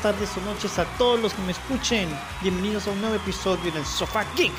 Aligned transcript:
tardes 0.00 0.30
o 0.36 0.40
noches 0.42 0.78
a 0.78 0.84
todos 0.96 1.20
los 1.20 1.34
que 1.34 1.42
me 1.42 1.52
escuchen. 1.52 2.08
Bienvenidos 2.40 2.86
a 2.86 2.90
un 2.90 3.00
nuevo 3.00 3.16
episodio 3.16 3.70
del 3.70 3.84
Sofá 3.84 4.24
Geek. 4.34 4.52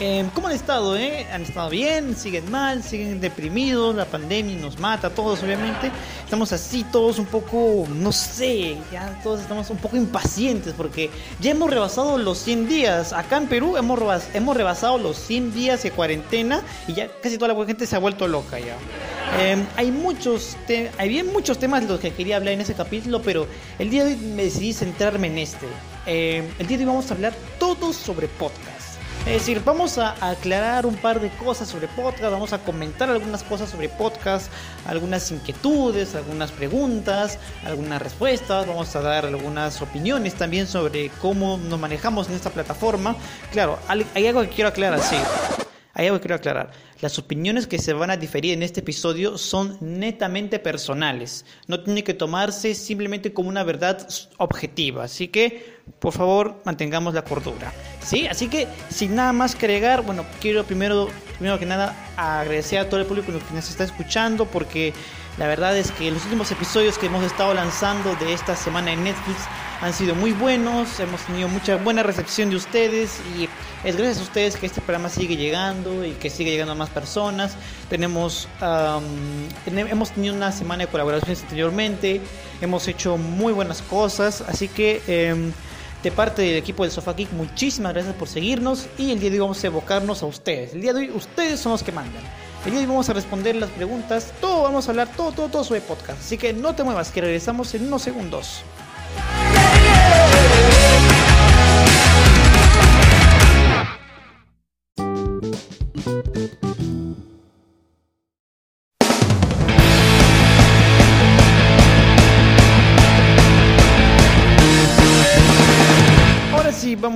Eh, 0.00 0.24
¿Cómo 0.32 0.46
han 0.46 0.54
estado? 0.54 0.96
Eh? 0.96 1.26
¿Han 1.32 1.42
estado 1.42 1.70
bien? 1.70 2.16
¿Siguen 2.16 2.48
mal? 2.52 2.84
¿Siguen 2.84 3.20
deprimidos? 3.20 3.96
La 3.96 4.04
pandemia 4.04 4.56
nos 4.56 4.78
mata 4.78 5.08
a 5.08 5.10
todos, 5.10 5.42
obviamente. 5.42 5.90
Estamos 6.22 6.52
así 6.52 6.84
todos 6.84 7.18
un 7.18 7.26
poco, 7.26 7.84
no 7.92 8.12
sé, 8.12 8.76
ya 8.92 9.18
todos 9.24 9.40
estamos 9.40 9.70
un 9.70 9.78
poco 9.78 9.96
impacientes 9.96 10.72
porque 10.76 11.10
ya 11.40 11.50
hemos 11.50 11.68
rebasado 11.68 12.16
los 12.16 12.38
100 12.38 12.68
días. 12.68 13.12
Acá 13.12 13.38
en 13.38 13.48
Perú 13.48 13.76
hemos, 13.76 13.98
rebas 13.98 14.28
hemos 14.34 14.56
rebasado 14.56 14.98
los 14.98 15.16
100 15.16 15.52
días 15.52 15.82
de 15.82 15.90
cuarentena 15.90 16.62
y 16.86 16.94
ya 16.94 17.08
casi 17.20 17.36
toda 17.36 17.52
la 17.52 17.66
gente 17.66 17.84
se 17.84 17.96
ha 17.96 17.98
vuelto 17.98 18.28
loca 18.28 18.60
ya. 18.60 18.76
Eh, 19.40 19.56
hay 19.76 19.90
muchos 19.90 20.56
hay 20.96 21.08
bien 21.08 21.32
muchos 21.32 21.58
temas 21.58 21.82
de 21.82 21.88
los 21.88 22.00
que 22.00 22.12
quería 22.12 22.36
hablar 22.36 22.54
en 22.54 22.60
ese 22.60 22.74
capítulo, 22.74 23.20
pero 23.20 23.48
el 23.80 23.90
día 23.90 24.04
de 24.04 24.12
hoy 24.12 24.16
me 24.16 24.44
decidí 24.44 24.72
centrarme 24.72 25.26
en 25.26 25.38
este. 25.38 25.66
Eh, 26.06 26.48
el 26.60 26.66
día 26.68 26.78
de 26.78 26.84
hoy 26.84 26.88
vamos 26.88 27.10
a 27.10 27.14
hablar 27.14 27.34
todo 27.58 27.92
sobre 27.92 28.28
podcast. 28.28 28.67
Es 29.28 29.34
decir, 29.34 29.62
vamos 29.62 29.98
a 29.98 30.14
aclarar 30.26 30.86
un 30.86 30.96
par 30.96 31.20
de 31.20 31.28
cosas 31.28 31.68
sobre 31.68 31.86
podcast, 31.86 32.32
vamos 32.32 32.54
a 32.54 32.60
comentar 32.60 33.10
algunas 33.10 33.42
cosas 33.42 33.68
sobre 33.68 33.90
podcast, 33.90 34.50
algunas 34.86 35.30
inquietudes, 35.30 36.14
algunas 36.14 36.50
preguntas, 36.50 37.38
algunas 37.66 38.00
respuestas, 38.00 38.66
vamos 38.66 38.96
a 38.96 39.02
dar 39.02 39.26
algunas 39.26 39.82
opiniones 39.82 40.32
también 40.32 40.66
sobre 40.66 41.10
cómo 41.20 41.58
nos 41.58 41.78
manejamos 41.78 42.30
en 42.30 42.36
esta 42.36 42.48
plataforma. 42.48 43.16
Claro, 43.52 43.78
hay 43.86 44.26
algo 44.26 44.40
que 44.40 44.48
quiero 44.48 44.70
aclarar, 44.70 45.02
sí. 45.02 45.16
Hay 45.98 46.06
algo 46.06 46.18
que 46.18 46.22
quiero 46.22 46.36
aclarar. 46.36 46.70
Las 47.00 47.18
opiniones 47.18 47.66
que 47.66 47.80
se 47.80 47.92
van 47.92 48.10
a 48.10 48.16
diferir 48.16 48.54
en 48.54 48.62
este 48.62 48.80
episodio 48.80 49.36
son 49.36 49.76
netamente 49.80 50.60
personales. 50.60 51.44
No 51.66 51.80
tiene 51.80 52.04
que 52.04 52.14
tomarse 52.14 52.76
simplemente 52.76 53.32
como 53.32 53.48
una 53.48 53.64
verdad 53.64 54.06
objetiva. 54.36 55.02
Así 55.02 55.26
que, 55.26 55.80
por 55.98 56.12
favor, 56.12 56.62
mantengamos 56.64 57.14
la 57.14 57.22
cordura. 57.22 57.72
¿Sí? 58.00 58.28
Así 58.28 58.46
que, 58.46 58.68
sin 58.88 59.16
nada 59.16 59.32
más 59.32 59.56
que 59.56 59.66
agregar, 59.66 60.02
bueno, 60.02 60.24
quiero 60.40 60.62
primero, 60.62 61.08
primero 61.36 61.58
que 61.58 61.66
nada 61.66 61.96
agradecer 62.16 62.78
a 62.78 62.88
todo 62.88 63.00
el 63.00 63.06
público 63.06 63.32
que 63.32 63.54
nos 63.54 63.68
está 63.68 63.82
escuchando 63.82 64.46
porque 64.46 64.92
la 65.36 65.48
verdad 65.48 65.76
es 65.76 65.90
que 65.92 66.10
los 66.10 66.24
últimos 66.24 66.50
episodios 66.52 66.96
que 66.96 67.06
hemos 67.06 67.24
estado 67.24 67.54
lanzando 67.54 68.14
de 68.16 68.32
esta 68.32 68.54
semana 68.54 68.92
en 68.92 69.04
Netflix 69.04 69.38
han 69.80 69.92
sido 69.92 70.16
muy 70.16 70.32
buenos, 70.32 70.98
hemos 70.98 71.20
tenido 71.22 71.48
mucha 71.48 71.76
buena 71.76 72.02
recepción 72.02 72.50
de 72.50 72.56
ustedes 72.56 73.20
y 73.36 73.48
es 73.84 73.96
gracias 73.96 74.18
a 74.18 74.22
ustedes 74.22 74.56
que 74.56 74.66
este 74.66 74.80
programa 74.80 75.08
sigue 75.08 75.36
llegando 75.36 76.04
y 76.04 76.12
que 76.12 76.30
sigue 76.30 76.50
llegando 76.50 76.72
a 76.72 76.74
más 76.74 76.90
personas. 76.90 77.56
Tenemos, 77.88 78.48
hemos 79.66 80.10
tenido 80.10 80.34
una 80.34 80.52
semana 80.52 80.84
de 80.84 80.90
colaboraciones 80.90 81.42
anteriormente, 81.42 82.20
hemos 82.60 82.88
hecho 82.88 83.16
muy 83.16 83.52
buenas 83.52 83.82
cosas, 83.82 84.42
así 84.46 84.68
que 84.68 85.00
em, 85.06 85.52
de 86.02 86.10
parte 86.10 86.42
del 86.42 86.56
equipo 86.56 86.82
del 86.82 86.92
Sofá 86.92 87.14
Geek, 87.14 87.32
muchísimas 87.32 87.92
gracias 87.92 88.14
por 88.14 88.28
seguirnos 88.28 88.86
y 88.98 89.12
el 89.12 89.20
día 89.20 89.30
de 89.30 89.36
hoy 89.36 89.40
vamos 89.40 89.62
a 89.62 89.66
evocarnos 89.68 90.22
a 90.22 90.26
ustedes. 90.26 90.74
El 90.74 90.80
día 90.80 90.92
de 90.92 91.00
hoy 91.00 91.10
ustedes 91.10 91.60
son 91.60 91.72
los 91.72 91.82
que 91.82 91.92
mandan. 91.92 92.22
El 92.64 92.72
día 92.72 92.80
de 92.80 92.86
hoy 92.86 92.90
vamos 92.90 93.08
a 93.08 93.12
responder 93.12 93.54
las 93.54 93.70
preguntas, 93.70 94.32
todo 94.40 94.64
vamos 94.64 94.88
a 94.88 94.90
hablar, 94.90 95.08
todo, 95.16 95.30
todo, 95.30 95.48
todo 95.48 95.64
sobre 95.64 95.80
podcast. 95.80 96.20
Así 96.20 96.36
que 96.36 96.52
no 96.52 96.74
te 96.74 96.82
muevas, 96.82 97.10
que 97.12 97.20
regresamos 97.20 97.72
en 97.74 97.86
unos 97.86 98.02
segundos. 98.02 98.62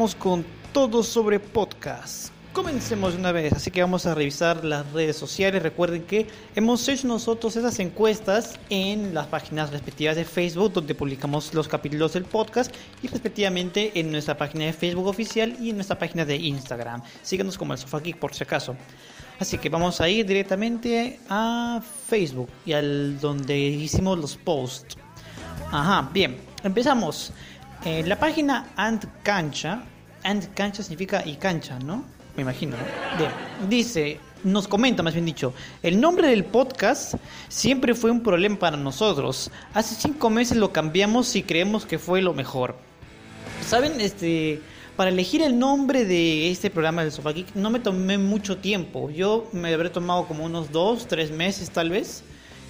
Con 0.03 0.45
todo 0.73 1.05
sobre 1.05 1.39
podcast. 1.39 2.33
Comencemos 2.53 3.15
una 3.15 3.31
vez, 3.31 3.53
así 3.53 3.71
que 3.71 3.83
vamos 3.83 4.05
a 4.05 4.17
revisar 4.17 4.65
las 4.65 4.91
redes 4.91 5.15
sociales. 5.17 5.63
Recuerden 5.63 6.03
que 6.03 6.27
hemos 6.57 6.89
hecho 6.89 7.07
nosotros 7.07 7.55
esas 7.55 7.79
encuestas 7.79 8.59
en 8.69 9.15
las 9.15 9.29
páginas 9.29 9.71
respectivas 9.71 10.17
de 10.17 10.25
Facebook, 10.25 10.73
donde 10.73 10.97
publicamos 10.97 11.55
los 11.55 11.69
capítulos 11.69 12.15
del 12.15 12.25
podcast, 12.25 12.75
y 13.01 13.07
respectivamente 13.07 13.93
en 13.95 14.11
nuestra 14.11 14.37
página 14.37 14.65
de 14.65 14.73
Facebook 14.73 15.07
oficial 15.07 15.57
y 15.61 15.71
en 15.71 15.77
nuestra 15.77 15.97
página 15.97 16.25
de 16.25 16.35
Instagram. 16.35 17.01
Síganos 17.23 17.57
como 17.57 17.73
el 17.73 17.79
Sofá 17.79 18.01
Geek 18.01 18.19
por 18.19 18.35
si 18.35 18.43
acaso. 18.43 18.75
Así 19.39 19.57
que 19.57 19.69
vamos 19.69 20.01
a 20.01 20.09
ir 20.09 20.27
directamente 20.27 21.21
a 21.29 21.81
Facebook 22.09 22.49
y 22.67 22.73
al 22.73 23.21
donde 23.21 23.57
hicimos 23.57 24.19
los 24.19 24.37
posts. 24.37 24.97
Ajá, 25.71 26.11
bien, 26.13 26.39
empezamos. 26.65 27.33
Eh, 27.85 28.05
la 28.05 28.17
página 28.17 28.73
Ant 28.77 29.07
Cancha, 29.25 29.83
Ant 30.25 30.53
Cancha 30.55 30.83
significa 30.83 31.23
y 31.27 31.37
cancha, 31.37 31.79
¿no? 31.79 32.05
me 32.37 32.43
imagino. 32.43 32.77
Bien. 33.19 33.31
Dice, 33.69 34.19
nos 34.45 34.69
comenta 34.69 35.03
más 35.03 35.15
bien 35.15 35.27
dicho, 35.27 35.53
el 35.83 36.01
nombre 36.01 36.29
del 36.29 36.45
podcast 36.45 37.15
siempre 37.49 37.95
fue 37.95 38.11
un 38.11 38.23
problema 38.23 38.59
para 38.59 38.77
nosotros. 38.77 39.51
Hace 39.75 39.95
cinco 39.95 40.31
meses 40.31 40.57
lo 40.57 40.73
cambiamos 40.73 41.35
y 41.37 41.43
creemos 41.43 41.87
que 41.87 41.99
fue 41.99 42.23
lo 42.23 42.35
mejor. 42.35 42.77
Saben, 43.67 44.01
este, 44.01 44.61
para 44.97 45.11
elegir 45.11 45.43
el 45.43 45.59
nombre 45.59 46.05
de 46.05 46.51
este 46.51 46.71
programa 46.71 47.03
del 47.03 47.13
Sofá 47.13 47.33
Geek 47.33 47.55
no 47.55 47.71
me 47.71 47.81
tomé 47.81 48.19
mucho 48.19 48.59
tiempo. 48.59 49.11
Yo 49.11 49.49
me 49.53 49.73
habré 49.73 49.91
tomado 49.91 50.27
como 50.27 50.45
unos 50.45 50.73
dos, 50.73 51.07
tres 51.07 51.31
meses 51.31 51.71
tal 51.71 51.91
vez. 51.91 52.25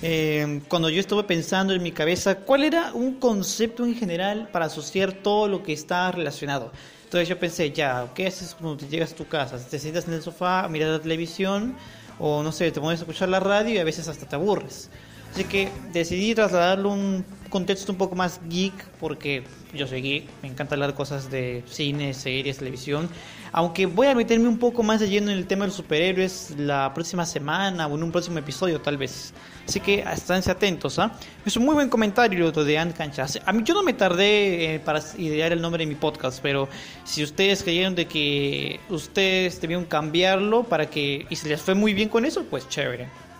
Eh, 0.04 0.60
cuando 0.66 0.90
yo 0.90 0.98
estuve 0.98 1.22
pensando 1.22 1.72
en 1.72 1.80
mi 1.80 1.92
cabeza 1.92 2.34
cuál 2.34 2.64
era 2.64 2.92
un 2.92 3.14
concepto 3.14 3.86
en 3.86 3.94
general 3.94 4.48
para 4.50 4.64
asociar 4.64 5.12
todo 5.12 5.46
lo 5.46 5.62
que 5.62 5.72
está 5.72 6.10
relacionado. 6.10 6.72
Entonces 7.12 7.28
yo 7.28 7.38
pensé, 7.38 7.70
ya, 7.72 8.08
¿qué 8.14 8.26
haces 8.26 8.56
cuando 8.58 8.78
te 8.78 8.88
llegas 8.88 9.12
a 9.12 9.14
tu 9.14 9.28
casa? 9.28 9.58
Te 9.58 9.78
sientas 9.78 10.08
en 10.08 10.14
el 10.14 10.22
sofá, 10.22 10.66
miras 10.70 10.88
la 10.88 10.98
televisión 10.98 11.76
o 12.18 12.42
no 12.42 12.52
sé, 12.52 12.72
te 12.72 12.80
pones 12.80 13.00
a 13.00 13.02
escuchar 13.02 13.28
la 13.28 13.38
radio 13.38 13.74
y 13.74 13.76
a 13.76 13.84
veces 13.84 14.08
hasta 14.08 14.26
te 14.26 14.34
aburres. 14.34 14.88
Así 15.32 15.44
que 15.44 15.70
decidí 15.92 16.34
trasladarlo 16.34 16.90
un 16.90 17.24
contexto 17.48 17.92
un 17.92 17.98
poco 17.98 18.14
más 18.14 18.40
geek 18.48 18.72
porque 19.00 19.44
yo 19.72 19.86
soy 19.86 20.02
geek, 20.02 20.24
me 20.42 20.48
encanta 20.48 20.74
hablar 20.74 20.94
cosas 20.94 21.30
de 21.30 21.62
cine, 21.66 22.12
series, 22.12 22.58
televisión. 22.58 23.08
Aunque 23.50 23.86
voy 23.86 24.06
a 24.06 24.14
meterme 24.14 24.48
un 24.48 24.58
poco 24.58 24.82
más 24.82 25.00
de 25.00 25.08
lleno 25.08 25.30
en 25.30 25.38
el 25.38 25.46
tema 25.46 25.64
de 25.64 25.68
los 25.68 25.76
superhéroes 25.76 26.54
la 26.58 26.92
próxima 26.94 27.24
semana 27.24 27.86
o 27.86 27.94
en 27.94 28.02
un 28.02 28.12
próximo 28.12 28.38
episodio 28.38 28.80
tal 28.80 28.98
vez. 28.98 29.32
Así 29.66 29.80
que 29.80 30.00
esténse 30.00 30.50
atentos. 30.50 30.98
¿ah? 30.98 31.12
Es 31.46 31.56
un 31.56 31.64
muy 31.64 31.74
buen 31.74 31.88
comentario 31.88 32.50
de 32.52 32.78
Ant 32.78 32.94
Canchas. 32.94 33.38
A 33.44 33.52
mí 33.52 33.62
yo 33.64 33.72
no 33.72 33.82
me 33.82 33.94
tardé 33.94 34.74
eh, 34.74 34.80
para 34.80 35.00
idear 35.16 35.52
el 35.52 35.62
nombre 35.62 35.82
de 35.84 35.86
mi 35.86 35.94
podcast, 35.94 36.40
pero 36.42 36.68
si 37.04 37.22
ustedes 37.22 37.62
creyeron 37.62 37.94
de 37.94 38.06
que 38.06 38.80
ustedes 38.90 39.60
debían 39.60 39.86
cambiarlo 39.86 40.64
para 40.64 40.86
que 40.90 41.26
y 41.28 41.36
se 41.36 41.48
les 41.48 41.60
fue 41.62 41.74
muy 41.74 41.94
bien 41.94 42.10
con 42.10 42.24
eso, 42.24 42.44
pues 42.44 42.68
chévere. 42.68 43.31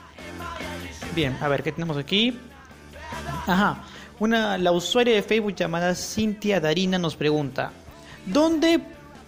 Bien, 1.14 1.36
a 1.42 1.48
ver 1.48 1.62
qué 1.62 1.72
tenemos 1.72 1.98
aquí. 1.98 2.38
Ajá. 3.46 3.84
Una, 4.18 4.56
la 4.56 4.72
usuaria 4.72 5.14
de 5.14 5.22
Facebook 5.22 5.54
llamada 5.54 5.94
Cintia 5.94 6.58
Darina 6.58 6.98
nos 6.98 7.16
pregunta, 7.16 7.72
¿dónde 8.24 8.80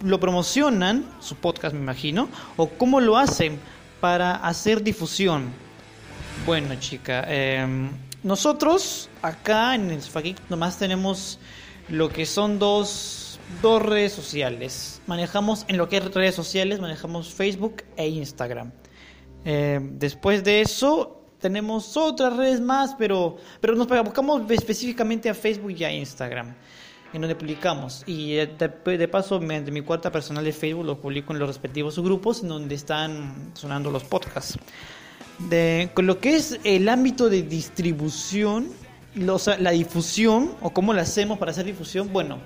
lo 0.03 0.19
promocionan, 0.19 1.05
su 1.19 1.35
podcast 1.35 1.75
me 1.75 1.81
imagino, 1.81 2.29
o 2.57 2.69
cómo 2.69 3.01
lo 3.01 3.17
hacen 3.17 3.59
para 3.99 4.35
hacer 4.35 4.81
difusión? 4.81 5.51
Bueno, 6.45 6.75
chica, 6.79 7.25
em, 7.27 7.89
nosotros 8.23 9.09
acá 9.21 9.75
en 9.75 9.91
el 9.91 10.01
Geek 10.01 10.37
nomás 10.49 10.79
tenemos 10.79 11.39
lo 11.89 12.09
que 12.09 12.25
son 12.25 12.57
dos, 12.57 13.39
dos 13.61 13.81
redes 13.81 14.13
sociales. 14.13 15.01
Manejamos, 15.05 15.65
en 15.67 15.77
lo 15.77 15.87
que 15.87 15.97
es 15.97 16.13
redes 16.13 16.33
sociales, 16.35 16.79
manejamos 16.79 17.33
Facebook 17.33 17.83
e 17.95 18.07
Instagram. 18.07 18.71
Em, 19.43 19.99
después 19.99 20.43
de 20.43 20.61
eso, 20.61 21.24
tenemos 21.39 21.95
otras 21.97 22.35
redes 22.35 22.61
más, 22.61 22.95
pero, 22.97 23.37
pero 23.61 23.75
nos 23.75 23.87
buscamos 23.87 24.49
específicamente 24.49 25.29
a 25.29 25.33
Facebook 25.33 25.71
y 25.71 25.83
a 25.83 25.91
Instagram, 25.91 26.53
en 27.13 27.21
donde 27.21 27.35
publicamos. 27.35 28.03
Y 28.05 28.33
de, 28.35 29.07
paso, 29.07 29.39
mediante 29.39 29.71
mi 29.71 29.81
cuarta 29.81 30.11
personal 30.11 30.43
de 30.43 30.53
Facebook, 30.53 30.85
lo 30.85 30.99
publico 30.99 31.33
en 31.33 31.39
los 31.39 31.47
respectivos 31.47 31.99
grupos 31.99 32.41
en 32.41 32.49
donde 32.49 32.75
están 32.75 33.51
sonando 33.53 33.91
los 33.91 34.03
podcasts. 34.03 34.57
De, 35.49 35.91
con 35.93 36.07
lo 36.07 36.19
que 36.19 36.35
es 36.35 36.59
el 36.63 36.87
ámbito 36.87 37.29
de 37.29 37.43
distribución, 37.43 38.69
la 39.15 39.71
difusión, 39.71 40.55
o 40.61 40.71
cómo 40.71 40.93
la 40.93 41.01
hacemos 41.01 41.37
para 41.37 41.51
hacer 41.51 41.65
difusión, 41.65 42.11
bueno, 42.11 42.39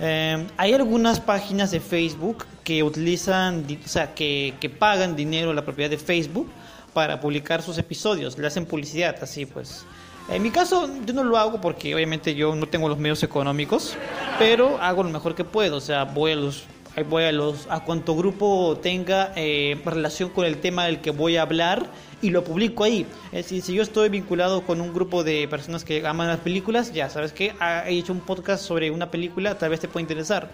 eh, 0.00 0.46
hay 0.56 0.72
algunas 0.72 1.20
páginas 1.20 1.70
de 1.70 1.78
Facebook 1.78 2.44
que 2.64 2.82
utilizan, 2.82 3.64
o 3.84 3.88
sea, 3.88 4.14
que, 4.14 4.54
que 4.58 4.68
pagan 4.68 5.14
dinero 5.14 5.50
a 5.50 5.54
la 5.54 5.64
propiedad 5.64 5.90
de 5.90 5.98
Facebook 5.98 6.48
para 6.92 7.20
publicar 7.20 7.62
sus 7.62 7.78
episodios, 7.78 8.38
le 8.38 8.46
hacen 8.46 8.66
publicidad, 8.66 9.16
así 9.22 9.46
pues. 9.46 9.84
En 10.28 10.42
mi 10.42 10.50
caso, 10.50 10.88
yo 11.04 11.14
no 11.14 11.24
lo 11.24 11.36
hago 11.36 11.60
porque 11.60 11.94
obviamente 11.94 12.34
yo 12.34 12.54
no 12.54 12.66
tengo 12.66 12.88
los 12.88 12.98
medios 12.98 13.22
económicos, 13.22 13.96
pero 14.38 14.80
hago 14.80 15.02
lo 15.02 15.10
mejor 15.10 15.34
que 15.34 15.44
puedo. 15.44 15.76
O 15.76 15.80
sea, 15.80 16.04
voy 16.04 16.32
a 16.32 16.36
los, 16.36 16.64
voy 17.08 17.24
a 17.24 17.32
los 17.32 17.66
a 17.68 17.80
cuánto 17.80 18.14
grupo 18.14 18.78
tenga 18.80 19.32
eh, 19.34 19.80
relación 19.84 20.30
con 20.30 20.46
el 20.46 20.58
tema 20.58 20.86
del 20.86 21.00
que 21.00 21.10
voy 21.10 21.36
a 21.36 21.42
hablar 21.42 21.86
y 22.22 22.30
lo 22.30 22.44
publico 22.44 22.84
ahí. 22.84 23.04
Es 23.26 23.46
decir, 23.46 23.62
si 23.62 23.74
yo 23.74 23.82
estoy 23.82 24.10
vinculado 24.10 24.62
con 24.62 24.80
un 24.80 24.94
grupo 24.94 25.24
de 25.24 25.48
personas 25.48 25.84
que 25.84 26.06
aman 26.06 26.28
las 26.28 26.38
películas, 26.38 26.92
ya 26.92 27.10
sabes 27.10 27.32
que 27.32 27.52
he 27.86 27.98
hecho 27.98 28.12
un 28.12 28.20
podcast 28.20 28.64
sobre 28.64 28.92
una 28.92 29.10
película, 29.10 29.58
tal 29.58 29.70
vez 29.70 29.80
te 29.80 29.88
pueda 29.88 30.02
interesar. 30.02 30.50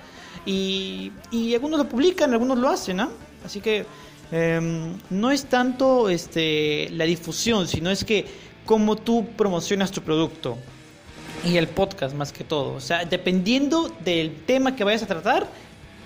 Y, 0.47 1.13
y 1.31 1.55
algunos 1.55 1.79
lo 1.79 1.89
publican, 1.89 2.33
algunos 2.33 2.57
lo 2.59 2.71
hacen, 2.71 2.97
¿no? 2.97 3.11
Así 3.45 3.61
que 3.61 3.85
em, 4.33 4.95
no 5.11 5.31
es 5.31 5.47
tanto 5.47 6.09
este, 6.09 6.89
la 6.91 7.05
difusión, 7.05 7.69
sino 7.69 7.91
es 7.91 8.05
que 8.05 8.27
cómo 8.67 8.97
tú 8.97 9.27
promocionas 9.37 9.91
tu 9.91 10.03
producto 10.03 10.59
y 11.45 11.57
el 11.57 11.69
podcast 11.69 12.15
más 12.15 12.33
que 12.33 12.45
todo. 12.45 12.75
O 12.75 12.81
sea, 12.81 13.05
dependiendo 13.05 13.91
del 14.05 14.45
tema 14.45 14.77
que 14.77 14.85
vayas 14.85 15.03
a 15.03 15.07
tratar, 15.07 15.49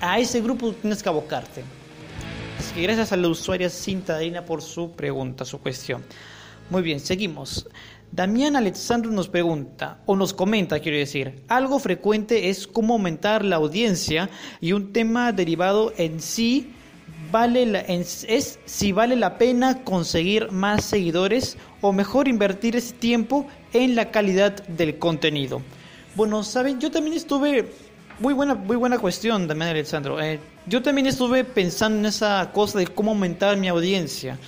a 0.01 0.19
ese 0.19 0.41
grupo 0.41 0.73
tienes 0.73 1.03
que 1.03 1.09
abocarte. 1.09 1.63
Gracias 2.77 3.13
a 3.13 3.17
la 3.17 3.29
usuaria 3.29 3.69
Cintadina 3.69 4.45
por 4.45 4.63
su 4.63 4.93
pregunta, 4.93 5.45
su 5.45 5.59
cuestión. 5.59 6.03
Muy 6.71 6.83
bien, 6.83 7.01
seguimos. 7.01 7.67
Damián 8.13 8.57
Alexandro 8.57 9.11
nos 9.11 9.29
pregunta, 9.29 9.99
o 10.07 10.17
nos 10.17 10.35
comenta, 10.35 10.81
quiero 10.81 10.99
decir, 10.99 11.43
algo 11.49 11.79
frecuente 11.79 12.51
es 12.51 12.67
cómo 12.67 12.95
aumentar 12.95 13.45
la 13.45 13.57
audiencia 13.57 14.29
y 14.61 14.73
un 14.73 14.93
tema 14.93 15.33
derivado 15.33 15.93
en 15.97 16.21
sí 16.21 16.73
vale 17.33 17.85
es 17.89 18.59
si 18.65 18.93
vale 18.93 19.17
la 19.17 19.39
pena 19.39 19.83
conseguir 19.83 20.53
más 20.53 20.85
seguidores 20.85 21.57
o 21.81 21.93
mejor 21.93 22.29
invertir 22.29 22.77
ese 22.77 22.93
tiempo 22.93 23.47
en 23.73 23.97
la 23.97 24.11
calidad 24.11 24.63
del 24.69 24.99
contenido. 24.99 25.63
Bueno, 26.15 26.45
saben, 26.45 26.79
yo 26.79 26.91
también 26.91 27.17
estuve 27.17 27.73
muy 28.21 28.35
buena, 28.35 28.55
muy 28.55 28.77
buena 28.77 28.99
cuestión 28.99 29.49
también, 29.49 29.71
Alexandro. 29.71 30.21
Eh, 30.21 30.39
yo 30.67 30.83
también 30.83 31.07
estuve 31.07 31.43
pensando 31.43 31.99
en 31.99 32.07
esa 32.07 32.51
cosa 32.53 32.79
de 32.79 32.87
cómo 32.87 33.13
aumentar 33.13 33.57
mi 33.57 33.69
audiencia. 33.69 34.39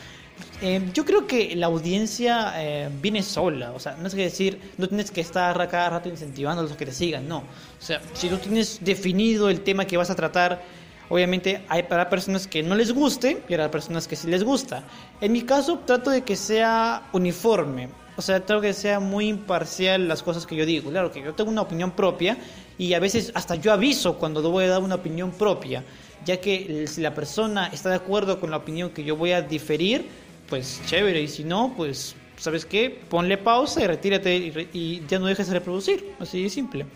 Eh, 0.60 0.90
yo 0.92 1.04
creo 1.04 1.26
que 1.26 1.56
la 1.56 1.66
audiencia 1.66 2.52
eh, 2.56 2.88
viene 3.02 3.22
sola, 3.22 3.72
o 3.72 3.80
sea, 3.80 3.96
no 4.00 4.06
es 4.06 4.14
que 4.14 4.22
decir, 4.22 4.60
no 4.78 4.88
tienes 4.88 5.10
que 5.10 5.20
estar 5.20 5.56
cada 5.68 5.90
rato 5.90 6.08
incentivando 6.08 6.60
a 6.60 6.64
los 6.64 6.76
que 6.76 6.86
te 6.86 6.92
sigan, 6.92 7.26
no. 7.26 7.38
O 7.38 7.82
sea, 7.82 8.00
si 8.12 8.28
tú 8.28 8.36
tienes 8.38 8.78
definido 8.82 9.50
el 9.50 9.60
tema 9.62 9.84
que 9.84 9.96
vas 9.96 10.10
a 10.10 10.14
tratar, 10.14 10.62
Obviamente 11.08 11.62
hay 11.68 11.84
para 11.84 12.08
personas 12.08 12.46
que 12.46 12.62
no 12.62 12.74
les 12.74 12.92
guste 12.92 13.42
y 13.48 13.52
para 13.52 13.70
personas 13.70 14.08
que 14.08 14.16
sí 14.16 14.28
les 14.28 14.42
gusta. 14.42 14.84
En 15.20 15.32
mi 15.32 15.42
caso 15.42 15.80
trato 15.84 16.10
de 16.10 16.22
que 16.22 16.36
sea 16.36 17.08
uniforme, 17.12 17.88
o 18.16 18.22
sea, 18.22 18.40
trato 18.44 18.60
de 18.60 18.68
que 18.68 18.74
sea 18.74 19.00
muy 19.00 19.28
imparcial 19.28 20.08
las 20.08 20.22
cosas 20.22 20.46
que 20.46 20.56
yo 20.56 20.64
digo. 20.64 20.90
Claro 20.90 21.10
que 21.10 21.22
yo 21.22 21.34
tengo 21.34 21.50
una 21.50 21.62
opinión 21.62 21.90
propia 21.90 22.38
y 22.78 22.94
a 22.94 23.00
veces 23.00 23.32
hasta 23.34 23.56
yo 23.56 23.72
aviso 23.72 24.18
cuando 24.18 24.48
voy 24.50 24.64
a 24.64 24.68
dar 24.68 24.82
una 24.82 24.96
opinión 24.96 25.30
propia, 25.32 25.84
ya 26.24 26.40
que 26.40 26.86
si 26.86 27.00
la 27.00 27.14
persona 27.14 27.68
está 27.72 27.90
de 27.90 27.96
acuerdo 27.96 28.40
con 28.40 28.50
la 28.50 28.56
opinión 28.56 28.90
que 28.90 29.04
yo 29.04 29.16
voy 29.16 29.32
a 29.32 29.42
diferir, 29.42 30.06
pues 30.48 30.80
chévere, 30.86 31.22
y 31.22 31.28
si 31.28 31.44
no, 31.44 31.74
pues 31.76 32.16
¿sabes 32.36 32.64
qué? 32.64 32.90
Ponle 33.08 33.38
pausa 33.38 33.82
y 33.82 33.86
retírate 33.86 34.68
y, 34.72 35.02
ya 35.08 35.18
no 35.18 35.26
dejes 35.26 35.48
de 35.48 35.54
reproducir, 35.54 36.14
así 36.18 36.42
de 36.42 36.50
simple. 36.50 36.86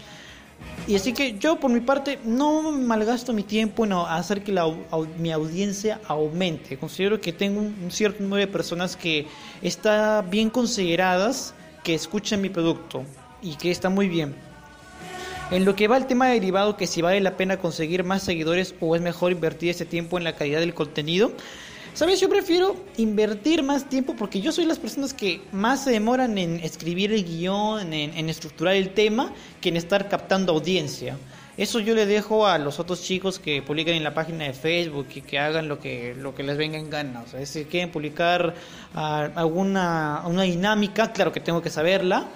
Y 0.88 0.96
así 0.96 1.12
que 1.12 1.38
yo 1.38 1.61
por 1.61 1.70
mi 1.70 1.81
parte 1.81 2.19
no 2.25 2.73
malgasto 2.73 3.35
mi 3.35 3.43
tiempo 3.43 3.85
en 3.85 3.93
hacer 3.93 4.43
que 4.43 4.58
mi 5.19 5.31
audiencia 5.31 6.00
aumente. 6.08 6.79
Considero 6.79 7.20
que 7.20 7.31
tengo 7.31 7.61
un, 7.61 7.90
cierto 7.90 8.23
número 8.23 8.40
de 8.40 8.50
personas 8.50 8.96
que 8.96 9.26
está 9.61 10.23
bien 10.23 10.49
consideradas, 10.49 11.52
que 11.85 11.93
escuchan 11.93 12.40
mi 12.40 12.49
producto 12.49 13.05
y 13.43 13.56
que 13.56 13.70
está 13.70 13.90
muy 13.90 14.08
bien. 14.08 14.35
En 15.50 15.67
lo 15.67 15.76
que 15.76 15.88
va 15.88 15.99
el 15.99 16.06
tema 16.06 16.29
derivado, 16.29 16.79
que 16.79 16.87
si 16.87 17.02
vale 17.02 17.20
la 17.20 17.37
pena 17.37 17.58
conseguir 17.58 18.02
más 18.02 18.23
seguidores 18.23 18.75
o 18.81 18.96
es 18.96 19.02
mejor 19.02 19.32
invertir 19.32 19.69
ese 19.69 19.84
tiempo 19.84 20.17
en 20.17 20.25
la 20.25 20.37
calidad 20.37 20.61
del 20.61 20.73
contenido, 20.73 21.32
¿Sabes? 21.94 22.20
Yo 22.20 22.29
prefiero 22.29 22.76
invertir 22.96 23.62
más 23.62 23.88
tiempo 23.88 24.14
porque 24.17 24.40
yo 24.40 24.52
soy 24.52 24.64
las 24.67 24.79
personas 24.79 25.12
que 25.12 25.40
más 25.52 25.85
se 25.85 25.90
demoran 25.90 26.38
en 26.38 26.61
escribir 26.61 27.12
el 27.12 27.25
guion, 27.25 27.93
en, 27.93 28.29
estructurar 28.29 28.75
el 28.75 28.90
tema, 28.90 29.32
que 29.61 29.70
en 29.70 29.76
estar 29.76 30.08
captando 30.08 30.52
audiencia. 30.52 31.17
Eso 31.56 31.81
yo 31.81 31.94
le 31.94 32.06
dejo 32.06 32.46
a 32.46 32.56
los 32.58 32.79
otros 32.79 33.02
chicos 33.02 33.40
que 33.40 33.62
publican 33.62 33.94
en 33.94 34.05
la 34.05 34.14
página 34.14 34.44
de 34.44 34.52
Facebook 34.52 35.08
y 35.17 35.23
que 35.23 35.40
hagan 35.40 35.67
lo 35.67 35.81
que, 35.81 36.14
lo 36.17 36.32
que 36.35 36.44
les 36.44 36.56
venga 36.56 36.79
en 36.79 36.88
gana. 36.88 37.23
O 37.23 37.29
sea, 37.29 37.44
si 37.44 37.64
quieren 37.64 37.91
publicar 37.91 38.55
ah, 38.94 39.29
alguna 39.34 40.23
una 40.25 40.43
dinámica, 40.43 41.12
claro 41.12 41.32
que 41.32 41.41
tengo 41.41 41.61
que 41.61 41.70
saberla 41.70 42.29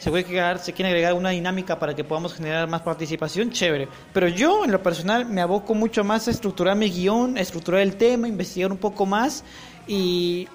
se 0.00 0.08
puede 0.08 0.24
crear, 0.24 0.58
se 0.58 0.72
quiere 0.72 0.88
agregar 0.88 1.12
una 1.12 1.28
dinámica 1.28 1.78
para 1.78 1.94
que 1.94 2.04
podamos 2.04 2.32
generar 2.32 2.66
más 2.68 2.80
participación, 2.80 3.50
chévere. 3.50 3.86
Pero 4.14 4.28
yo, 4.28 4.64
en 4.64 4.72
lo 4.72 4.82
personal, 4.82 5.26
me 5.26 5.42
aboco 5.42 5.74
mucho 5.74 6.04
más 6.04 6.26
a 6.26 6.30
estructurar 6.30 6.74
mi 6.74 6.90
guion, 6.90 7.36
a 7.36 7.40
estructurar 7.40 7.82
el 7.82 7.96
tema, 7.96 8.26
investigar 8.26 8.72
un 8.72 8.78
poco 8.78 9.04
más 9.04 9.44
y, 9.86 10.48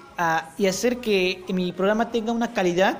y 0.58 0.66
hacer 0.66 0.98
que 0.98 1.44
mi 1.54 1.70
programa 1.70 2.10
tenga 2.10 2.32
una 2.32 2.52
calidad 2.52 2.98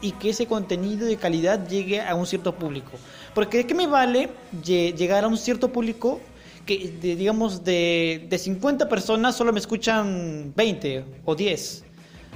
y 0.00 0.12
que 0.12 0.30
ese 0.30 0.46
contenido 0.46 1.06
de 1.06 1.16
calidad 1.18 1.68
llegue 1.68 2.00
a 2.00 2.14
un 2.14 2.26
cierto 2.26 2.54
público. 2.54 2.92
Porque 3.34 3.58
¿de 3.58 3.66
qué 3.66 3.74
me 3.74 3.86
vale 3.86 4.30
llegar 4.62 5.24
a 5.24 5.28
un 5.28 5.36
cierto 5.36 5.72
público 5.72 6.22
que, 6.64 6.88
digamos, 7.02 7.64
de, 7.64 8.26
de 8.30 8.38
50 8.38 8.88
personas 8.88 9.36
solo 9.36 9.52
me 9.52 9.60
escuchan 9.60 10.54
20 10.56 11.04
o 11.26 11.34
10? 11.34 11.84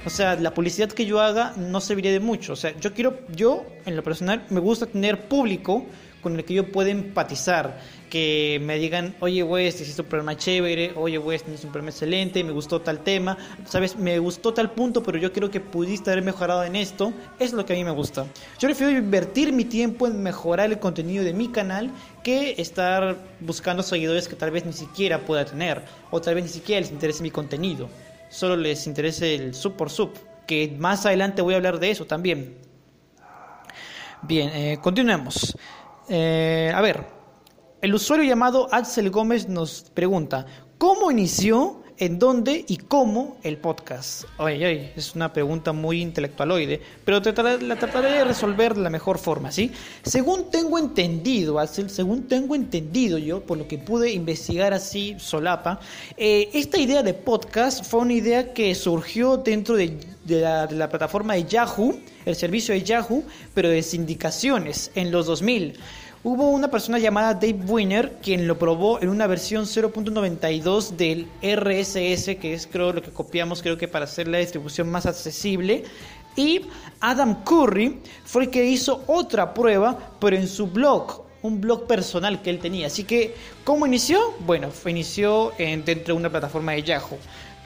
O 0.05 0.09
sea, 0.09 0.35
la 0.35 0.53
publicidad 0.53 0.89
que 0.89 1.05
yo 1.05 1.19
haga 1.19 1.53
no 1.57 1.81
serviría 1.81 2.11
de 2.11 2.19
mucho. 2.19 2.53
O 2.53 2.55
sea, 2.55 2.77
yo 2.79 2.93
quiero, 2.93 3.19
yo 3.35 3.65
en 3.85 3.95
lo 3.95 4.03
personal 4.03 4.45
me 4.49 4.59
gusta 4.59 4.85
tener 4.85 5.27
público 5.27 5.85
con 6.21 6.35
el 6.35 6.45
que 6.45 6.55
yo 6.55 6.71
pueda 6.71 6.89
empatizar, 6.89 7.79
que 8.09 8.59
me 8.63 8.77
digan, 8.77 9.15
oye, 9.19 9.43
güey, 9.43 9.67
este 9.67 9.83
es 9.83 9.97
un 9.99 10.05
programa 10.05 10.35
chévere, 10.35 10.93
oye, 10.95 11.17
güey, 11.17 11.37
este 11.37 11.53
es 11.53 11.63
un 11.63 11.71
programa 11.71 11.91
excelente, 11.91 12.43
me 12.43 12.51
gustó 12.51 12.81
tal 12.81 12.99
tema, 12.99 13.37
sabes, 13.65 13.95
me 13.95 14.17
gustó 14.19 14.53
tal 14.53 14.71
punto, 14.71 15.03
pero 15.03 15.17
yo 15.17 15.31
creo 15.31 15.51
que 15.51 15.59
pudiste 15.59 16.11
haber 16.11 16.23
mejorado 16.23 16.63
en 16.63 16.75
esto, 16.75 17.13
es 17.39 17.53
lo 17.53 17.65
que 17.65 17.73
a 17.73 17.75
mí 17.75 17.83
me 17.83 17.91
gusta. 17.91 18.25
Yo 18.59 18.67
prefiero 18.67 18.91
invertir 18.91 19.53
mi 19.53 19.65
tiempo 19.65 20.07
en 20.07 20.21
mejorar 20.21 20.71
el 20.71 20.79
contenido 20.79 21.23
de 21.23 21.33
mi 21.33 21.49
canal 21.49 21.91
que 22.23 22.55
estar 22.57 23.15
buscando 23.39 23.83
seguidores 23.83 24.27
que 24.27 24.35
tal 24.35 24.51
vez 24.51 24.65
ni 24.65 24.73
siquiera 24.73 25.19
pueda 25.19 25.45
tener, 25.45 25.83
o 26.11 26.19
tal 26.19 26.35
vez 26.35 26.43
ni 26.43 26.49
siquiera 26.49 26.81
les 26.81 26.91
interese 26.91 27.23
mi 27.23 27.31
contenido 27.31 27.87
solo 28.29 28.55
les 28.55 28.87
interese 28.87 29.35
el 29.35 29.53
sub 29.53 29.75
por 29.75 29.89
sub, 29.89 30.11
que 30.45 30.75
más 30.77 31.05
adelante 31.05 31.41
voy 31.41 31.53
a 31.53 31.57
hablar 31.57 31.79
de 31.79 31.91
eso 31.91 32.05
también. 32.05 32.57
Bien, 34.21 34.49
eh, 34.53 34.79
continuemos. 34.81 35.57
Eh, 36.09 36.71
a 36.73 36.81
ver, 36.81 37.05
el 37.81 37.93
usuario 37.93 38.25
llamado 38.25 38.67
Axel 38.71 39.09
Gómez 39.09 39.47
nos 39.47 39.91
pregunta, 39.93 40.45
¿cómo 40.77 41.11
inició 41.11 41.83
en 41.97 42.19
dónde 42.19 42.63
y 42.67 42.77
cómo 42.77 43.37
el 43.43 43.57
podcast. 43.57 44.25
Oye, 44.37 44.91
es 44.95 45.15
una 45.15 45.33
pregunta 45.33 45.73
muy 45.73 46.01
intelectualoide, 46.01 46.81
pero 47.03 47.19
la 47.19 47.75
trataré 47.75 48.11
de 48.11 48.23
resolver 48.23 48.75
de 48.75 48.81
la 48.81 48.89
mejor 48.89 49.17
forma, 49.17 49.51
¿sí? 49.51 49.71
Según 50.03 50.51
tengo 50.51 50.77
entendido, 50.77 51.59
Axel, 51.59 51.89
según 51.89 52.27
tengo 52.27 52.55
entendido 52.55 53.17
yo, 53.17 53.41
por 53.41 53.57
lo 53.57 53.67
que 53.67 53.77
pude 53.77 54.11
investigar 54.11 54.73
así 54.73 55.15
solapa, 55.19 55.79
eh, 56.17 56.49
esta 56.53 56.79
idea 56.79 57.03
de 57.03 57.13
podcast 57.13 57.85
fue 57.85 58.01
una 58.01 58.13
idea 58.13 58.53
que 58.53 58.73
surgió 58.75 59.37
dentro 59.37 59.75
de, 59.75 59.97
la, 60.27 60.67
de 60.67 60.75
la 60.75 60.89
plataforma 60.89 61.33
de 61.33 61.45
Yahoo, 61.45 61.99
el 62.25 62.35
servicio 62.35 62.73
de 62.73 62.83
Yahoo, 62.83 63.23
pero 63.53 63.69
de 63.69 63.81
sindicaciones 63.81 64.91
en 64.95 65.11
los 65.11 65.25
2000. 65.25 65.77
Hubo 66.29 66.49
una 66.49 66.69
persona 66.69 66.99
llamada 66.99 67.35
Dave 67.35 67.61
Winner 67.65 68.17
quien 68.21 68.49
lo 68.49 68.59
probó 68.59 69.01
en 69.01 69.07
una 69.07 69.27
versión 69.27 69.63
0.92 69.63 70.89
del 70.97 71.25
RSS, 71.41 72.35
que 72.35 72.53
es 72.53 72.67
creo 72.67 72.91
lo 72.91 73.01
que 73.01 73.11
copiamos, 73.11 73.61
creo 73.61 73.77
que 73.77 73.87
para 73.87 74.03
hacer 74.03 74.27
la 74.27 74.39
distribución 74.39 74.91
más 74.91 75.05
accesible. 75.05 75.85
Y 76.35 76.63
Adam 76.99 77.45
Curry 77.45 78.01
fue 78.25 78.43
el 78.43 78.49
que 78.49 78.65
hizo 78.65 79.05
otra 79.07 79.53
prueba, 79.53 80.17
pero 80.19 80.35
en 80.35 80.49
su 80.49 80.67
blog, 80.67 81.23
un 81.43 81.61
blog 81.61 81.87
personal 81.87 82.41
que 82.41 82.49
él 82.49 82.59
tenía. 82.59 82.87
Así 82.87 83.05
que, 83.05 83.33
¿cómo 83.63 83.87
inició? 83.87 84.19
Bueno, 84.45 84.67
inició 84.85 85.53
en, 85.57 85.85
dentro 85.85 86.13
de 86.13 86.19
una 86.19 86.29
plataforma 86.29 86.73
de 86.73 86.83
Yahoo. 86.83 87.17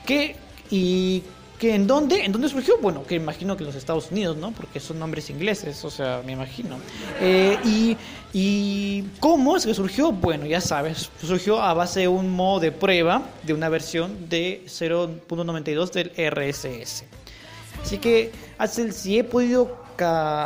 Que, 0.06 0.36
¿Y 0.70 1.24
¿Que 1.62 1.76
en 1.76 1.86
dónde? 1.86 2.26
¿En 2.26 2.32
dónde 2.32 2.50
surgió? 2.50 2.80
Bueno, 2.82 3.06
que 3.06 3.14
imagino 3.14 3.56
que 3.56 3.62
en 3.62 3.68
los 3.68 3.76
Estados 3.76 4.10
Unidos, 4.10 4.36
¿no? 4.36 4.52
Porque 4.52 4.80
son 4.80 4.98
nombres 4.98 5.30
ingleses, 5.30 5.86
o 5.86 5.92
sea, 5.92 6.24
me 6.26 6.32
imagino. 6.32 6.78
Eh, 7.20 7.56
y, 7.64 7.96
y, 8.34 9.04
cómo 9.20 9.56
es 9.56 9.68
que 9.68 9.76
surgió? 9.76 10.12
Bueno, 10.12 10.48
ya 10.48 10.60
sabes, 10.60 11.12
surgió 11.22 11.62
a 11.62 11.76
base 11.76 12.00
de 12.00 12.08
un 12.08 12.32
modo 12.32 12.62
de 12.62 12.72
prueba 12.72 13.22
de 13.44 13.54
una 13.54 13.70
versión 13.70 14.28
de 14.28 14.64
0.92 14.66 15.92
del 15.92 16.12
RSS. 16.32 17.04
Así 17.84 18.00
que, 18.00 18.32
Axel, 18.58 18.92
si 18.92 19.20
he 19.20 19.24
podido, 19.24 19.78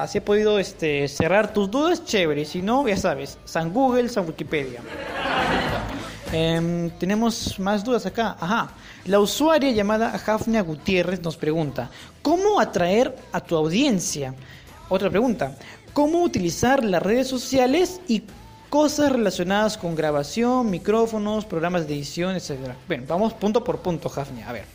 si 0.10 0.18
he 0.18 0.22
podido 0.22 0.60
este, 0.60 1.08
cerrar 1.08 1.54
tus 1.54 1.72
dudas, 1.72 2.04
chévere. 2.04 2.44
Si 2.44 2.62
no, 2.62 2.86
ya 2.86 2.98
sabes, 2.98 3.38
San 3.46 3.72
Google, 3.72 4.10
San 4.10 4.28
Wikipedia. 4.28 4.82
Em, 6.32 6.90
tenemos 6.92 7.60
más 7.60 7.84
dudas 7.84 8.06
acá. 8.06 8.36
Ajá. 8.40 8.70
La 9.06 9.20
usuaria 9.20 9.72
llamada 9.72 10.10
Hafnia 10.26 10.62
Gutiérrez 10.62 11.22
nos 11.22 11.38
pregunta, 11.38 11.90
¿cómo 12.22 12.60
atraer 12.60 13.16
a 13.32 13.40
tu 13.40 13.56
audiencia? 13.56 14.34
Otra 14.90 15.10
pregunta, 15.10 15.56
¿cómo 15.94 16.22
utilizar 16.22 16.84
las 16.84 17.02
redes 17.02 17.28
sociales 17.28 18.02
y 18.08 18.24
cosas 18.76 19.12
relacionadas 19.12 19.78
con 19.78 19.96
grabación, 19.96 20.70
micrófonos, 20.70 21.46
programas 21.46 21.88
de 21.88 21.94
edición, 21.94 22.36
etc. 22.36 22.74
Bueno, 22.88 23.06
vamos 23.08 23.34
punto 23.34 23.64
por 23.64 23.80
punto, 23.80 24.12
Hafnia. 24.14 24.50
A 24.50 24.52
ver, 24.52 24.66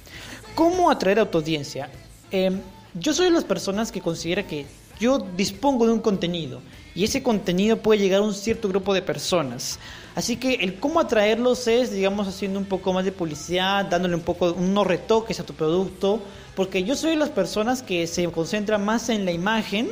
¿cómo 0.54 0.90
atraer 0.90 1.21
a 1.21 1.30
tu 1.30 1.37
audiencia? 1.37 1.90
Em, 2.30 2.61
yo 2.95 3.12
soy 3.12 3.26
de 3.26 3.33
las 3.33 3.45
personas 3.45 3.92
que 3.92 4.00
considera 4.00 4.47
que 4.47 4.64
yo 4.99 5.19
dispongo 5.37 5.87
de 5.87 5.92
un 5.92 6.00
contenido 6.00 6.62
y 7.00 7.04
ese 7.04 7.23
contenido 7.23 7.78
puede 7.78 7.99
llegar 7.99 8.21
a 8.21 8.25
un 8.25 8.35
cierto 8.35 8.69
grupo 8.69 8.92
de 8.92 9.00
personas. 9.00 9.78
Así 10.14 10.37
que 10.37 10.57
el 10.57 10.78
cómo 10.78 11.00
atraerlos 11.00 11.66
es, 11.66 11.90
digamos, 11.90 12.28
haciendo 12.28 12.59
un 12.59 12.66
poco 12.66 12.92
más 12.92 13.07
de 13.07 13.11
publicidad, 13.11 13.87
dándole 13.87 14.16
un 14.16 14.21
poco 14.21 14.52
unos 14.52 14.87
retoques 14.87 15.40
a 15.40 15.45
tu 15.45 15.54
producto, 15.54 16.21
porque 16.54 16.85
yo 16.85 16.95
soy 16.95 17.12
de 17.12 17.16
las 17.16 17.30
personas 17.30 17.83
que 17.83 18.07
se 18.07 18.30
concentran 18.30 18.85
más 18.85 19.09
en 19.09 19.25
la 19.25 19.33
imagen 19.33 19.88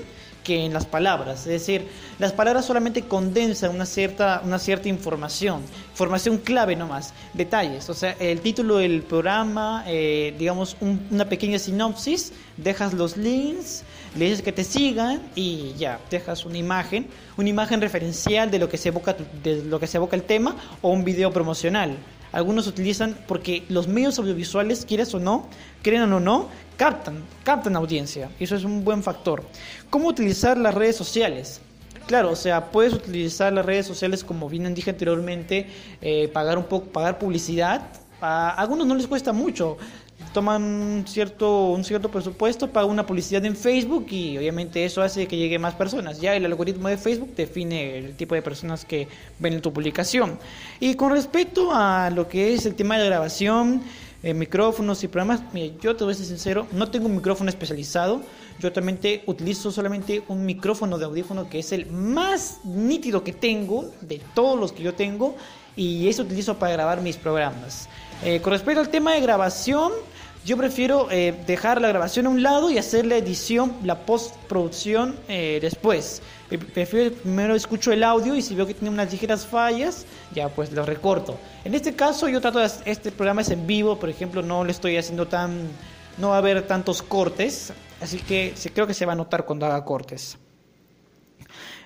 que 0.48 0.64
en 0.64 0.72
las 0.72 0.86
palabras. 0.86 1.40
Es 1.40 1.52
decir, 1.60 1.86
las 2.18 2.32
palabras 2.32 2.64
solamente 2.64 3.02
condensan 3.02 3.74
una 3.74 3.84
cierta, 3.84 4.40
una 4.42 4.58
cierta 4.58 4.88
información, 4.88 5.60
información 5.90 6.38
clave 6.38 6.74
nomás, 6.74 7.12
detalles. 7.34 7.90
O 7.90 7.94
sea, 7.94 8.16
el 8.18 8.40
título 8.40 8.78
del 8.78 9.02
programa, 9.02 9.84
eh, 9.86 10.34
digamos, 10.38 10.78
una 10.80 11.26
pequeña 11.26 11.58
sinopsis, 11.58 12.32
dejas 12.56 12.94
los 12.94 13.18
links, 13.18 13.84
le 14.16 14.24
dices 14.24 14.40
que 14.40 14.52
te 14.52 14.64
sigan 14.64 15.20
y 15.34 15.74
ya, 15.76 16.00
dejas 16.10 16.46
una 16.46 16.56
imagen, 16.56 17.08
una 17.36 17.50
imagen 17.50 17.82
referencial 17.82 18.50
de 18.50 18.58
lo 18.58 18.70
que 18.70 18.78
se 18.78 18.88
evoca, 18.88 19.14
de 19.44 19.64
lo 19.64 19.78
que 19.78 19.86
se 19.86 19.98
evoca 19.98 20.16
el 20.16 20.22
tema 20.22 20.56
o 20.80 20.88
un 20.88 21.04
video 21.04 21.30
promocional. 21.30 21.94
Algunos 22.32 22.66
utilizan 22.66 23.16
porque 23.26 23.64
los 23.68 23.88
medios 23.88 24.18
audiovisuales, 24.18 24.85
quieras 24.85 25.14
o 25.14 25.20
no, 25.20 25.47
crean 25.82 26.12
o 26.12 26.20
no, 26.20 26.49
captan, 26.76 27.25
captan 27.44 27.76
audiencia. 27.76 28.30
Eso 28.38 28.56
es 28.56 28.64
un 28.64 28.85
buen 28.85 29.02
factor. 29.02 29.44
¿Cómo 29.90 30.08
utilizar 30.08 30.58
las 30.58 30.75
redes 30.75 30.97
sociales? 30.97 31.61
Claro, 32.06 32.30
o 32.30 32.37
sea, 32.37 32.70
puedes 32.70 32.94
utilizar 32.94 33.52
las 33.52 33.66
redes 33.66 33.87
sociales 33.87 34.25
como 34.25 34.49
bien 34.49 34.75
dije 34.75 34.90
anteriormente, 34.90 35.66
eh, 36.00 36.28
pagar 36.28 36.56
un 36.56 36.64
poco, 36.64 36.87
pagar 36.87 37.18
publicidad. 37.18 37.82
A 38.20 38.50
algunos 38.50 38.87
no 38.87 38.94
les 38.94 39.06
cuesta 39.06 39.32
mucho 39.32 39.76
toman 40.30 41.04
cierto, 41.06 41.66
un 41.66 41.85
cierto 41.85 42.11
presupuesto, 42.11 42.70
pagan 42.70 42.90
una 42.90 43.06
publicidad 43.06 43.44
en 43.44 43.56
Facebook 43.56 44.06
y 44.11 44.38
obviamente 44.38 44.85
eso 44.85 45.02
hace 45.02 45.26
que 45.26 45.37
llegue 45.37 45.58
más 45.58 45.75
personas. 45.75 46.20
Ya 46.20 46.35
el 46.35 46.44
algoritmo 46.44 46.88
de 46.88 46.97
Facebook 46.97 47.35
define 47.37 47.99
el 47.99 48.14
tipo 48.16 48.35
de 48.35 48.42
personas 48.42 48.85
que 48.85 49.08
ven 49.38 49.61
tu 49.61 49.73
publicación. 49.73 50.38
Y 50.80 50.94
con 50.94 51.12
respecto 51.12 51.70
a 51.73 52.11
lo 52.11 52.28
que 52.28 52.54
es 52.54 52.66
el 52.66 52.75
tema 52.75 52.99
de 52.99 53.06
grabación, 53.06 53.82
eh, 54.23 54.35
micrófonos 54.35 55.04
y 55.04 55.08
programas, 55.08 55.40
yo 55.80 55.94
te 55.94 56.02
voy 56.02 56.12
a 56.12 56.16
ser 56.16 56.26
sincero, 56.26 56.66
no 56.73 56.90
tengo 56.90 57.06
un 57.06 57.14
micrófono 57.14 57.49
especializado. 57.50 58.20
Yo 58.58 58.73
también 58.73 58.99
utilizo 59.26 59.70
solamente 59.70 60.25
un 60.26 60.44
micrófono 60.44 60.99
de 60.99 61.04
audífono 61.04 61.49
que 61.49 61.61
es 61.61 61.70
el 61.70 61.87
más 61.87 62.58
nítido 62.64 63.23
que 63.23 63.32
tengo 63.32 63.92
de 64.00 64.20
todos 64.35 64.58
los 64.58 64.73
que 64.73 64.82
yo 64.82 64.94
tengo 64.94 65.37
y 65.76 66.08
eso 66.08 66.23
utilizo 66.23 66.58
para 66.58 66.73
grabar 66.73 67.00
mis 67.00 67.16
programas. 67.16 67.88
Eh, 68.25 68.40
con 68.40 68.52
respecto 68.52 68.80
al 68.80 68.88
tema 68.88 69.12
de 69.12 69.20
grabación, 69.20 69.92
yo 70.45 70.57
prefiero 70.57 71.09
eh, 71.11 71.35
dejar 71.47 71.80
la 71.80 71.88
grabación 71.88 72.26
a 72.26 72.30
un 72.30 72.42
lado 72.42 72.71
y 72.71 72.78
hacer 72.78 73.07
la 73.07 73.16
edición, 73.16 73.76
la 73.85 74.07
postproducción 74.07 75.16
eh, 75.28 75.59
después. 75.61 76.23
Prefiero 76.73 77.14
primero 77.14 77.54
escucho 77.54 77.92
el 77.92 78.02
audio 78.02 78.35
y 78.35 78.40
si 78.40 78.54
veo 78.54 78.66
que 78.66 78.75
tiene 78.75 78.88
unas 78.90 79.12
ligeras 79.12 79.47
fallas, 79.47 80.07
ya 80.35 80.49
pues 80.49 80.73
lo 80.73 80.87
recorto. 80.87 81.37
En 81.64 81.75
este 81.75 81.95
caso 81.95 82.28
yo 82.28 82.40
trato 82.40 82.59
de 82.59 82.71
este 82.87 83.12
programa 83.12 83.42
es 83.42 83.50
en 83.50 83.66
vivo, 83.66 83.99
por 83.99 84.09
ejemplo, 84.09 84.42
no 84.42 84.64
le 84.64 84.73
estoy 84.73 84.97
haciendo 84.97 85.28
tan 85.28 85.68
no 86.18 86.30
va 86.30 86.37
a 86.37 86.38
haber 86.38 86.66
tantos 86.66 87.02
cortes, 87.02 87.73
así 88.00 88.18
que 88.18 88.54
creo 88.75 88.87
que 88.87 88.95
se 88.95 89.07
va 89.07 89.12
a 89.12 89.16
notar 89.16 89.45
cuando 89.45 89.66
haga 89.66 89.85
cortes. 89.85 90.37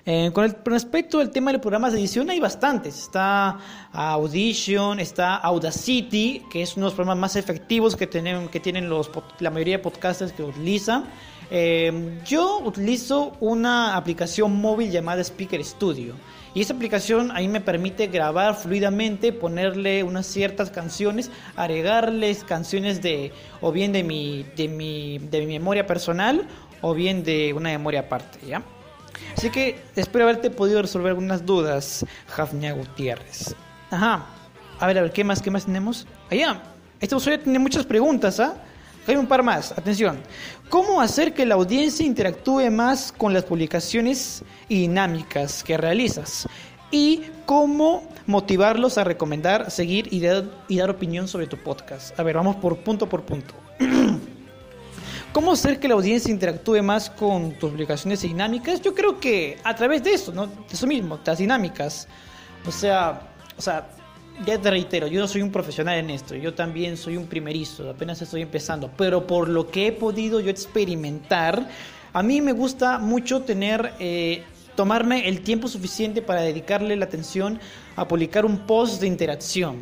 Eh, 0.05 0.31
con, 0.33 0.43
el, 0.43 0.55
respecto 0.65 1.21
al 1.21 1.29
tema 1.31 1.53
de 1.53 1.59
programas 1.59 1.93
de 1.93 1.99
edición 1.99 2.29
hay 2.29 2.39
bastantes. 2.39 2.99
Está 2.99 3.57
Audition, 3.93 4.99
está 4.99 5.35
Audacity, 5.35 6.43
que 6.51 6.61
es 6.61 6.75
uno 6.75 6.85
de 6.85 6.87
los 6.87 6.93
programas 6.93 7.17
más 7.17 7.35
efectivos 7.37 7.95
que 7.95 8.05
tienen, 8.05 8.49
que 8.49 8.59
tienen 8.59 8.89
la 8.89 9.49
mayoría 9.49 9.77
de 9.77 9.83
podcasters 9.83 10.33
que 10.33 10.43
utilizan. 10.43 11.05
Eh, 11.49 12.19
yo 12.25 12.59
utilizo 12.59 13.37
una 13.39 13.95
aplicación 13.95 14.59
móvil 14.59 14.91
llamada 14.91 15.21
Speaker 15.21 15.63
Studio. 15.63 16.15
Y 16.55 16.61
esa 16.61 16.73
aplicación 16.73 17.31
ahí 17.31 17.47
me 17.47 17.61
permite 17.61 18.07
grabar 18.07 18.55
fluidamente, 18.55 19.31
ponerle 19.33 20.03
unas 20.03 20.27
ciertas 20.27 20.69
canciones, 20.69 21.31
agregarles 21.55 22.43
canciones 22.43 23.01
de 23.01 23.31
o 23.61 23.71
bien 23.71 23.91
de 23.91 24.03
mi, 24.03 24.45
de 24.55 24.67
mi, 24.67 25.17
de 25.17 25.39
mi 25.39 25.53
memoria 25.53 25.87
personal 25.87 26.47
o 26.81 26.93
bien 26.93 27.23
de 27.23 27.53
una 27.53 27.69
memoria 27.69 28.01
aparte, 28.01 28.39
¿ya? 28.45 28.63
Así 29.37 29.49
que 29.49 29.81
espero 29.95 30.25
haberte 30.25 30.49
podido 30.49 30.81
resolver 30.81 31.09
algunas 31.09 31.45
dudas, 31.45 32.05
Jafnia 32.27 32.73
Gutiérrez. 32.73 33.55
Ajá. 33.91 34.25
A 34.79 34.87
ver, 34.87 34.97
a 34.97 35.01
ver, 35.03 35.11
¿qué 35.11 35.23
más, 35.23 35.41
qué 35.41 35.51
más 35.51 35.65
tenemos? 35.65 36.07
Allá. 36.29 36.61
Este 36.99 37.15
usuario 37.15 37.43
tiene 37.43 37.59
muchas 37.59 37.85
preguntas, 37.85 38.39
¿ah? 38.39 38.55
Hay 39.05 39.17
un 39.17 39.27
par 39.27 39.43
más, 39.43 39.73
atención. 39.73 40.17
¿Cómo 40.69 41.01
hacer 41.01 41.33
que 41.33 41.45
la 41.45 41.55
audiencia 41.55 42.05
interactúe 42.05 42.71
más 42.71 43.11
con 43.11 43.33
las 43.33 43.43
publicaciones 43.43 44.43
dinámicas 44.69 45.63
que 45.63 45.77
realizas? 45.77 46.47
Y 46.89 47.23
cómo 47.45 48.07
motivarlos 48.27 48.97
a 48.97 49.03
recomendar, 49.03 49.71
seguir 49.71 50.07
y 50.11 50.21
dar, 50.21 50.45
y 50.69 50.77
dar 50.77 50.89
opinión 50.89 51.27
sobre 51.27 51.47
tu 51.47 51.57
podcast. 51.57 52.17
A 52.17 52.23
ver, 52.23 52.37
vamos 52.37 52.55
por 52.55 52.77
punto 52.77 53.09
por 53.09 53.23
punto. 53.23 53.53
¿Cómo 55.33 55.53
hacer 55.53 55.79
que 55.79 55.87
la 55.87 55.95
audiencia 55.95 56.31
interactúe 56.31 56.83
más 56.83 57.09
con 57.09 57.53
tus 57.53 57.71
publicaciones 57.71 58.21
dinámicas? 58.21 58.79
Yo 58.81 58.93
creo 58.93 59.19
que 59.19 59.57
a 59.63 59.75
través 59.75 60.03
de 60.03 60.13
eso, 60.13 60.31
¿no? 60.31 60.45
De 60.45 60.53
eso 60.71 60.85
mismo, 60.85 61.19
las 61.25 61.39
dinámicas. 61.39 62.07
O 62.67 62.71
sea, 62.71 63.19
o 63.57 63.61
sea, 63.61 63.89
ya 64.45 64.59
te 64.59 64.69
reitero, 64.69 65.07
yo 65.07 65.19
no 65.19 65.27
soy 65.27 65.41
un 65.41 65.51
profesional 65.51 65.97
en 65.97 66.11
esto, 66.11 66.35
yo 66.35 66.53
también 66.53 66.97
soy 66.97 67.17
un 67.17 67.25
primerizo, 67.25 67.89
apenas 67.89 68.21
estoy 68.21 68.43
empezando, 68.43 68.91
pero 68.95 69.25
por 69.25 69.49
lo 69.49 69.71
que 69.71 69.87
he 69.87 69.91
podido 69.91 70.39
yo 70.39 70.51
experimentar, 70.51 71.67
a 72.13 72.21
mí 72.21 72.39
me 72.39 72.51
gusta 72.51 72.99
mucho 72.99 73.41
tener, 73.41 73.93
eh, 73.99 74.43
tomarme 74.75 75.27
el 75.27 75.41
tiempo 75.41 75.67
suficiente 75.67 76.21
para 76.21 76.41
dedicarle 76.41 76.95
la 76.95 77.05
atención 77.05 77.59
a 77.95 78.07
publicar 78.07 78.45
un 78.45 78.59
post 78.67 79.01
de 79.01 79.07
interacción. 79.07 79.77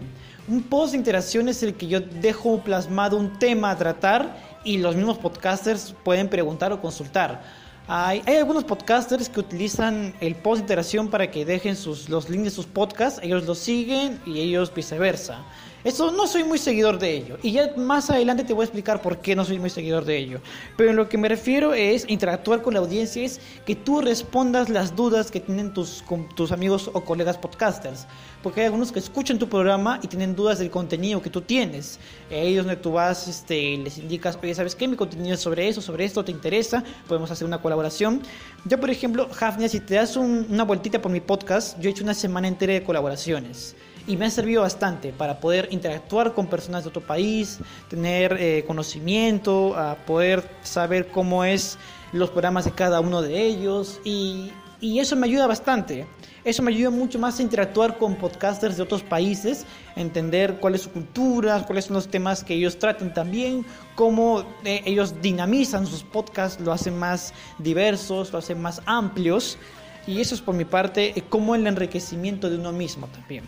Un 0.47 0.63
post 0.63 0.93
de 0.93 0.97
interacción 0.97 1.49
es 1.49 1.61
el 1.61 1.75
que 1.75 1.87
yo 1.87 1.99
dejo 1.99 2.63
plasmado 2.63 3.17
un 3.17 3.37
tema 3.37 3.71
a 3.71 3.77
tratar 3.77 4.50
y 4.63 4.77
los 4.77 4.95
mismos 4.95 5.17
podcasters 5.17 5.93
pueden 6.03 6.29
preguntar 6.29 6.71
o 6.71 6.81
consultar. 6.81 7.41
Hay, 7.87 8.21
hay, 8.25 8.37
algunos 8.37 8.63
podcasters 8.63 9.27
que 9.27 9.39
utilizan 9.39 10.13
el 10.21 10.35
post 10.35 10.59
de 10.59 10.63
interacción 10.63 11.09
para 11.09 11.29
que 11.29 11.45
dejen 11.45 11.75
sus, 11.75 12.09
los 12.09 12.29
links 12.29 12.45
de 12.45 12.51
sus 12.51 12.65
podcasts, 12.65 13.19
ellos 13.23 13.45
los 13.45 13.57
siguen 13.57 14.21
y 14.25 14.39
ellos 14.39 14.73
viceversa. 14.73 15.39
Eso 15.83 16.11
no 16.11 16.27
soy 16.27 16.43
muy 16.43 16.59
seguidor 16.59 16.99
de 16.99 17.15
ello. 17.15 17.37
Y 17.41 17.53
ya 17.53 17.73
más 17.75 18.11
adelante 18.11 18.43
te 18.43 18.53
voy 18.53 18.63
a 18.63 18.65
explicar 18.65 19.01
por 19.01 19.17
qué 19.17 19.35
no 19.35 19.43
soy 19.43 19.57
muy 19.57 19.71
seguidor 19.71 20.05
de 20.05 20.17
ello. 20.17 20.39
Pero 20.77 20.91
en 20.91 20.95
lo 20.95 21.09
que 21.09 21.17
me 21.17 21.27
refiero 21.27 21.73
es 21.73 22.05
interactuar 22.07 22.61
con 22.61 22.75
la 22.75 22.81
audiencia, 22.81 23.23
es 23.23 23.41
que 23.65 23.75
tú 23.75 23.99
respondas 23.99 24.69
las 24.69 24.95
dudas 24.95 25.31
que 25.31 25.39
tienen 25.39 25.73
tus, 25.73 26.03
tus 26.35 26.51
amigos 26.51 26.91
o 26.93 27.01
colegas 27.01 27.37
podcasters. 27.37 28.05
Porque 28.43 28.61
hay 28.61 28.67
algunos 28.67 28.91
que 28.91 28.99
escuchan 28.99 29.39
tu 29.39 29.49
programa 29.49 29.99
y 30.03 30.07
tienen 30.07 30.35
dudas 30.35 30.59
del 30.59 30.69
contenido 30.69 31.21
que 31.21 31.31
tú 31.31 31.41
tienes. 31.41 31.99
Ellos 32.29 32.65
donde 32.65 32.79
tú 32.79 32.91
vas, 32.91 33.27
este, 33.27 33.77
les 33.77 33.97
indicas, 33.97 34.37
oye, 34.41 34.53
¿sabes 34.53 34.75
qué? 34.75 34.87
Mi 34.87 34.95
contenido 34.95 35.33
es 35.33 35.41
sobre 35.41 35.67
eso, 35.67 35.81
sobre 35.81 36.05
esto, 36.05 36.23
¿te 36.23 36.31
interesa? 36.31 36.83
Podemos 37.07 37.31
hacer 37.31 37.47
una 37.47 37.59
colaboración. 37.59 38.21
Yo, 38.65 38.79
por 38.79 38.91
ejemplo, 38.91 39.27
Hafnia, 39.39 39.67
si 39.67 39.79
te 39.79 39.95
das 39.95 40.15
una 40.15 40.63
vueltita 40.63 41.01
por 41.01 41.11
mi 41.11 41.21
podcast, 41.21 41.79
yo 41.79 41.89
he 41.89 41.91
hecho 41.91 42.03
una 42.03 42.13
semana 42.13 42.47
entera 42.47 42.73
de 42.73 42.83
colaboraciones 42.83 43.75
y 44.07 44.17
me 44.17 44.25
ha 44.25 44.29
servido 44.29 44.61
bastante 44.61 45.13
para 45.13 45.39
poder 45.39 45.67
interactuar 45.71 46.33
con 46.33 46.47
personas 46.47 46.83
de 46.83 46.89
otro 46.89 47.01
país, 47.01 47.59
tener 47.89 48.37
eh, 48.39 48.63
conocimiento, 48.65 49.75
a 49.75 49.95
poder 49.95 50.43
saber 50.63 51.07
cómo 51.07 51.43
es 51.43 51.77
los 52.11 52.29
programas 52.29 52.65
de 52.65 52.71
cada 52.71 52.99
uno 52.99 53.21
de 53.21 53.41
ellos 53.41 53.99
y, 54.03 54.51
y 54.79 54.99
eso 54.99 55.15
me 55.15 55.27
ayuda 55.27 55.47
bastante. 55.47 56.07
Eso 56.43 56.63
me 56.63 56.71
ayuda 56.71 56.89
mucho 56.89 57.19
más 57.19 57.39
a 57.39 57.43
interactuar 57.43 57.99
con 57.99 58.15
podcasters 58.15 58.77
de 58.77 58.83
otros 58.83 59.03
países, 59.03 59.65
entender 59.95 60.57
cuál 60.59 60.73
es 60.73 60.81
su 60.81 60.91
cultura, 60.91 61.63
cuáles 61.67 61.85
son 61.85 61.93
los 61.93 62.07
temas 62.07 62.43
que 62.43 62.55
ellos 62.55 62.79
tratan 62.79 63.13
también, 63.13 63.63
cómo 63.93 64.43
eh, 64.65 64.81
ellos 64.85 65.21
dinamizan 65.21 65.85
sus 65.85 66.01
podcasts, 66.01 66.59
lo 66.59 66.71
hacen 66.71 66.97
más 66.97 67.31
diversos, 67.59 68.33
lo 68.33 68.39
hacen 68.39 68.59
más 68.59 68.81
amplios. 68.87 69.59
Y 70.07 70.19
eso 70.19 70.33
es 70.33 70.41
por 70.41 70.55
mi 70.55 70.65
parte 70.65 71.13
eh, 71.15 71.23
como 71.29 71.53
el 71.53 71.67
enriquecimiento 71.67 72.49
de 72.49 72.55
uno 72.55 72.71
mismo 72.71 73.05
también. 73.07 73.43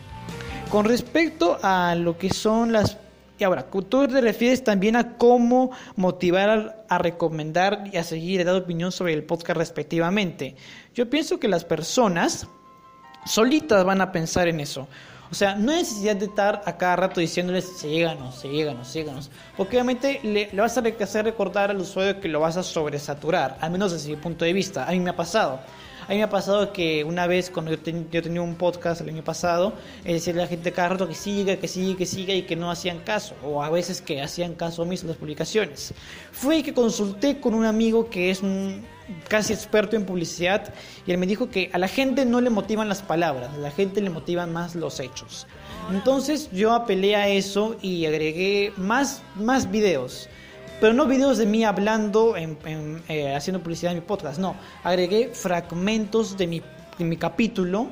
Con 0.74 0.86
respecto 0.86 1.60
a 1.62 1.94
lo 1.94 2.18
que 2.18 2.32
son 2.32 2.74
las... 2.74 2.98
Y 3.38 3.44
ahora, 3.44 3.70
tú 3.70 3.84
te 3.84 4.22
refieres 4.22 4.64
también 4.64 4.96
a 4.96 5.20
cómo 5.20 5.70
motivar 5.96 6.84
a, 6.90 6.98
recomendar 6.98 7.92
y 7.94 7.98
a 7.98 8.04
seguir 8.04 8.42
y 8.42 8.44
dar 8.44 8.56
opinión 8.56 8.92
sobre 8.92 9.14
el 9.14 9.24
podcast 9.24 9.60
respectivamente. 9.60 10.56
Yo 10.96 11.12
pienso 11.12 11.40
que 11.40 11.48
las 11.48 11.64
personas 11.64 12.48
solitas 13.24 13.86
van 13.86 14.02
a 14.02 14.12
pensar 14.12 14.48
en 14.48 14.62
eso. 14.62 14.88
O 15.30 15.36
sea, 15.36 15.54
no 15.54 15.72
hay 15.72 15.84
necesidad 15.84 16.16
de 16.16 16.26
estar 16.26 16.64
a 16.66 16.76
cada 16.76 16.96
rato 16.96 17.20
diciéndoles 17.20 17.78
síganos, 17.78 18.40
síganos, 18.40 18.88
síganos. 18.88 19.30
Porque 19.56 19.78
obviamente 19.78 20.22
le, 20.24 20.50
le 20.52 20.60
vas 20.60 20.76
a 20.76 20.82
hacer 20.82 21.26
recordar 21.26 21.70
al 21.70 21.78
usuario 21.78 22.20
que 22.20 22.30
lo 22.30 22.40
vas 22.40 22.58
a 22.58 22.64
sobresaturar, 22.64 23.60
al 23.62 23.70
menos 23.70 23.92
desde 23.92 24.10
mi 24.10 24.16
punto 24.16 24.44
de 24.44 24.54
vista. 24.54 24.88
A 24.88 24.92
mí 24.94 25.00
me 25.00 25.12
ha 25.12 25.16
pasado. 25.16 25.60
A 26.06 26.10
mí 26.10 26.18
me 26.18 26.24
ha 26.24 26.30
pasado 26.30 26.74
que 26.74 27.04
una 27.06 27.28
vez 27.28 27.50
cuando 27.50 27.72
yo, 27.72 27.80
tenía 27.80 28.42
un 28.42 28.56
podcast 28.56 29.00
el 29.00 29.10
año 29.10 29.24
pasado, 29.24 29.74
es 30.04 30.14
decir, 30.14 30.36
la 30.36 30.48
gente 30.48 30.74
cada 30.74 30.90
rato 30.90 31.08
que 31.08 31.16
siga, 31.16 31.56
que 31.56 31.70
siga, 31.70 31.98
que 31.98 32.06
siga 32.06 32.34
y 32.34 32.42
que 32.42 32.58
no 32.58 32.70
hacían 32.70 33.00
caso, 33.00 33.36
o 33.42 33.64
a 33.64 33.70
veces 33.70 34.02
que 34.02 34.22
hacían 34.22 34.56
caso 34.56 34.82
omiso 34.82 35.08
las 35.08 35.16
publicaciones. 35.16 35.94
Fue 36.34 36.62
que 36.62 36.74
consulté 36.74 37.40
con 37.40 37.54
un 37.54 37.64
amigo 37.64 38.10
que 38.10 38.32
es 38.32 38.42
un 38.42 38.84
casi 39.30 39.54
experto 39.54 39.96
en 39.96 40.06
publicidad 40.06 40.74
y 41.06 41.12
él 41.12 41.18
me 41.18 41.28
dijo 41.28 41.50
que 41.50 41.70
a 41.74 41.78
la 41.78 41.88
gente 41.88 42.26
no 42.26 42.42
le 42.42 42.50
motivan 42.50 42.90
las 42.90 43.02
palabras, 43.02 43.54
a 43.54 43.58
la 43.58 43.72
gente 43.72 44.02
le 44.02 44.10
motivan 44.10 44.52
más 44.52 44.76
los 44.76 45.00
hechos. 45.00 45.48
Entonces 45.92 46.50
yo 46.52 46.74
apelé 46.74 47.16
a 47.16 47.30
eso 47.30 47.78
y 47.82 48.06
agregué 48.06 48.74
más, 48.78 49.22
más 49.36 49.72
videos 49.72 50.30
pero 50.80 50.94
no 50.94 51.06
videos 51.06 51.38
de 51.38 51.46
mí 51.46 51.64
hablando, 51.64 52.36
en, 52.36 52.58
eh, 53.08 53.36
haciendo 53.36 53.62
publicidad 53.62 53.94
en 53.94 54.00
mi 54.00 54.06
podcast, 54.06 54.40
no, 54.40 54.56
agregué 54.84 55.30
fragmentos 55.34 56.38
de 56.38 56.48
mi, 56.48 56.62
de 56.98 57.06
mi 57.06 57.18
capítulo 57.18 57.88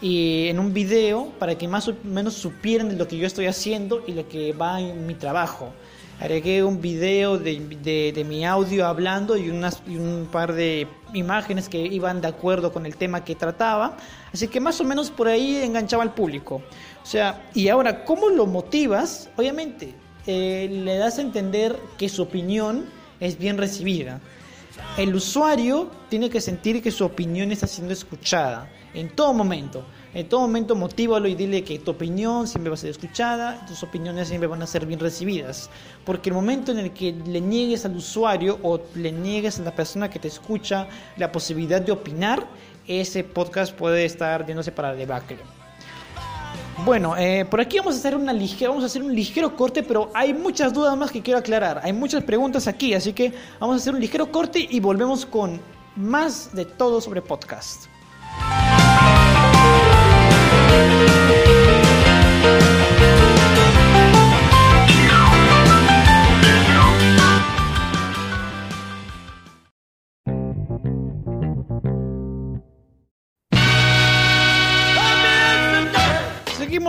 y 0.00 0.48
en 0.48 0.58
un 0.58 0.74
video 0.74 1.32
para 1.38 1.56
que 1.56 1.66
más 1.68 1.88
o 1.88 1.94
menos 2.04 2.34
supieran 2.34 2.88
de 2.88 2.96
lo 2.96 3.08
que 3.08 3.16
yo 3.16 3.26
estoy 3.26 3.46
haciendo 3.46 4.02
y 4.06 4.12
lo 4.12 4.28
que 4.28 4.52
va 4.52 4.80
en 4.80 5.06
mi 5.06 5.14
trabajo. 5.14 5.70
Agregué 6.20 6.62
un 6.62 6.80
video 6.80 7.38
de, 7.38 7.58
de, 7.82 8.12
de 8.14 8.24
mi 8.24 8.46
audio 8.46 8.86
hablando 8.86 9.36
y, 9.36 9.50
unas, 9.50 9.82
y 9.86 9.96
un 9.96 10.28
par 10.30 10.52
de 10.52 10.86
imágenes 11.12 11.68
que 11.68 11.78
iban 11.78 12.20
de 12.20 12.28
acuerdo 12.28 12.72
con 12.72 12.86
el 12.86 12.96
tema 12.96 13.24
que 13.24 13.34
trataba. 13.34 13.96
Así 14.32 14.46
que 14.46 14.60
más 14.60 14.80
o 14.80 14.84
menos 14.84 15.10
por 15.10 15.26
ahí 15.26 15.56
enganchaba 15.56 16.04
al 16.04 16.14
público. 16.14 16.62
O 17.02 17.06
sea, 17.06 17.48
y 17.52 17.68
ahora, 17.68 18.04
¿cómo 18.04 18.28
lo 18.28 18.46
motivas? 18.46 19.28
Obviamente, 19.36 19.94
eh, 20.26 20.68
le 20.70 20.96
das 20.96 21.18
a 21.18 21.22
entender 21.22 21.78
que 21.98 22.08
su 22.08 22.22
opinión 22.22 22.86
es 23.20 23.38
bien 23.38 23.58
recibida. 23.58 24.20
El 24.96 25.14
usuario 25.14 25.90
tiene 26.08 26.30
que 26.30 26.40
sentir 26.40 26.82
que 26.82 26.90
su 26.90 27.04
opinión 27.04 27.52
está 27.52 27.66
siendo 27.66 27.92
escuchada 27.92 28.68
en 28.92 29.10
todo 29.10 29.32
momento. 29.32 29.84
En 30.14 30.28
todo 30.28 30.42
momento 30.42 30.76
motívalo 30.76 31.26
y 31.26 31.34
dile 31.34 31.64
que 31.64 31.80
tu 31.80 31.90
opinión 31.90 32.46
siempre 32.46 32.70
va 32.70 32.74
a 32.74 32.78
ser 32.78 32.90
escuchada, 32.90 33.66
tus 33.66 33.82
opiniones 33.82 34.28
siempre 34.28 34.46
van 34.46 34.62
a 34.62 34.66
ser 34.66 34.86
bien 34.86 35.00
recibidas. 35.00 35.68
Porque 36.04 36.30
el 36.30 36.34
momento 36.34 36.70
en 36.70 36.78
el 36.78 36.92
que 36.92 37.12
le 37.12 37.40
niegues 37.40 37.84
al 37.84 37.96
usuario 37.96 38.58
o 38.62 38.80
le 38.94 39.10
niegues 39.10 39.58
a 39.58 39.62
la 39.62 39.74
persona 39.74 40.08
que 40.08 40.20
te 40.20 40.28
escucha 40.28 40.86
la 41.16 41.32
posibilidad 41.32 41.80
de 41.80 41.92
opinar, 41.92 42.46
ese 42.86 43.24
podcast 43.24 43.74
puede 43.74 44.04
estar 44.04 44.46
yéndose 44.46 44.70
para 44.70 44.94
debacle. 44.94 45.38
Bueno, 46.82 47.16
eh, 47.16 47.46
por 47.48 47.60
aquí 47.60 47.78
vamos 47.78 47.94
a 47.94 47.98
hacer 47.98 48.16
una 48.16 48.32
ligera, 48.32 48.70
vamos 48.70 48.82
a 48.82 48.86
hacer 48.86 49.02
un 49.02 49.14
ligero 49.14 49.56
corte, 49.56 49.82
pero 49.82 50.10
hay 50.12 50.34
muchas 50.34 50.72
dudas 50.72 50.96
más 50.96 51.10
que 51.10 51.22
quiero 51.22 51.38
aclarar. 51.38 51.80
Hay 51.82 51.92
muchas 51.92 52.24
preguntas 52.24 52.66
aquí, 52.66 52.94
así 52.94 53.12
que 53.12 53.32
vamos 53.60 53.74
a 53.74 53.76
hacer 53.78 53.94
un 53.94 54.00
ligero 54.00 54.30
corte 54.30 54.66
y 54.68 54.80
volvemos 54.80 55.24
con 55.24 55.60
más 55.96 56.54
de 56.54 56.64
todo 56.64 57.00
sobre 57.00 57.22
podcast. 57.22 57.86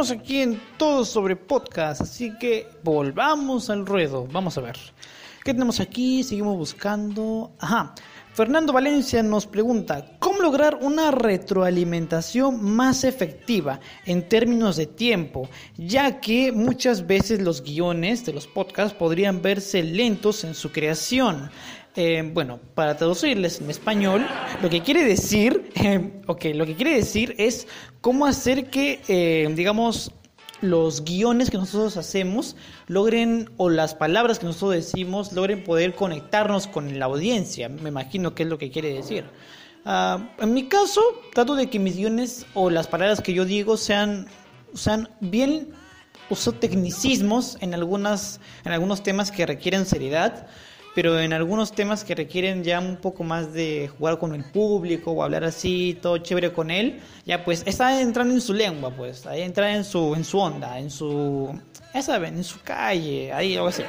Seguimos 0.05 0.23
aquí 0.23 0.41
en 0.41 0.61
todo 0.77 1.03
sobre 1.03 1.35
podcast, 1.35 2.01
así 2.01 2.31
que 2.37 2.67
volvamos 2.83 3.71
al 3.71 3.87
ruedo. 3.87 4.27
Vamos 4.31 4.55
a 4.55 4.61
ver. 4.61 4.77
¿Qué 5.43 5.51
tenemos 5.51 5.79
aquí? 5.79 6.21
Seguimos 6.21 6.57
buscando. 6.57 7.53
Ajá. 7.57 7.95
Fernando 8.35 8.71
Valencia 8.71 9.23
nos 9.23 9.47
pregunta, 9.47 10.05
¿cómo 10.19 10.41
lograr 10.41 10.77
una 10.79 11.09
retroalimentación 11.09 12.63
más 12.63 13.03
efectiva 13.03 13.79
en 14.05 14.29
términos 14.29 14.75
de 14.75 14.85
tiempo? 14.85 15.49
Ya 15.75 16.19
que 16.19 16.51
muchas 16.51 17.07
veces 17.07 17.41
los 17.41 17.63
guiones 17.63 18.25
de 18.25 18.33
los 18.33 18.45
podcasts 18.45 18.95
podrían 18.95 19.41
verse 19.41 19.81
lentos 19.81 20.43
en 20.43 20.53
su 20.53 20.71
creación. 20.71 21.49
Eh, 21.97 22.29
bueno, 22.33 22.59
para 22.73 22.97
traducirles 22.97 23.61
en 23.61 23.69
español, 23.69 24.27
lo 24.61 24.69
que 24.69 24.81
quiere 24.81 25.05
decir, 25.05 25.71
eh, 25.75 26.21
lo 26.27 26.35
que 26.65 26.75
quiere 26.75 26.93
decir 26.93 27.35
es 27.37 27.67
cómo 28.01 28.25
hacer 28.25 28.69
que, 28.69 28.99
eh, 29.07 29.49
digamos, 29.55 30.11
los 30.59 31.05
guiones 31.05 31.49
que 31.49 31.57
nosotros 31.57 31.95
hacemos 31.95 32.57
logren, 32.87 33.49
o 33.55 33.69
las 33.69 33.95
palabras 33.95 34.39
que 34.39 34.45
nosotros 34.45 34.73
decimos, 34.73 35.31
logren 35.31 35.63
poder 35.63 35.95
conectarnos 35.95 36.67
con 36.67 36.99
la 36.99 37.05
audiencia. 37.05 37.69
Me 37.69 37.89
imagino 37.89 38.35
que 38.35 38.43
es 38.43 38.49
lo 38.49 38.57
que 38.57 38.71
quiere 38.71 38.93
decir. 38.93 39.23
Ah, 39.85 40.33
en 40.39 40.53
mi 40.53 40.67
caso, 40.67 41.01
trato 41.33 41.55
de 41.55 41.69
que 41.69 41.79
mis 41.79 41.95
guiones 41.95 42.45
o 42.55 42.69
las 42.69 42.87
palabras 42.87 43.21
que 43.21 43.33
yo 43.33 43.45
digo 43.45 43.77
sean, 43.77 44.27
sean 44.73 45.09
bien 45.21 45.69
uso 46.29 46.53
tecnicismos 46.53 47.57
en 47.61 47.75
algunas 47.75 48.39
en 48.65 48.71
algunos 48.71 49.03
temas 49.03 49.31
que 49.31 49.45
requieren 49.45 49.85
seriedad 49.85 50.47
pero 50.95 51.19
en 51.19 51.33
algunos 51.33 51.73
temas 51.73 52.05
que 52.05 52.15
requieren 52.15 52.63
ya 52.63 52.79
un 52.79 52.95
poco 52.95 53.25
más 53.25 53.53
de 53.53 53.91
jugar 53.97 54.17
con 54.17 54.33
el 54.33 54.45
público 54.45 55.11
o 55.11 55.21
hablar 55.21 55.43
así, 55.43 55.99
todo 56.01 56.17
chévere 56.19 56.53
con 56.53 56.71
él, 56.71 57.01
ya 57.25 57.43
pues 57.43 57.63
está 57.65 58.01
entrando 58.01 58.33
en 58.33 58.39
su 58.39 58.53
lengua, 58.53 58.91
pues, 58.91 59.27
ahí 59.27 59.41
entra 59.41 59.75
en 59.75 59.83
su, 59.83 60.15
en 60.15 60.23
su 60.23 60.39
onda, 60.39 60.79
en 60.79 60.89
su, 60.89 61.53
ya 61.93 62.01
saben, 62.01 62.37
en 62.37 62.43
su 62.45 62.61
calle, 62.61 63.33
ahí 63.33 63.57
algo 63.57 63.67
así. 63.67 63.83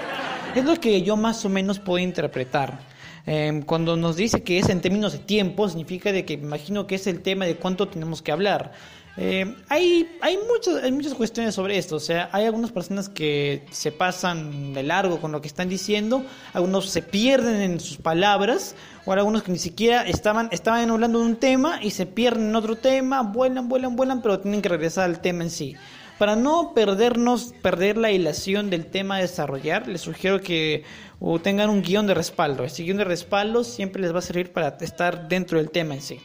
Es 0.57 0.65
lo 0.65 0.75
que 0.81 1.01
yo 1.03 1.17
más 1.17 1.45
o 1.45 1.49
menos 1.49 1.79
puedo 1.79 2.01
interpretar. 2.01 2.81
Em, 3.25 3.63
cuando 3.63 3.97
nos 3.97 4.17
dice 4.17 4.43
que 4.43 4.59
es 4.59 4.69
en 4.69 4.81
términos 4.81 5.13
de 5.13 5.19
tiempo, 5.21 5.69
significa 5.69 6.11
de 6.11 6.25
que 6.25 6.35
imagino 6.35 6.89
que 6.89 6.97
es 6.97 7.07
el 7.07 7.23
tema 7.23 7.45
de 7.45 7.57
cuánto 7.57 7.87
tenemos 7.89 8.21
que 8.21 8.33
hablar. 8.33 8.73
Eh, 9.19 9.55
hay, 9.69 10.11
hay, 10.21 10.39
hay 10.83 10.93
muchas 10.93 11.15
cuestiones 11.15 11.55
sobre 11.55 11.79
esto. 11.79 11.97
O 11.97 12.01
sea, 12.01 12.29
hay 12.33 12.45
algunas 12.45 12.73
personas 12.73 13.09
que 13.09 13.65
se 13.71 13.93
pasan 13.93 14.75
de 14.75 14.83
largo 14.83 15.21
con 15.21 15.33
lo 15.33 15.41
que 15.41 15.49
están 15.49 15.69
diciendo, 15.69 16.25
algunos 16.53 16.91
se 16.91 17.03
pierden 17.03 17.61
en 17.63 17.81
sus 17.81 17.97
palabras, 17.97 18.75
o 19.05 19.13
algunos 19.13 19.43
que 19.43 19.53
ni 19.53 19.59
siquiera 19.59 20.03
estaban, 20.03 20.49
estaban 20.53 20.91
hablando 20.91 21.21
de 21.21 21.27
un 21.27 21.37
tema 21.37 21.83
y 21.83 21.91
se 21.91 22.07
pierden 22.07 22.49
en 22.51 22.57
otro 22.57 22.77
tema, 22.77 23.23
vuelan, 23.23 23.69
vuelan, 23.69 23.97
vuelan, 23.97 24.21
pero 24.21 24.41
tienen 24.41 24.63
que 24.63 24.69
regresar 24.69 25.05
al 25.05 25.21
tema 25.21 25.45
en 25.45 25.51
sí. 25.51 25.77
Para 26.19 26.35
no 26.35 26.73
perdernos, 26.75 27.55
perder 27.61 27.99
la 27.99 28.11
hilación 28.11 28.71
del 28.71 28.87
tema 28.87 29.17
a 29.17 29.21
desarrollar, 29.21 29.87
les 29.87 30.01
sugiero 30.01 30.41
que 30.41 30.83
tengan 31.43 31.69
un 31.69 31.83
guion 31.83 32.07
de 32.07 32.15
respaldo. 32.15 32.65
Ese 32.65 32.83
guion 32.83 32.97
de 32.97 33.05
respaldo 33.05 33.65
siempre 33.65 34.01
les 34.01 34.15
va 34.15 34.21
a 34.21 34.23
servir 34.23 34.53
para 34.53 34.77
estar 34.81 35.29
dentro 35.29 35.59
del 35.59 35.71
tema 35.71 35.95
en 35.95 36.01
sí. 36.01 36.19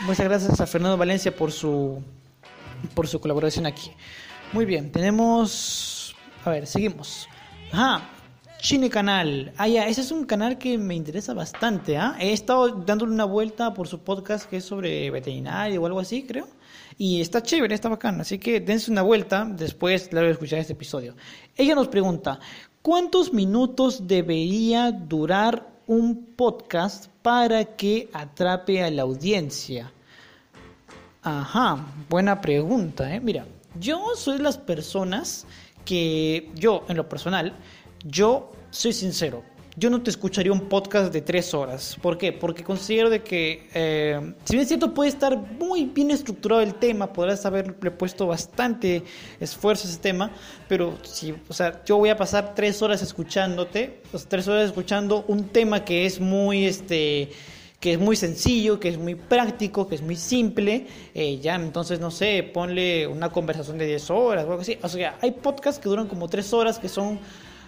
Muchas 0.00 0.26
gracias 0.26 0.60
a 0.60 0.66
Fernando 0.66 0.96
Valencia 0.96 1.34
por 1.34 1.50
su 1.50 2.02
por 2.94 3.08
su 3.08 3.18
colaboración 3.18 3.66
aquí. 3.66 3.90
Muy 4.52 4.66
bien, 4.66 4.92
tenemos 4.92 6.14
a 6.44 6.50
ver, 6.50 6.66
seguimos. 6.66 7.28
Ajá. 7.72 8.10
Chine 8.58 8.90
Canal. 8.90 9.52
Ah, 9.56 9.68
ya, 9.68 9.86
ese 9.86 10.00
es 10.00 10.10
un 10.10 10.24
canal 10.24 10.58
que 10.58 10.78
me 10.78 10.94
interesa 10.94 11.34
bastante, 11.34 11.96
¿ah? 11.96 12.16
He 12.18 12.32
estado 12.32 12.68
dándole 12.68 13.12
una 13.12 13.24
vuelta 13.24 13.74
por 13.74 13.88
su 13.88 14.00
podcast 14.00 14.48
que 14.48 14.58
es 14.58 14.64
sobre 14.64 15.10
veterinario 15.10 15.82
o 15.82 15.86
algo 15.86 16.00
así, 16.00 16.24
creo. 16.24 16.48
Y 16.98 17.20
está 17.20 17.42
chévere, 17.42 17.74
está 17.74 17.88
bacán. 17.88 18.20
Así 18.20 18.38
que 18.38 18.60
dense 18.60 18.90
una 18.90 19.02
vuelta 19.02 19.44
después, 19.44 20.08
claro, 20.08 20.26
de 20.26 20.32
escuchar 20.32 20.58
este 20.58 20.72
episodio. 20.72 21.14
Ella 21.56 21.74
nos 21.74 21.88
pregunta, 21.88 22.38
¿cuántos 22.82 23.32
minutos 23.32 24.06
debería 24.06 24.90
durar 24.90 25.75
un 25.86 26.34
podcast 26.36 27.06
para 27.22 27.64
que 27.64 28.08
atrape 28.12 28.82
a 28.82 28.90
la 28.90 29.02
audiencia? 29.02 29.92
Ajá, 31.22 31.86
buena 32.08 32.40
pregunta, 32.40 33.14
¿eh? 33.14 33.20
Mira, 33.20 33.46
yo 33.78 34.14
soy 34.16 34.38
las 34.38 34.58
personas 34.58 35.46
que 35.84 36.50
yo, 36.54 36.84
en 36.88 36.96
lo 36.96 37.08
personal, 37.08 37.52
yo 38.04 38.52
soy 38.70 38.92
sincero. 38.92 39.42
Yo 39.78 39.90
no 39.90 40.02
te 40.02 40.08
escucharía 40.08 40.52
un 40.52 40.70
podcast 40.70 41.12
de 41.12 41.20
tres 41.20 41.52
horas. 41.52 41.98
¿Por 42.00 42.16
qué? 42.16 42.32
Porque 42.32 42.64
considero 42.64 43.10
de 43.10 43.22
que, 43.22 43.68
eh, 43.74 44.32
si 44.44 44.54
bien 44.54 44.62
es 44.62 44.68
cierto, 44.68 44.94
puede 44.94 45.10
estar 45.10 45.36
muy 45.36 45.84
bien 45.84 46.10
estructurado 46.10 46.62
el 46.62 46.76
tema, 46.76 47.12
podrás 47.12 47.44
haberle 47.44 47.90
puesto 47.90 48.26
bastante 48.26 49.02
esfuerzo 49.38 49.86
a 49.86 49.90
ese 49.90 50.00
tema, 50.00 50.30
pero 50.66 50.96
si, 51.02 51.34
o 51.46 51.52
sea, 51.52 51.84
yo 51.84 51.98
voy 51.98 52.08
a 52.08 52.16
pasar 52.16 52.54
tres 52.54 52.80
horas 52.80 53.02
escuchándote, 53.02 54.00
tres 54.28 54.48
horas 54.48 54.64
escuchando 54.64 55.26
un 55.28 55.48
tema 55.48 55.84
que 55.84 56.06
es 56.06 56.20
muy, 56.20 56.64
este, 56.64 57.28
que 57.78 57.92
es 57.92 57.98
muy 57.98 58.16
sencillo, 58.16 58.80
que 58.80 58.88
es 58.88 58.96
muy 58.96 59.14
práctico, 59.14 59.86
que 59.86 59.96
es 59.96 60.02
muy 60.02 60.16
simple, 60.16 60.86
eh, 61.14 61.38
ya 61.38 61.54
entonces 61.54 62.00
no 62.00 62.10
sé, 62.10 62.42
ponle 62.42 63.06
una 63.06 63.28
conversación 63.28 63.76
de 63.76 63.86
10 63.86 64.10
horas 64.10 64.46
o 64.46 64.50
algo 64.52 64.62
así. 64.62 64.78
O 64.82 64.88
sea, 64.88 65.18
hay 65.20 65.32
podcasts 65.32 65.78
que 65.78 65.90
duran 65.90 66.08
como 66.08 66.28
3 66.28 66.54
horas 66.54 66.78
que 66.78 66.88
son 66.88 67.20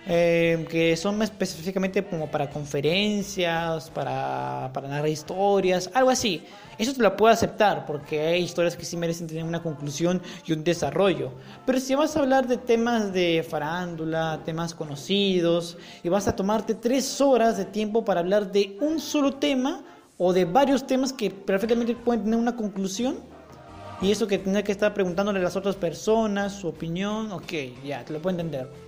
eh, 0.09 0.67
que 0.71 0.97
son 0.97 1.21
específicamente 1.23 2.03
como 2.03 2.31
para 2.31 2.49
conferencias, 2.49 3.91
para, 3.91 4.71
para 4.73 4.89
narrar 4.89 5.09
historias, 5.09 5.91
algo 5.93 6.11
así. 6.11 6.43
Eso 6.79 6.95
te 6.95 7.03
lo 7.03 7.17
puedo 7.17 7.33
aceptar 7.33 7.85
porque 7.87 8.21
hay 8.21 8.43
historias 8.43 8.77
que 8.77 8.85
sí 8.85 8.97
merecen 8.97 9.27
tener 9.27 9.45
una 9.45 9.63
conclusión 9.63 10.23
y 10.47 10.53
un 10.53 10.65
desarrollo. 10.65 11.33
Pero 11.67 11.79
si 11.79 11.95
vas 11.95 12.17
a 12.17 12.21
hablar 12.21 12.49
de 12.49 12.57
temas 12.57 13.13
de 13.13 13.47
farándula, 13.49 14.41
temas 14.45 14.75
conocidos, 14.75 15.77
y 16.03 16.09
vas 16.09 16.27
a 16.27 16.35
tomarte 16.35 16.75
tres 16.75 17.21
horas 17.21 17.59
de 17.59 17.67
tiempo 17.67 18.05
para 18.05 18.21
hablar 18.21 18.51
de 18.51 18.79
un 18.81 19.01
solo 19.01 19.35
tema, 19.35 19.85
o 20.19 20.33
de 20.33 20.45
varios 20.45 20.87
temas 20.87 21.13
que 21.13 21.31
perfectamente 21.31 21.95
pueden 21.95 22.25
tener 22.25 22.39
una 22.39 22.57
conclusión 22.57 23.19
y 24.03 24.11
eso 24.11 24.27
que 24.27 24.39
tener 24.39 24.65
que 24.65 24.73
estar 24.73 24.93
preguntándole 24.93 25.39
a 25.39 25.43
las 25.43 25.57
otras 25.57 25.77
personas 25.77 26.53
su 26.53 26.69
opinión, 26.69 27.33
ok, 27.33 27.53
ya, 27.85 28.05
te 28.05 28.13
lo 28.13 28.21
puedo 28.21 28.39
entender. 28.39 28.88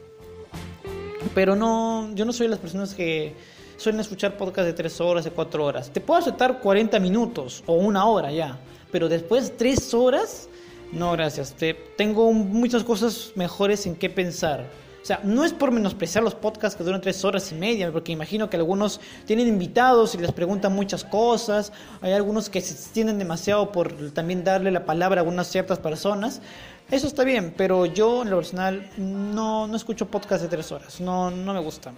Pero 1.34 1.56
no, 1.56 2.14
yo 2.14 2.24
no 2.24 2.32
soy 2.32 2.46
de 2.46 2.50
las 2.50 2.58
personas 2.58 2.94
que 2.94 3.34
suelen 3.76 4.00
escuchar 4.00 4.36
podcasts 4.36 4.66
de 4.66 4.72
3 4.72 5.00
horas, 5.00 5.24
de 5.24 5.30
4 5.30 5.64
horas. 5.64 5.90
Te 5.90 6.00
puedo 6.00 6.20
aceptar 6.20 6.60
40 6.60 6.98
minutos 6.98 7.62
o 7.66 7.74
una 7.74 8.06
hora 8.06 8.30
ya, 8.30 8.58
pero 8.90 9.08
después 9.08 9.56
3 9.56 9.94
horas, 9.94 10.48
no, 10.92 11.12
gracias. 11.12 11.54
Te, 11.54 11.74
tengo 11.74 12.32
muchas 12.32 12.84
cosas 12.84 13.32
mejores 13.36 13.86
en 13.86 13.96
qué 13.96 14.10
pensar. 14.10 14.66
O 15.02 15.04
sea, 15.04 15.20
no 15.24 15.44
es 15.44 15.52
por 15.52 15.70
menospreciar 15.70 16.22
los 16.22 16.34
podcasts 16.34 16.76
que 16.76 16.84
duran 16.84 17.00
tres 17.00 17.24
horas 17.24 17.50
y 17.52 17.54
media, 17.54 17.90
porque 17.90 18.12
imagino 18.12 18.50
que 18.50 18.56
algunos 18.56 19.00
tienen 19.24 19.48
invitados 19.48 20.14
y 20.14 20.18
les 20.18 20.32
preguntan 20.32 20.74
muchas 20.74 21.04
cosas. 21.04 21.72
Hay 22.02 22.12
algunos 22.12 22.50
que 22.50 22.60
se 22.60 22.74
extienden 22.74 23.18
demasiado 23.18 23.72
por 23.72 24.12
también 24.12 24.44
darle 24.44 24.70
la 24.70 24.84
palabra 24.84 25.20
a 25.20 25.22
algunas 25.22 25.46
ciertas 25.46 25.78
personas. 25.78 26.42
Eso 26.90 27.06
está 27.06 27.24
bien, 27.24 27.54
pero 27.56 27.86
yo 27.86 28.22
en 28.22 28.30
lo 28.30 28.36
personal 28.36 28.90
no, 28.98 29.66
no 29.66 29.76
escucho 29.76 30.06
podcasts 30.06 30.42
de 30.42 30.48
tres 30.48 30.70
horas. 30.70 31.00
No, 31.00 31.30
no 31.30 31.54
me 31.54 31.60
gustan. 31.60 31.94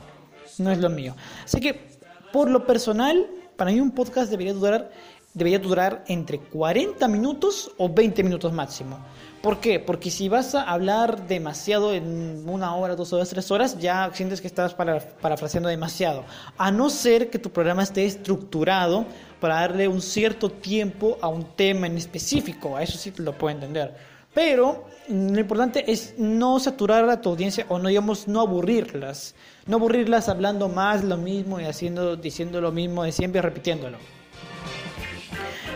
No 0.58 0.70
es 0.70 0.78
lo 0.78 0.90
mío. 0.90 1.16
Así 1.44 1.60
que, 1.60 1.98
por 2.32 2.50
lo 2.50 2.66
personal, 2.66 3.26
para 3.56 3.72
mí 3.72 3.80
un 3.80 3.90
podcast 3.90 4.30
debería 4.30 4.52
durar, 4.52 4.90
debería 5.34 5.58
durar 5.58 6.04
entre 6.06 6.38
40 6.38 7.08
minutos 7.08 7.72
o 7.78 7.88
20 7.88 8.22
minutos 8.22 8.52
máximo. 8.52 8.98
¿Por 9.42 9.58
qué? 9.58 9.80
Porque 9.80 10.12
si 10.12 10.28
vas 10.28 10.54
a 10.54 10.62
hablar 10.62 11.26
demasiado 11.26 11.92
en 11.92 12.48
una 12.48 12.76
hora, 12.76 12.94
dos 12.94 13.12
horas, 13.12 13.28
tres 13.28 13.50
horas, 13.50 13.76
ya 13.76 14.08
sientes 14.14 14.40
que 14.40 14.46
estás 14.46 14.72
parafraseando 14.72 15.68
demasiado. 15.68 16.24
A 16.56 16.70
no 16.70 16.88
ser 16.88 17.28
que 17.28 17.40
tu 17.40 17.50
programa 17.50 17.82
esté 17.82 18.06
estructurado 18.06 19.04
para 19.40 19.56
darle 19.56 19.88
un 19.88 20.00
cierto 20.00 20.48
tiempo 20.48 21.18
a 21.20 21.26
un 21.26 21.44
tema 21.56 21.88
en 21.88 21.96
específico. 21.96 22.76
A 22.76 22.84
eso 22.84 22.96
sí 22.96 23.10
te 23.10 23.22
lo 23.22 23.36
puedo 23.36 23.52
entender. 23.52 23.96
Pero 24.32 24.84
lo 25.08 25.40
importante 25.40 25.90
es 25.90 26.14
no 26.16 26.60
saturar 26.60 27.10
a 27.10 27.20
tu 27.20 27.30
audiencia 27.30 27.66
o 27.68 27.80
no 27.80 27.88
digamos 27.88 28.28
no 28.28 28.40
aburrirlas. 28.40 29.34
No 29.66 29.78
aburrirlas 29.78 30.28
hablando 30.28 30.68
más 30.68 31.02
lo 31.02 31.16
mismo 31.16 31.60
y 31.60 31.64
haciendo, 31.64 32.14
diciendo 32.14 32.60
lo 32.60 32.70
mismo 32.70 33.02
de 33.02 33.10
siempre, 33.10 33.42
repitiéndolo. 33.42 33.98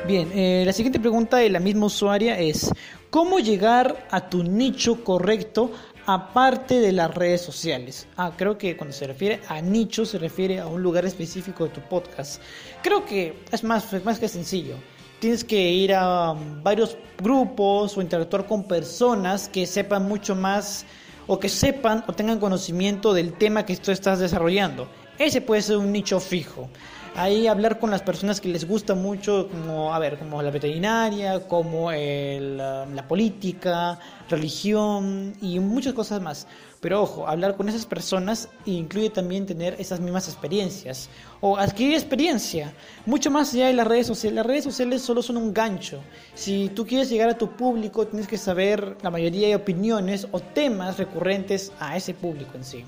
Bien, 0.06 0.30
eh, 0.32 0.62
la 0.64 0.72
siguiente 0.72 1.00
pregunta 1.00 1.38
de 1.38 1.50
la 1.50 1.58
misma 1.58 1.86
usuaria 1.86 2.38
es, 2.38 2.70
¿cómo 3.10 3.38
llegar 3.38 4.06
a 4.10 4.28
tu 4.28 4.42
nicho 4.42 5.04
correcto 5.04 5.70
aparte 6.06 6.80
de 6.80 6.92
las 6.92 7.14
redes 7.14 7.40
sociales? 7.40 8.06
Ah, 8.16 8.32
creo 8.36 8.58
que 8.58 8.76
cuando 8.76 8.94
se 8.94 9.06
refiere 9.06 9.40
a 9.48 9.60
nicho 9.60 10.04
se 10.04 10.18
refiere 10.18 10.60
a 10.60 10.66
un 10.66 10.82
lugar 10.82 11.04
específico 11.04 11.64
de 11.64 11.70
tu 11.70 11.80
podcast. 11.80 12.40
Creo 12.82 13.04
que 13.04 13.42
es 13.50 13.64
más, 13.64 13.92
es 13.92 14.04
más 14.04 14.18
que 14.18 14.28
sencillo. 14.28 14.76
Tienes 15.18 15.44
que 15.44 15.72
ir 15.72 15.94
a 15.94 16.32
um, 16.32 16.62
varios 16.62 16.96
grupos 17.22 17.96
o 17.96 18.02
interactuar 18.02 18.46
con 18.46 18.64
personas 18.64 19.48
que 19.48 19.66
sepan 19.66 20.06
mucho 20.06 20.34
más 20.34 20.84
o 21.26 21.40
que 21.40 21.48
sepan 21.48 22.04
o 22.06 22.12
tengan 22.12 22.38
conocimiento 22.38 23.14
del 23.14 23.32
tema 23.32 23.64
que 23.64 23.76
tú 23.76 23.90
estás 23.90 24.18
desarrollando. 24.18 24.88
Ese 25.18 25.40
puede 25.40 25.62
ser 25.62 25.78
un 25.78 25.90
nicho 25.90 26.20
fijo 26.20 26.68
ahí 27.16 27.46
hablar 27.46 27.78
con 27.78 27.90
las 27.90 28.02
personas 28.02 28.40
que 28.40 28.48
les 28.48 28.68
gusta 28.68 28.94
mucho, 28.94 29.48
como, 29.50 29.94
a 29.94 29.98
ver, 29.98 30.18
como 30.18 30.42
la 30.42 30.50
veterinaria, 30.50 31.40
como 31.48 31.90
el, 31.90 32.58
la 32.58 33.04
política, 33.08 33.98
religión 34.28 35.34
y 35.40 35.58
muchas 35.58 35.94
cosas 35.94 36.20
más. 36.20 36.46
Pero 36.80 37.02
ojo, 37.02 37.26
hablar 37.26 37.56
con 37.56 37.68
esas 37.68 37.86
personas 37.86 38.48
incluye 38.66 39.10
también 39.10 39.46
tener 39.46 39.74
esas 39.80 39.98
mismas 39.98 40.28
experiencias 40.28 41.08
o 41.40 41.56
adquirir 41.56 41.94
experiencia, 41.94 42.74
mucho 43.06 43.30
más 43.30 43.52
allá 43.54 43.66
de 43.68 43.72
las 43.72 43.88
redes 43.88 44.06
sociales. 44.06 44.36
Las 44.36 44.46
redes 44.46 44.64
sociales 44.64 45.02
solo 45.02 45.22
son 45.22 45.38
un 45.38 45.54
gancho. 45.54 46.00
Si 46.34 46.70
tú 46.74 46.86
quieres 46.86 47.08
llegar 47.08 47.30
a 47.30 47.38
tu 47.38 47.50
público, 47.56 48.06
tienes 48.06 48.28
que 48.28 48.38
saber 48.38 48.96
la 49.02 49.10
mayoría 49.10 49.48
de 49.48 49.56
opiniones 49.56 50.28
o 50.30 50.40
temas 50.40 50.98
recurrentes 50.98 51.72
a 51.80 51.96
ese 51.96 52.14
público 52.14 52.52
en 52.54 52.64
sí. 52.64 52.84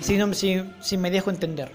Si, 0.00 0.16
no, 0.16 0.32
si, 0.32 0.62
si 0.80 0.96
me 0.96 1.10
dejo 1.10 1.30
entender. 1.30 1.72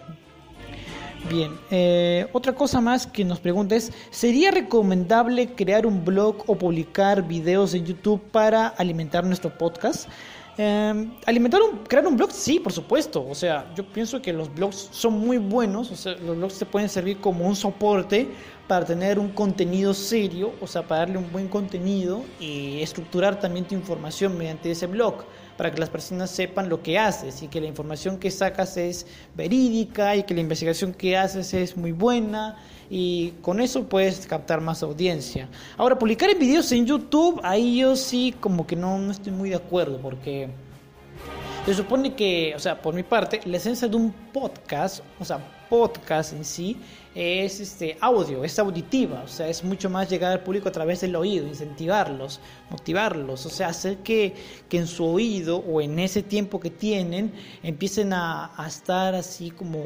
Bien, 1.29 1.59
eh, 1.71 2.25
otra 2.31 2.53
cosa 2.53 2.79
más 2.79 3.05
que 3.05 3.25
nos 3.25 3.39
pregunta 3.41 3.75
es, 3.75 3.91
¿sería 4.11 4.49
recomendable 4.49 5.53
crear 5.55 5.85
un 5.85 6.05
blog 6.05 6.37
o 6.47 6.55
publicar 6.55 7.27
videos 7.27 7.73
en 7.73 7.85
YouTube 7.85 8.21
para 8.31 8.67
alimentar 8.67 9.25
nuestro 9.25 9.57
podcast? 9.57 10.07
Em, 10.57 11.11
alimentar 11.25 11.61
un, 11.61 11.79
crear 11.79 12.07
un 12.07 12.15
blog, 12.15 12.31
sí, 12.31 12.59
por 12.59 12.71
supuesto. 12.71 13.27
O 13.27 13.35
sea, 13.35 13.69
yo 13.75 13.85
pienso 13.85 14.21
que 14.21 14.31
los 14.31 14.53
blogs 14.53 14.89
son 14.91 15.19
muy 15.19 15.37
buenos. 15.37 15.91
O 15.91 15.95
sea, 15.97 16.13
los 16.13 16.37
blogs 16.37 16.59
te 16.59 16.65
pueden 16.65 16.87
servir 16.87 17.17
como 17.17 17.45
un 17.45 17.55
soporte 17.55 18.29
para 18.67 18.85
tener 18.85 19.19
un 19.19 19.29
contenido 19.29 19.93
serio, 19.93 20.53
o 20.61 20.67
sea, 20.67 20.87
para 20.87 21.01
darle 21.01 21.17
un 21.17 21.31
buen 21.31 21.47
contenido 21.49 22.23
y 22.39 22.81
estructurar 22.81 23.39
también 23.39 23.65
tu 23.65 23.75
información 23.75 24.37
mediante 24.37 24.71
ese 24.71 24.87
blog 24.87 25.25
para 25.57 25.71
que 25.71 25.79
las 25.79 25.89
personas 25.89 26.29
sepan 26.29 26.69
lo 26.69 26.81
que 26.83 26.97
haces 26.99 27.41
y 27.41 27.47
que 27.47 27.59
la 27.59 27.67
información 27.67 28.17
que 28.17 28.31
sacas 28.31 28.77
es 28.77 29.07
verídica 29.35 30.15
y 30.15 30.23
que 30.23 30.33
la 30.33 30.41
investigación 30.41 30.93
que 30.93 31.17
haces 31.17 31.53
es 31.53 31.75
muy 31.75 31.91
buena 31.91 32.57
y 32.89 33.31
con 33.41 33.59
eso 33.59 33.83
puedes 33.83 34.25
captar 34.27 34.61
más 34.61 34.83
audiencia. 34.83 35.49
Ahora, 35.77 35.97
publicar 35.97 36.29
en 36.29 36.39
videos 36.39 36.71
en 36.71 36.85
YouTube, 36.85 37.41
ahí 37.43 37.79
yo 37.79 37.95
sí 37.95 38.33
como 38.39 38.65
que 38.65 38.75
no, 38.75 38.97
no 38.99 39.11
estoy 39.11 39.33
muy 39.33 39.49
de 39.49 39.55
acuerdo 39.55 39.99
porque 39.99 40.49
se 41.65 41.73
supone 41.73 42.13
que, 42.13 42.53
o 42.55 42.59
sea, 42.59 42.81
por 42.81 42.93
mi 42.93 43.03
parte, 43.03 43.41
la 43.43 43.57
esencia 43.57 43.87
de 43.87 43.95
un 43.97 44.11
podcast, 44.31 45.01
o 45.19 45.25
sea, 45.25 45.39
podcast 45.69 46.31
en 46.31 46.45
sí, 46.45 46.77
es 47.17 47.59
este 47.59 47.97
audio, 47.99 48.43
es 48.43 48.59
auditiva, 48.59 49.23
o 49.25 49.27
sea, 49.27 49.47
es 49.47 49.63
mucho 49.63 49.89
más 49.89 50.07
llegar 50.07 50.31
al 50.31 50.43
público 50.43 50.69
a 50.69 50.71
través 50.71 51.01
del 51.01 51.15
oído, 51.15 51.47
incentivarlos, 51.47 52.39
motivarlos, 52.69 53.43
o 53.47 53.49
sea, 53.49 53.69
hacer 53.69 53.97
que, 53.97 54.35
que 54.69 54.77
en 54.77 54.85
su 54.85 55.03
oído 55.03 55.57
o 55.57 55.81
en 55.81 55.97
ese 55.97 56.21
tiempo 56.21 56.59
que 56.59 56.69
tienen 56.69 57.33
empiecen 57.63 58.13
a, 58.13 58.51
a, 58.55 58.67
estar 58.67 59.15
así 59.15 59.49
como, 59.49 59.83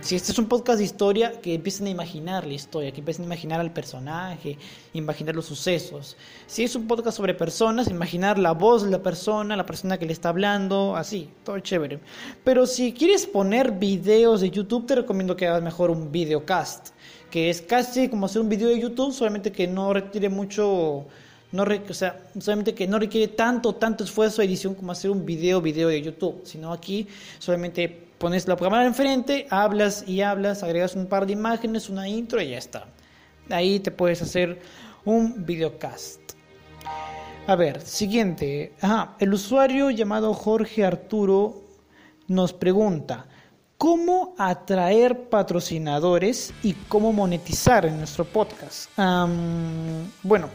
si 0.00 0.16
este 0.16 0.32
es 0.32 0.38
un 0.40 0.46
podcast 0.46 0.78
de 0.78 0.84
historia, 0.84 1.40
que 1.40 1.54
empiecen 1.54 1.86
a 1.86 1.90
imaginar 1.90 2.44
la 2.44 2.54
historia, 2.54 2.90
que 2.90 2.98
empiecen 2.98 3.22
a 3.22 3.26
imaginar 3.26 3.60
al 3.60 3.72
personaje, 3.72 4.58
imaginar 4.92 5.36
los 5.36 5.46
sucesos. 5.46 6.16
Si 6.48 6.64
es 6.64 6.74
un 6.74 6.88
podcast 6.88 7.16
sobre 7.16 7.34
personas, 7.34 7.88
imaginar 7.90 8.40
la 8.40 8.52
voz 8.52 8.82
de 8.82 8.90
la 8.90 9.04
persona, 9.04 9.54
la 9.54 9.66
persona 9.66 9.98
que 9.98 10.06
le 10.06 10.12
está 10.12 10.30
hablando, 10.30 10.96
así, 10.96 11.28
todo 11.44 11.60
chévere. 11.60 12.00
Pero 12.42 12.66
si 12.66 12.92
quieres 12.92 13.24
poner 13.24 13.70
videos 13.70 14.40
de 14.40 14.50
YouTube, 14.50 14.86
te 14.86 14.96
recomiendo 14.96 15.36
que 15.36 15.46
hagas 15.46 15.62
mejor 15.62 15.92
un 15.92 16.10
videocast 16.10 16.71
que 17.32 17.48
es 17.48 17.62
casi 17.62 18.10
como 18.10 18.26
hacer 18.26 18.42
un 18.42 18.50
video 18.50 18.68
de 18.68 18.78
YouTube, 18.78 19.10
solamente 19.10 19.50
que 19.50 19.66
no 19.66 19.94
requiere 19.94 20.28
mucho, 20.28 21.06
no 21.50 21.62
o 21.62 21.94
sea, 21.94 22.20
solamente 22.38 22.74
que 22.74 22.86
no 22.86 22.98
requiere 22.98 23.32
tanto, 23.32 23.74
tanto 23.74 24.04
esfuerzo 24.04 24.42
de 24.42 24.48
edición 24.48 24.74
como 24.74 24.92
hacer 24.92 25.10
un 25.10 25.24
video, 25.24 25.62
video 25.62 25.88
de 25.88 26.02
YouTube, 26.02 26.42
sino 26.44 26.70
aquí 26.74 27.08
solamente 27.38 27.88
pones 28.18 28.46
la 28.46 28.54
cámara 28.54 28.84
enfrente, 28.84 29.46
hablas 29.48 30.04
y 30.06 30.20
hablas, 30.20 30.62
agregas 30.62 30.94
un 30.94 31.06
par 31.06 31.24
de 31.24 31.32
imágenes, 31.32 31.88
una 31.88 32.06
intro 32.06 32.38
y 32.42 32.50
ya 32.50 32.58
está. 32.58 32.86
Ahí 33.48 33.80
te 33.80 33.90
puedes 33.90 34.20
hacer 34.20 34.60
un 35.06 35.46
videocast. 35.46 36.20
A 37.46 37.56
ver, 37.56 37.80
siguiente. 37.80 38.74
El 39.18 39.32
usuario 39.32 39.90
llamado 39.90 40.34
Jorge 40.34 40.84
Arturo 40.84 41.62
nos 42.28 42.52
pregunta, 42.52 43.26
cómo 43.82 44.36
atraer 44.38 45.28
patrocinadores 45.28 46.54
y 46.62 46.72
cómo 46.86 47.12
monetizar 47.12 47.84
en 47.84 47.98
nuestro 47.98 48.24
podcast. 48.24 48.88
bueno, 48.96 50.48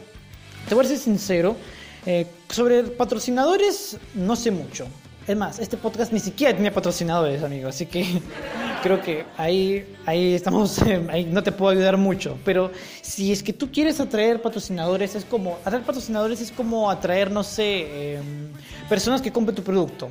te 0.69 0.73
voy 0.73 0.85
a 0.85 0.87
ser 0.87 0.97
sincero, 0.97 1.57
eh, 2.05 2.25
sobre 2.49 2.83
patrocinadores 2.83 3.97
no 4.15 4.37
sé 4.37 4.49
mucho. 4.49 4.87
Es 5.27 5.35
más, 5.35 5.59
este 5.59 5.75
podcast 5.75 6.13
ni 6.13 6.21
siquiera 6.21 6.55
tenía 6.55 6.73
patrocinadores, 6.73 7.43
amigo, 7.43 7.67
así 7.67 7.85
que 7.85 8.05
creo 8.81 9.01
que 9.01 9.25
ahí, 9.35 9.97
ahí 10.05 10.33
estamos, 10.33 10.79
ahí 11.09 11.25
no 11.25 11.43
te 11.43 11.51
puedo 11.51 11.73
ayudar 11.73 11.97
mucho. 11.97 12.37
Pero 12.45 12.71
si 13.01 13.33
es 13.33 13.43
que 13.43 13.51
tú 13.51 13.69
quieres 13.73 13.99
atraer 13.99 14.41
patrocinadores, 14.41 15.15
es 15.15 15.25
como, 15.25 15.57
atraer 15.65 15.83
patrocinadores 15.83 16.39
es 16.39 16.49
como 16.53 16.89
atraer, 16.89 17.29
no 17.29 17.43
sé, 17.43 18.13
em, 18.15 18.53
personas 18.87 19.21
que 19.21 19.33
compren 19.33 19.53
tu 19.53 19.63
producto. 19.63 20.07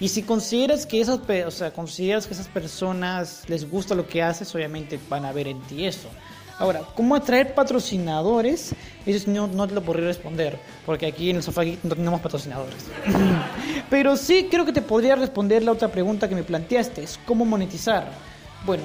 Y 0.00 0.08
si 0.08 0.22
consideras 0.22 0.86
que 0.86 1.00
esas, 1.00 1.20
o 1.46 1.50
sea, 1.50 1.72
consideras 1.72 2.26
que 2.26 2.32
esas 2.32 2.48
personas 2.48 3.44
les 3.48 3.70
gusta 3.70 3.94
lo 3.94 4.06
que 4.06 4.22
haces, 4.22 4.52
obviamente 4.54 4.98
van 5.10 5.26
a 5.26 5.32
ver 5.32 5.46
en 5.46 5.60
ti 5.62 5.86
eso. 5.86 6.08
Ahora, 6.58 6.82
¿cómo 6.94 7.14
atraer 7.14 7.54
patrocinadores? 7.54 8.74
Eso 9.06 9.30
no, 9.30 9.46
no 9.46 9.66
te 9.66 9.74
lo 9.74 9.82
podría 9.82 10.06
responder, 10.06 10.58
porque 10.84 11.06
aquí 11.06 11.30
en 11.30 11.36
el 11.36 11.42
sofá 11.42 11.62
no 11.82 11.94
tenemos 11.94 12.20
patrocinadores. 12.20 12.86
Pero 13.90 14.16
sí 14.16 14.48
creo 14.50 14.66
que 14.66 14.72
te 14.72 14.82
podría 14.82 15.16
responder 15.16 15.62
la 15.62 15.72
otra 15.72 15.88
pregunta 15.88 16.28
que 16.28 16.34
me 16.34 16.44
planteaste, 16.44 17.02
es 17.02 17.18
cómo 17.24 17.44
monetizar. 17.44 18.10
Bueno, 18.66 18.84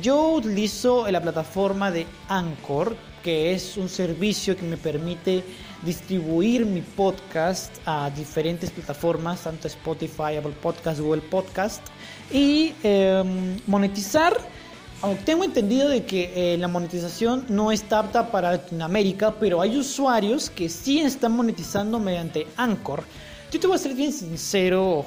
yo 0.00 0.30
utilizo 0.30 1.10
la 1.10 1.20
plataforma 1.20 1.90
de 1.90 2.06
Anchor, 2.28 2.96
que 3.22 3.52
es 3.52 3.76
un 3.76 3.88
servicio 3.88 4.56
que 4.56 4.62
me 4.62 4.76
permite 4.76 5.42
distribuir 5.82 6.64
mi 6.64 6.80
podcast 6.80 7.76
a 7.86 8.10
diferentes 8.10 8.70
plataformas, 8.70 9.42
tanto 9.42 9.66
Spotify, 9.68 10.36
Apple 10.38 10.54
Podcast, 10.62 11.00
Google 11.00 11.22
Podcast, 11.22 11.82
y 12.30 12.72
em, 12.82 13.58
monetizar. 13.66 14.36
Tengo 15.24 15.42
entendido 15.42 15.88
de 15.88 16.04
que 16.04 16.54
eh, 16.54 16.58
la 16.58 16.68
monetización 16.68 17.44
no 17.48 17.72
está 17.72 17.98
apta 17.98 18.30
para 18.30 18.52
Latinoamérica, 18.52 19.34
pero 19.34 19.60
hay 19.60 19.76
usuarios 19.76 20.48
que 20.48 20.68
sí 20.68 21.00
están 21.00 21.32
monetizando 21.32 21.98
mediante 21.98 22.46
Anchor. 22.56 23.02
Yo 23.50 23.58
te 23.58 23.66
voy 23.66 23.74
a 23.74 23.78
ser 23.80 23.94
bien 23.94 24.12
sincero, 24.12 25.04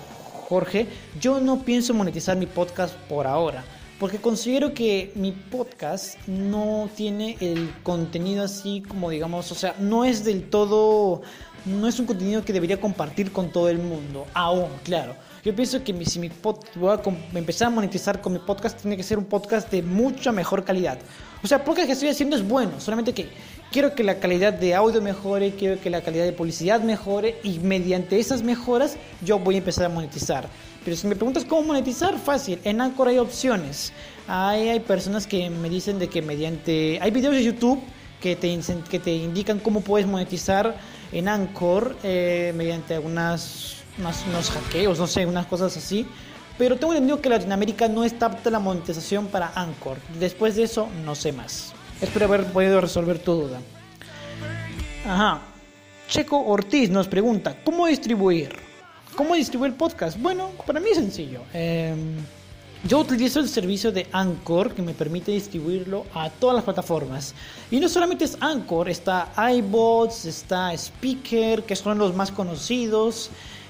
Jorge, 0.49 0.87
yo 1.21 1.39
no 1.39 1.59
pienso 1.59 1.93
monetizar 1.93 2.35
mi 2.35 2.45
podcast 2.45 2.93
por 3.07 3.25
ahora, 3.25 3.63
porque 3.99 4.17
considero 4.17 4.73
que 4.73 5.11
mi 5.15 5.31
podcast 5.31 6.17
no 6.27 6.89
tiene 6.95 7.37
el 7.39 7.73
contenido 7.83 8.43
así 8.43 8.83
como 8.87 9.09
digamos, 9.09 9.51
o 9.51 9.55
sea, 9.55 9.75
no 9.79 10.03
es 10.03 10.25
del 10.25 10.49
todo, 10.49 11.21
no 11.65 11.87
es 11.87 11.99
un 11.99 12.05
contenido 12.05 12.43
que 12.43 12.53
debería 12.53 12.79
compartir 12.79 13.31
con 13.31 13.51
todo 13.51 13.69
el 13.69 13.77
mundo, 13.77 14.25
aún, 14.33 14.69
claro. 14.83 15.15
Yo 15.45 15.55
pienso 15.55 15.83
que 15.83 16.05
si 16.05 16.17
mi 16.17 16.31
voy 16.75 16.97
a 16.97 17.37
empezar 17.37 17.67
a 17.67 17.69
monetizar 17.69 18.19
con 18.19 18.33
mi 18.33 18.39
podcast, 18.39 18.81
tiene 18.81 18.97
que 18.97 19.03
ser 19.03 19.19
un 19.19 19.25
podcast 19.25 19.69
de 19.69 19.83
mucha 19.83 20.31
mejor 20.31 20.63
calidad. 20.63 20.97
O 21.43 21.47
sea, 21.47 21.59
el 21.59 21.63
podcast 21.63 21.85
que 21.85 21.93
estoy 21.93 22.09
haciendo 22.09 22.35
es 22.35 22.47
bueno, 22.47 22.79
solamente 22.79 23.13
que 23.13 23.29
quiero 23.71 23.93
que 23.93 24.03
la 24.03 24.19
calidad 24.19 24.53
de 24.53 24.73
audio 24.73 25.03
mejore, 25.03 25.53
quiero 25.53 25.79
que 25.79 25.91
la 25.91 26.01
calidad 26.01 26.25
de 26.25 26.31
publicidad 26.31 26.81
mejore 26.81 27.35
y 27.43 27.59
mediante 27.59 28.19
esas 28.19 28.41
mejoras 28.41 28.97
yo 29.21 29.37
voy 29.37 29.53
a 29.53 29.57
empezar 29.59 29.85
a 29.85 29.89
monetizar. 29.89 30.49
Pero 30.85 30.95
si 30.95 31.07
me 31.07 31.15
preguntas 31.15 31.43
cómo 31.43 31.63
monetizar, 31.63 32.17
fácil. 32.19 32.59
En 32.63 32.79
Anchor 32.79 33.07
hay 33.07 33.17
opciones. 33.17 33.91
Hay, 34.27 34.69
hay 34.69 34.79
personas 34.79 35.25
que 35.25 35.49
me 35.49 35.67
dicen 35.67 35.97
de 35.97 36.07
que 36.07 36.21
mediante... 36.21 36.99
Hay 37.01 37.09
videos 37.09 37.33
de 37.33 37.43
YouTube 37.43 37.81
que 38.21 38.35
te, 38.35 38.57
que 38.89 38.99
te 38.99 39.15
indican 39.15 39.59
cómo 39.59 39.81
puedes 39.81 40.07
monetizar 40.07 40.77
en 41.11 41.27
Anchor 41.27 41.97
eh, 42.03 42.53
mediante 42.55 42.93
algunas 42.93 43.77
unos 43.97 44.51
hackeos, 44.51 44.99
no 44.99 45.07
sé, 45.07 45.25
unas 45.25 45.47
cosas 45.47 45.75
así. 45.75 46.05
Pero 46.57 46.77
tengo 46.77 46.93
entendido 46.93 47.19
que 47.19 47.29
Latinoamérica 47.29 47.87
no 47.87 48.03
está 48.03 48.27
apta 48.27 48.49
la 48.51 48.59
monetización 48.59 49.27
para 49.27 49.51
Anchor. 49.55 49.97
Después 50.19 50.55
de 50.55 50.63
eso, 50.63 50.87
no 51.03 51.15
sé 51.15 51.33
más. 51.33 51.73
Espero 51.99 52.25
haber 52.25 52.45
podido 52.45 52.79
resolver 52.79 53.19
tu 53.19 53.33
duda. 53.33 53.59
Ajá. 55.05 55.41
Checo 56.07 56.39
Ortiz 56.45 56.91
nos 56.91 57.07
pregunta, 57.07 57.57
¿cómo 57.63 57.87
distribuir? 57.87 58.74
¿Cómo 59.15 59.35
distribuir 59.35 59.71
el 59.71 59.77
podcast? 59.77 60.19
Bueno, 60.19 60.49
para 60.67 60.81
mí 60.81 60.89
es 60.89 60.97
sencillo. 60.97 61.39
Em, 61.53 62.17
yo 62.83 62.99
utilizo 62.99 63.39
el 63.39 63.47
servicio 63.47 63.93
de 63.93 64.07
Anchor 64.11 64.73
que 64.73 64.81
me 64.81 64.93
permite 64.93 65.31
distribuirlo 65.31 66.05
a 66.13 66.29
todas 66.29 66.57
las 66.57 66.65
plataformas. 66.65 67.33
Y 67.71 67.79
no 67.79 67.87
solamente 67.87 68.25
es 68.25 68.37
Anchor, 68.41 68.89
está 68.89 69.31
iBots, 69.53 70.25
está 70.25 70.73
Speaker, 70.73 71.63
que 71.63 71.77
son 71.77 71.97
los 71.97 72.13
más 72.13 72.29
conocidos. 72.29 73.29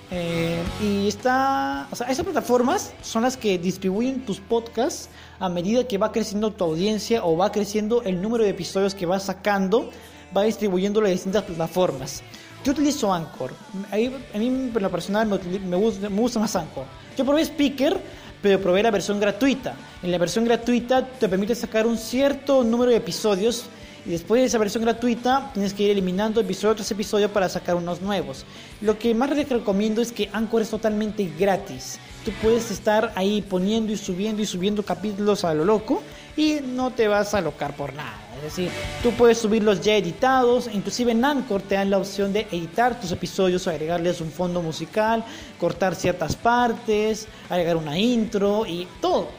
Eh, 0.09 0.63
y 0.81 1.07
está, 1.07 1.87
o 1.91 1.95
sea, 1.95 2.07
esas 2.07 2.25
plataformas 2.25 2.93
son 3.03 3.21
las 3.21 3.37
que 3.37 3.59
distribuyen 3.59 4.25
tus 4.25 4.39
podcasts 4.39 5.09
a 5.39 5.47
medida 5.47 5.87
que 5.87 5.99
va 5.99 6.11
creciendo 6.11 6.51
tu 6.51 6.63
audiencia 6.63 7.23
o 7.23 7.37
va 7.37 7.51
creciendo 7.51 8.01
el 8.01 8.19
número 8.19 8.43
de 8.43 8.49
episodios 8.49 8.95
que 8.95 9.05
vas 9.05 9.23
sacando, 9.23 9.91
va 10.35 10.43
distribuyendo 10.43 11.01
las 11.01 11.11
distintas 11.11 11.43
plataformas. 11.43 12.23
Yo 12.65 12.71
utilizo 12.71 13.13
Anchor. 13.13 13.53
a 13.91 13.95
mí, 13.95 14.11
en 14.33 14.73
lo 14.73 14.89
personal, 14.89 15.27
me, 15.27 15.37
me 15.69 15.77
gusta 15.77 16.39
más 16.39 16.55
Anchor. 16.55 16.85
Yo 17.15 17.23
probé 17.23 17.43
Speaker, 17.43 17.95
pero 18.41 18.59
probé 18.59 18.81
la 18.81 18.89
versión 18.89 19.19
gratuita. 19.19 19.75
En 20.01 20.11
la 20.11 20.17
versión 20.17 20.45
gratuita 20.45 21.07
te 21.07 21.29
permite 21.29 21.53
sacar 21.53 21.85
un 21.85 21.95
cierto 21.95 22.63
número 22.63 22.89
de 22.89 22.97
episodios 22.97 23.65
y 24.03 24.09
después 24.09 24.41
de 24.41 24.47
esa 24.47 24.57
versión 24.57 24.83
gratuita 24.83 25.51
tienes 25.53 25.75
que 25.75 25.83
ir 25.83 25.91
eliminando 25.91 26.41
episodio 26.41 26.75
tras 26.75 26.89
episodio 26.89 27.31
para 27.31 27.49
sacar 27.49 27.75
unos 27.75 28.01
nuevos. 28.01 28.45
Lo 28.81 28.97
que 28.97 29.13
más 29.13 29.29
recomiendo 29.29 30.01
es 30.01 30.11
que 30.11 30.31
Anchor 30.33 30.63
es 30.63 30.69
totalmente 30.71 31.31
gratis. 31.37 31.99
Tú 32.23 32.31
puedes 32.41 32.71
estar 32.71 33.13
ahí 33.15 33.43
poniendo 33.43 33.91
y 33.93 33.97
subiendo 33.97 34.41
y 34.41 34.47
subiendo 34.47 34.81
capítulos 34.81 35.45
a 35.45 35.53
lo 35.53 35.65
loco 35.65 36.01
y 36.35 36.59
no 36.61 36.91
te 36.91 37.07
vas 37.07 37.33
a 37.33 37.39
alocar 37.39 37.75
por 37.75 37.93
nada. 37.93 38.13
Es 38.37 38.43
decir, 38.43 38.69
tú 39.01 39.11
puedes 39.11 39.37
subirlos 39.37 39.81
ya 39.81 39.95
editados, 39.95 40.69
inclusive 40.71 41.13
en 41.13 41.23
Anchor 41.23 41.61
te 41.61 41.75
dan 41.75 41.89
la 41.89 41.97
opción 41.97 42.33
de 42.33 42.41
editar 42.51 42.99
tus 42.99 43.11
episodios, 43.11 43.67
agregarles 43.67 44.21
un 44.21 44.31
fondo 44.31 44.61
musical, 44.61 45.23
cortar 45.59 45.95
ciertas 45.95 46.35
partes, 46.35 47.27
agregar 47.49 47.77
una 47.77 47.97
intro 47.97 48.65
y 48.65 48.87
todo. 49.01 49.29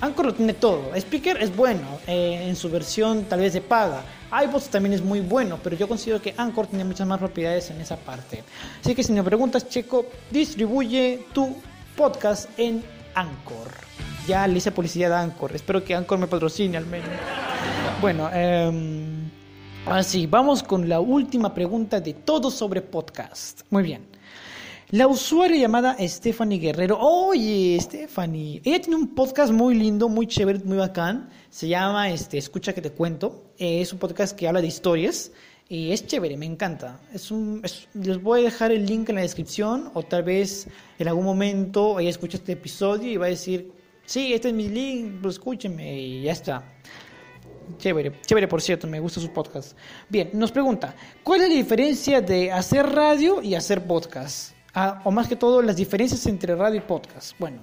Anchor 0.00 0.26
lo 0.26 0.34
tiene 0.34 0.54
todo. 0.54 0.94
Speaker 0.94 1.42
es 1.42 1.54
bueno 1.54 2.00
eh, 2.06 2.46
en 2.48 2.56
su 2.56 2.70
versión 2.70 3.24
tal 3.24 3.40
vez 3.40 3.52
de 3.52 3.60
paga 3.60 4.02
iBots 4.30 4.68
también 4.68 4.92
es 4.92 5.02
muy 5.02 5.20
bueno, 5.20 5.58
pero 5.62 5.76
yo 5.76 5.88
considero 5.88 6.20
que 6.20 6.34
Anchor 6.36 6.66
tiene 6.66 6.84
muchas 6.84 7.06
más 7.06 7.18
propiedades 7.18 7.70
en 7.70 7.80
esa 7.80 7.96
parte. 7.96 8.42
Así 8.80 8.94
que 8.94 9.02
si 9.02 9.12
me 9.12 9.22
preguntas, 9.22 9.68
Checo, 9.68 10.06
distribuye 10.30 11.26
tu 11.32 11.56
podcast 11.96 12.48
en 12.58 12.82
Anchor. 13.14 13.85
Ya 14.26 14.46
le 14.48 14.58
hice 14.58 14.72
publicidad 14.72 15.12
a 15.12 15.22
Anchor. 15.22 15.54
Espero 15.54 15.84
que 15.84 15.94
Anchor 15.94 16.18
me 16.18 16.26
patrocine 16.26 16.76
al 16.76 16.86
menos. 16.86 17.08
Bueno, 18.00 18.28
eh, 18.32 18.70
así, 19.86 20.26
vamos 20.26 20.64
con 20.64 20.88
la 20.88 20.98
última 20.98 21.54
pregunta 21.54 22.00
de 22.00 22.12
todo 22.12 22.50
sobre 22.50 22.82
podcast. 22.82 23.60
Muy 23.70 23.84
bien. 23.84 24.06
La 24.90 25.06
usuaria 25.06 25.56
llamada 25.58 25.96
Stephanie 26.00 26.58
Guerrero. 26.58 26.98
Oye, 26.98 27.78
Stephanie. 27.80 28.60
Ella 28.64 28.80
tiene 28.80 28.96
un 28.96 29.14
podcast 29.14 29.52
muy 29.52 29.74
lindo, 29.74 30.08
muy 30.08 30.26
chévere, 30.26 30.58
muy 30.64 30.78
bacán. 30.78 31.28
Se 31.48 31.68
llama 31.68 32.10
este, 32.10 32.38
Escucha 32.38 32.72
que 32.72 32.82
te 32.82 32.90
cuento. 32.90 33.52
Es 33.58 33.92
un 33.92 33.98
podcast 33.98 34.36
que 34.36 34.48
habla 34.48 34.60
de 34.60 34.66
historias. 34.66 35.30
Y 35.68 35.90
es 35.90 36.06
chévere, 36.06 36.36
me 36.36 36.46
encanta. 36.46 37.00
Es 37.12 37.30
un, 37.30 37.62
les 37.94 38.22
voy 38.22 38.40
a 38.40 38.44
dejar 38.44 38.70
el 38.72 38.86
link 38.86 39.08
en 39.08 39.16
la 39.16 39.22
descripción. 39.22 39.90
O 39.94 40.02
tal 40.02 40.22
vez 40.22 40.68
en 40.98 41.08
algún 41.08 41.24
momento 41.24 41.98
ella 42.00 42.10
escucha 42.10 42.36
este 42.38 42.52
episodio 42.52 43.10
y 43.10 43.16
va 43.16 43.26
a 43.26 43.30
decir: 43.30 43.72
Sí, 44.06 44.32
este 44.32 44.48
es 44.48 44.54
mi 44.54 44.68
link, 44.68 45.20
pues 45.20 45.34
escúchenme. 45.34 46.00
Y 46.00 46.22
ya 46.22 46.32
está. 46.32 46.62
Chévere, 47.78 48.20
chévere 48.24 48.46
por 48.46 48.62
cierto, 48.62 48.86
me 48.86 49.00
gusta 49.00 49.20
su 49.20 49.32
podcast. 49.32 49.76
Bien, 50.08 50.30
nos 50.32 50.52
pregunta, 50.52 50.94
¿cuál 51.24 51.42
es 51.42 51.48
la 51.48 51.54
diferencia 51.56 52.20
de 52.20 52.52
hacer 52.52 52.86
radio 52.86 53.42
y 53.42 53.56
hacer 53.56 53.84
podcast? 53.84 54.52
Ah, 54.72 55.02
o 55.04 55.10
más 55.10 55.26
que 55.26 55.34
todo, 55.34 55.60
las 55.62 55.74
diferencias 55.74 56.24
entre 56.26 56.54
radio 56.54 56.78
y 56.78 56.82
podcast. 56.82 57.36
Bueno, 57.40 57.58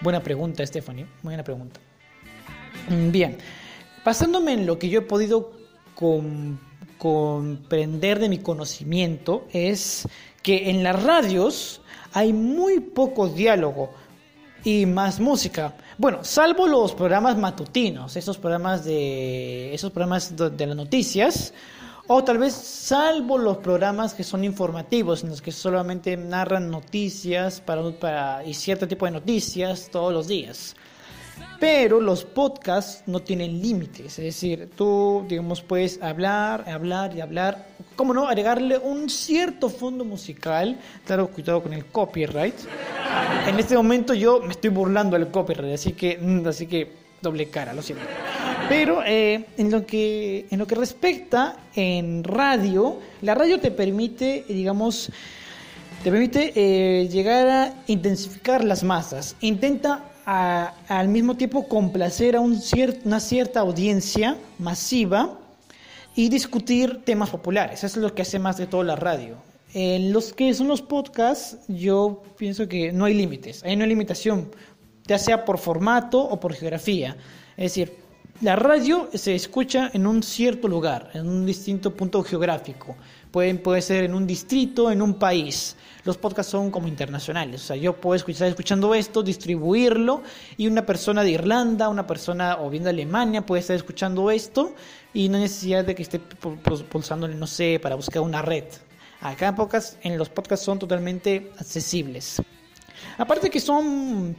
buena 0.00 0.22
pregunta, 0.22 0.64
Stephanie. 0.64 1.06
Buena 1.22 1.42
pregunta. 1.42 1.80
Mm, 2.88 3.10
bien, 3.10 3.38
basándome 4.04 4.52
en 4.52 4.64
lo 4.64 4.78
que 4.78 4.88
yo 4.88 5.00
he 5.00 5.02
podido 5.02 5.50
comprender 6.98 8.20
de 8.20 8.28
mi 8.28 8.38
conocimiento, 8.38 9.48
es 9.52 10.06
que 10.42 10.70
en 10.70 10.84
las 10.84 11.02
radios 11.02 11.80
hay 12.12 12.32
muy 12.32 12.78
poco 12.78 13.28
diálogo 13.28 13.92
y 14.66 14.84
más 14.84 15.20
música. 15.20 15.74
Bueno, 15.96 16.24
salvo 16.24 16.66
los 16.66 16.92
programas 16.92 17.38
matutinos, 17.38 18.16
esos 18.16 18.36
programas 18.36 18.84
de 18.84 19.72
esos 19.72 19.92
programas 19.92 20.36
de 20.36 20.66
las 20.66 20.74
noticias, 20.74 21.54
o 22.08 22.24
tal 22.24 22.38
vez 22.38 22.54
salvo 22.54 23.38
los 23.38 23.58
programas 23.58 24.12
que 24.12 24.24
son 24.24 24.42
informativos, 24.42 25.22
en 25.22 25.30
los 25.30 25.40
que 25.40 25.52
solamente 25.52 26.16
narran 26.16 26.68
noticias 26.68 27.60
para, 27.60 27.88
para, 27.92 28.44
y 28.44 28.54
cierto 28.54 28.88
tipo 28.88 29.06
de 29.06 29.12
noticias 29.12 29.88
todos 29.88 30.12
los 30.12 30.26
días. 30.26 30.74
Pero 31.58 32.00
los 32.00 32.24
podcasts 32.24 33.02
no 33.06 33.20
tienen 33.20 33.62
límites, 33.62 34.18
es 34.18 34.24
decir, 34.24 34.68
tú, 34.76 35.24
digamos, 35.28 35.62
puedes 35.62 36.02
hablar, 36.02 36.68
hablar 36.68 37.16
y 37.16 37.20
hablar. 37.20 37.66
¿Cómo 37.94 38.12
no? 38.12 38.28
Agregarle 38.28 38.76
un 38.76 39.08
cierto 39.08 39.70
fondo 39.70 40.04
musical. 40.04 40.78
Claro, 41.06 41.28
cuidado 41.28 41.62
con 41.62 41.72
el 41.72 41.86
copyright. 41.86 42.54
En 43.46 43.58
este 43.58 43.74
momento 43.74 44.12
yo 44.12 44.40
me 44.40 44.52
estoy 44.52 44.68
burlando 44.70 45.18
del 45.18 45.28
copyright, 45.28 45.74
así 45.74 45.92
que, 45.92 46.18
mm, 46.18 46.46
así 46.46 46.66
que 46.66 46.90
doble 47.22 47.48
cara, 47.48 47.72
lo 47.72 47.80
siento. 47.80 48.04
Pero 48.68 49.02
eh, 49.06 49.46
en, 49.56 49.70
lo 49.70 49.86
que, 49.86 50.46
en 50.50 50.58
lo 50.58 50.66
que 50.66 50.74
respecta 50.74 51.56
en 51.74 52.22
radio, 52.22 52.98
la 53.22 53.34
radio 53.34 53.60
te 53.60 53.70
permite, 53.70 54.44
digamos, 54.48 55.10
te 56.02 56.10
permite 56.10 56.52
eh, 56.54 57.08
llegar 57.08 57.48
a 57.48 57.74
intensificar 57.86 58.64
las 58.64 58.82
masas. 58.82 59.36
Intenta 59.40 60.04
al 60.26 61.08
mismo 61.08 61.36
tiempo 61.36 61.68
complacer 61.68 62.34
a 62.34 62.40
un 62.40 62.60
una 63.04 63.20
cierta 63.20 63.60
audiencia 63.60 64.36
masiva 64.58 65.38
y 66.16 66.28
discutir 66.28 67.02
temas 67.04 67.30
populares. 67.30 67.84
Eso 67.84 67.98
es 67.98 68.02
lo 68.02 68.14
que 68.14 68.22
hace 68.22 68.38
más 68.38 68.56
de 68.56 68.66
todo 68.66 68.82
la 68.82 68.96
radio. 68.96 69.36
En 69.72 70.12
los 70.12 70.32
que 70.32 70.52
son 70.54 70.68
los 70.68 70.82
podcasts, 70.82 71.58
yo 71.68 72.22
pienso 72.36 72.66
que 72.66 72.92
no 72.92 73.04
hay 73.04 73.14
límites, 73.14 73.62
hay 73.62 73.74
una 73.74 73.86
limitación, 73.86 74.50
ya 75.06 75.18
sea 75.18 75.44
por 75.44 75.58
formato 75.58 76.20
o 76.20 76.40
por 76.40 76.54
geografía. 76.54 77.16
Es 77.56 77.74
decir, 77.74 77.94
la 78.40 78.56
radio 78.56 79.08
se 79.14 79.34
escucha 79.34 79.90
en 79.92 80.06
un 80.06 80.22
cierto 80.22 80.66
lugar, 80.66 81.10
en 81.14 81.28
un 81.28 81.46
distinto 81.46 81.94
punto 81.94 82.22
geográfico. 82.22 82.96
Puede, 83.36 83.54
puede 83.56 83.82
ser 83.82 84.04
en 84.04 84.14
un 84.14 84.26
distrito, 84.26 84.90
en 84.90 85.02
un 85.02 85.12
país. 85.18 85.76
Los 86.04 86.16
podcasts 86.16 86.50
son 86.50 86.70
como 86.70 86.88
internacionales. 86.88 87.64
O 87.64 87.66
sea, 87.66 87.76
yo 87.76 87.92
puedo 87.92 88.14
estar 88.14 88.48
escuchando 88.48 88.94
esto, 88.94 89.22
distribuirlo, 89.22 90.22
y 90.56 90.66
una 90.66 90.86
persona 90.86 91.22
de 91.22 91.32
Irlanda, 91.32 91.90
una 91.90 92.06
persona 92.06 92.56
o 92.58 92.70
bien 92.70 92.84
de 92.84 92.88
Alemania 92.88 93.44
puede 93.44 93.60
estar 93.60 93.76
escuchando 93.76 94.30
esto, 94.30 94.74
y 95.12 95.28
no 95.28 95.36
necesidad 95.36 95.84
de 95.84 95.94
que 95.94 96.02
esté 96.02 96.18
pulsándole, 96.18 97.34
no 97.34 97.46
sé, 97.46 97.78
para 97.78 97.94
buscar 97.94 98.22
una 98.22 98.40
red. 98.40 98.64
Acá 99.20 99.48
en, 99.48 99.54
podcast, 99.54 99.98
en 100.02 100.16
los 100.16 100.30
podcasts 100.30 100.64
son 100.64 100.78
totalmente 100.78 101.52
accesibles. 101.58 102.40
Aparte 103.18 103.50
que 103.50 103.60
son 103.60 104.34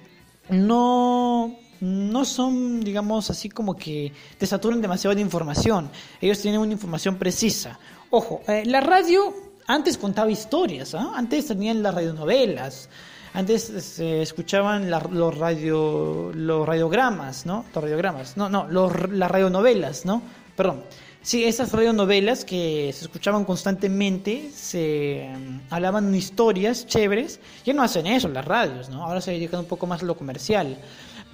no 0.50 1.56
no 1.80 2.26
son, 2.26 2.82
digamos, 2.82 3.30
así 3.30 3.50
como 3.50 3.76
que 3.76 4.12
te 4.38 4.46
saturan 4.46 4.82
demasiado 4.82 5.16
de 5.16 5.22
información. 5.22 5.90
Ellos 6.20 6.40
tienen 6.42 6.60
una 6.60 6.72
información 6.72 7.18
precisa. 7.18 7.80
Ojo, 8.10 8.42
eh, 8.48 8.64
la 8.66 8.80
radio 8.80 9.34
antes 9.68 9.98
contaba 9.98 10.32
historias, 10.32 10.96
¿ah? 10.96 11.12
antes 11.16 11.48
tenían 11.48 11.84
las 11.84 11.94
radionovelas, 11.94 12.88
antes 13.34 13.64
se 13.64 14.22
escuchaban 14.22 14.90
los, 14.90 15.38
radio, 15.38 16.32
los 16.34 16.66
radiogramas, 16.66 17.46
¿no? 17.46 17.66
Los 17.76 17.84
radiogramas, 17.84 18.38
no, 18.38 18.48
no, 18.50 18.66
los, 18.68 19.12
las 19.12 19.30
radionovelas, 19.30 20.06
¿no? 20.06 20.22
Perdón. 20.56 20.84
Sí, 21.22 21.44
esas 21.44 21.74
radionovelas 21.74 22.46
que 22.46 22.94
se 22.94 23.04
escuchaban 23.04 23.44
constantemente, 23.44 24.50
se 24.56 25.30
mm, 25.38 25.74
hablaban 25.74 26.16
historias 26.16 26.88
chéveres. 26.88 27.42
Ya 27.66 27.74
no 27.74 27.84
hacen 27.84 28.08
eso 28.08 28.30
las 28.30 28.46
radios, 28.46 28.88
¿no? 28.88 29.04
Ahora 29.04 29.20
se 29.20 29.32
dedican 29.32 29.60
un 29.60 29.66
poco 29.66 29.86
más 29.86 30.02
a 30.02 30.06
lo 30.06 30.16
comercial. 30.16 30.78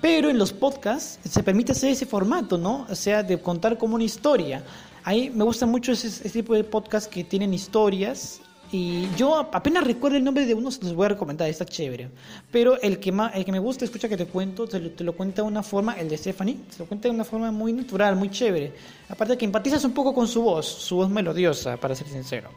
Pero 0.02 0.32
en 0.32 0.40
los 0.40 0.52
podcasts 0.52 1.20
se 1.30 1.44
permite 1.44 1.74
hacer 1.74 1.92
ese 1.92 2.08
formato, 2.08 2.58
¿no? 2.58 2.88
O 2.90 2.96
sea, 2.96 3.22
de 3.22 3.40
contar 3.40 3.78
como 3.78 3.94
una 3.94 4.04
historia. 4.04 4.64
Ahí 5.06 5.30
me 5.30 5.44
gusta 5.44 5.66
mucho 5.66 5.92
ese, 5.92 6.30
tipo 6.30 6.54
de 6.54 6.64
podcasts 6.64 7.10
que 7.10 7.24
tienen 7.24 7.54
historias 7.54 8.42
y 8.72 9.08
yo 9.18 9.36
apenas 9.36 9.84
recuerdo 9.84 10.18
el 10.18 10.24
nombre 10.24 10.46
de 10.46 10.54
uno, 10.54 10.72
se 10.72 10.82
los 10.82 10.96
voy 10.96 11.06
a 11.06 11.10
recomendar, 11.10 11.48
está 11.50 11.66
chévere. 11.66 12.10
Pero 12.52 12.82
el 12.82 13.00
que, 13.00 13.12
más, 13.12 13.36
el 13.36 13.46
que 13.46 13.52
me 13.52 13.60
gusta, 13.60 13.86
escucha 13.86 14.10
que 14.10 14.18
te 14.18 14.26
cuento, 14.26 14.66
te 14.66 15.04
lo, 15.04 15.14
cuenta 15.14 15.42
de 15.42 15.48
una 15.48 15.62
forma, 15.62 15.94
el 15.94 16.10
de 16.10 16.18
Stephanie, 16.18 16.58
te 16.72 16.80
lo 16.80 16.86
cuenta 16.86 17.08
de 17.08 17.14
una 17.14 17.26
forma 17.26 17.52
muy 17.52 17.74
natural, 17.74 18.16
muy 18.16 18.32
chévere. 18.32 18.74
Aparte 19.10 19.38
que 19.38 19.46
empatizas 19.46 19.84
un 19.84 19.92
poco 19.92 20.14
con 20.14 20.28
su 20.28 20.42
voz, 20.42 20.66
su 20.66 20.96
voz 20.96 21.10
melodiosa, 21.10 21.78
para 21.78 21.94
ser 21.94 22.08
sincero. 22.08 22.50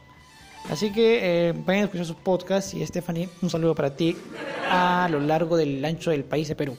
Así 0.71 0.91
que 0.91 1.49
eh, 1.49 1.53
vayan 1.53 1.83
a 1.83 1.85
escuchar 1.85 2.07
sus 2.07 2.17
podcasts 2.17 2.75
y 2.75 2.85
Stephanie, 2.87 3.29
un 3.43 3.51
saludo 3.51 3.75
para 3.75 3.95
ti 3.95 4.17
a 4.71 5.09
lo 5.11 5.21
largo 5.21 5.57
del 5.57 5.85
ancho 5.85 6.11
del 6.11 6.25
país 6.25 6.49
de 6.49 6.55
Perú. 6.57 6.77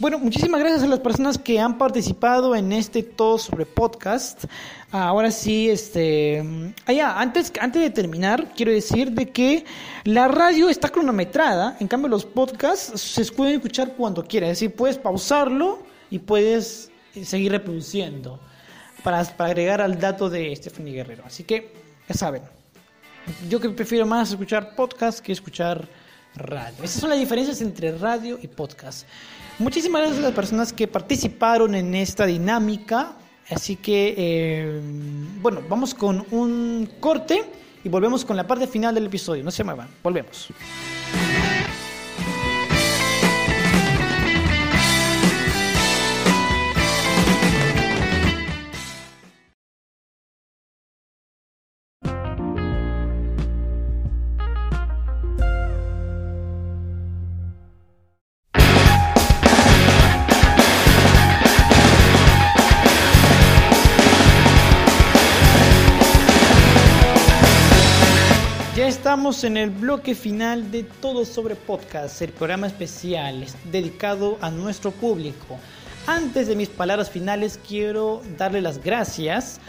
Bueno, 0.00 0.18
muchísimas 0.18 0.58
gracias 0.58 0.82
a 0.82 0.88
las 0.88 0.98
personas 0.98 1.38
que 1.38 1.60
han 1.60 1.78
participado 1.78 2.56
en 2.56 2.72
este 2.72 3.04
todo 3.04 3.38
sobre 3.38 3.64
podcast. 3.64 4.44
Ahora 4.90 5.30
sí, 5.30 5.70
este, 5.70 6.42
ah, 6.88 7.20
antes, 7.20 7.52
antes 7.60 7.80
de 7.80 7.90
terminar, 7.90 8.52
quiero 8.56 8.72
decir 8.72 9.12
de 9.12 9.30
que 9.30 9.64
la 10.02 10.26
radio 10.26 10.68
está 10.68 10.88
cronometrada, 10.88 11.76
en 11.78 11.86
cambio 11.86 12.08
los 12.08 12.24
podcasts 12.24 13.00
se 13.00 13.24
pueden 13.26 13.54
escuchar 13.54 13.92
cuando 13.92 14.24
quieras, 14.24 14.50
es 14.50 14.60
decir, 14.60 14.74
puedes 14.74 14.98
pausarlo 14.98 15.78
y 16.10 16.18
puedes 16.18 16.90
seguir 17.22 17.52
reproduciendo 17.52 18.40
para, 19.04 19.22
para 19.22 19.50
agregar 19.50 19.80
al 19.80 20.00
dato 20.00 20.28
de 20.28 20.56
Stephanie 20.56 20.92
Guerrero. 20.92 21.22
Así 21.24 21.44
que, 21.44 21.70
ya 22.08 22.14
saben, 22.16 22.42
yo 23.48 23.60
que 23.60 23.68
prefiero 23.68 24.06
más 24.06 24.30
escuchar 24.30 24.74
podcast 24.74 25.20
que 25.20 25.30
escuchar 25.30 25.88
radio. 26.34 26.82
Esas 26.82 27.00
son 27.00 27.10
las 27.10 27.18
diferencias 27.18 27.60
entre 27.60 27.96
radio 27.96 28.38
y 28.42 28.48
podcast. 28.48 29.06
Muchísimas 29.58 30.00
gracias 30.02 30.20
a 30.20 30.22
las 30.28 30.32
personas 30.32 30.72
que 30.72 30.88
participaron 30.88 31.74
en 31.74 31.94
esta 31.94 32.26
dinámica. 32.26 33.16
Así 33.50 33.76
que, 33.76 34.14
eh, 34.16 34.80
bueno, 35.40 35.62
vamos 35.68 35.94
con 35.94 36.26
un 36.30 36.88
corte 36.98 37.44
y 37.84 37.88
volvemos 37.88 38.24
con 38.24 38.36
la 38.36 38.46
parte 38.46 38.66
final 38.66 38.94
del 38.94 39.06
episodio. 39.06 39.44
No 39.44 39.50
se 39.50 39.62
muevan, 39.62 39.88
volvemos. 40.02 40.48
Estamos 69.24 69.44
en 69.44 69.56
el 69.56 69.70
bloque 69.70 70.14
final 70.14 70.70
de 70.70 70.82
Todo 70.82 71.24
sobre 71.24 71.56
Podcast, 71.56 72.20
el 72.20 72.30
programa 72.30 72.66
especial 72.66 73.46
dedicado 73.72 74.36
a 74.42 74.50
nuestro 74.50 74.90
público. 74.90 75.58
Antes 76.06 76.46
de 76.46 76.54
mis 76.54 76.68
palabras 76.68 77.08
finales, 77.08 77.58
quiero 77.66 78.20
darle 78.36 78.60
las 78.60 78.84
gracias 78.84 79.60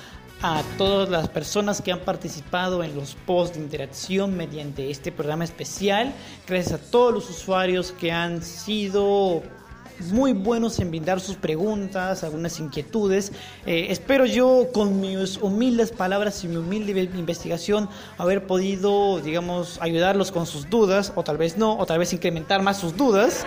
a 0.42 0.62
todas 0.78 1.08
las 1.08 1.30
personas 1.30 1.82
que 1.82 1.94
han 1.94 2.02
participado 2.02 2.84
en 2.84 2.98
los 2.98 3.16
posts 3.26 3.56
de 3.56 3.64
interacción 3.64 4.36
mediante 4.36 4.92
este 4.92 5.14
programa 5.14 5.46
especial. 5.46 6.14
Gracias 6.46 6.74
a 6.74 6.92
todos 6.92 7.14
los 7.14 7.30
usuarios 7.30 7.94
que 7.94 8.12
han 8.12 8.42
sido 8.42 9.42
muy 10.12 10.34
buenos 10.34 10.80
en 10.80 10.90
brindar 10.90 11.20
sus 11.20 11.36
preguntas, 11.36 12.24
algunas 12.24 12.60
inquietudes. 12.60 13.32
Eh, 13.66 13.88
espero 13.90 14.26
yo 14.26 14.68
con 14.74 15.00
mis 15.00 15.38
humildes 15.38 15.92
palabras 15.92 16.44
y 16.44 16.48
mi 16.48 16.58
humilde 16.58 16.94
investigación 17.16 17.90
haber 18.18 18.46
podido, 18.48 19.20
digamos, 19.22 19.78
ayudarlos 19.82 20.32
con 20.32 20.46
sus 20.46 20.70
dudas, 20.70 21.14
o 21.16 21.24
tal 21.24 21.38
vez 21.38 21.58
no, 21.58 21.78
o 21.78 21.86
tal 21.86 22.00
vez 22.00 22.14
incrementar 22.14 22.62
más 22.62 22.78
sus 22.78 22.96
dudas, 22.96 23.46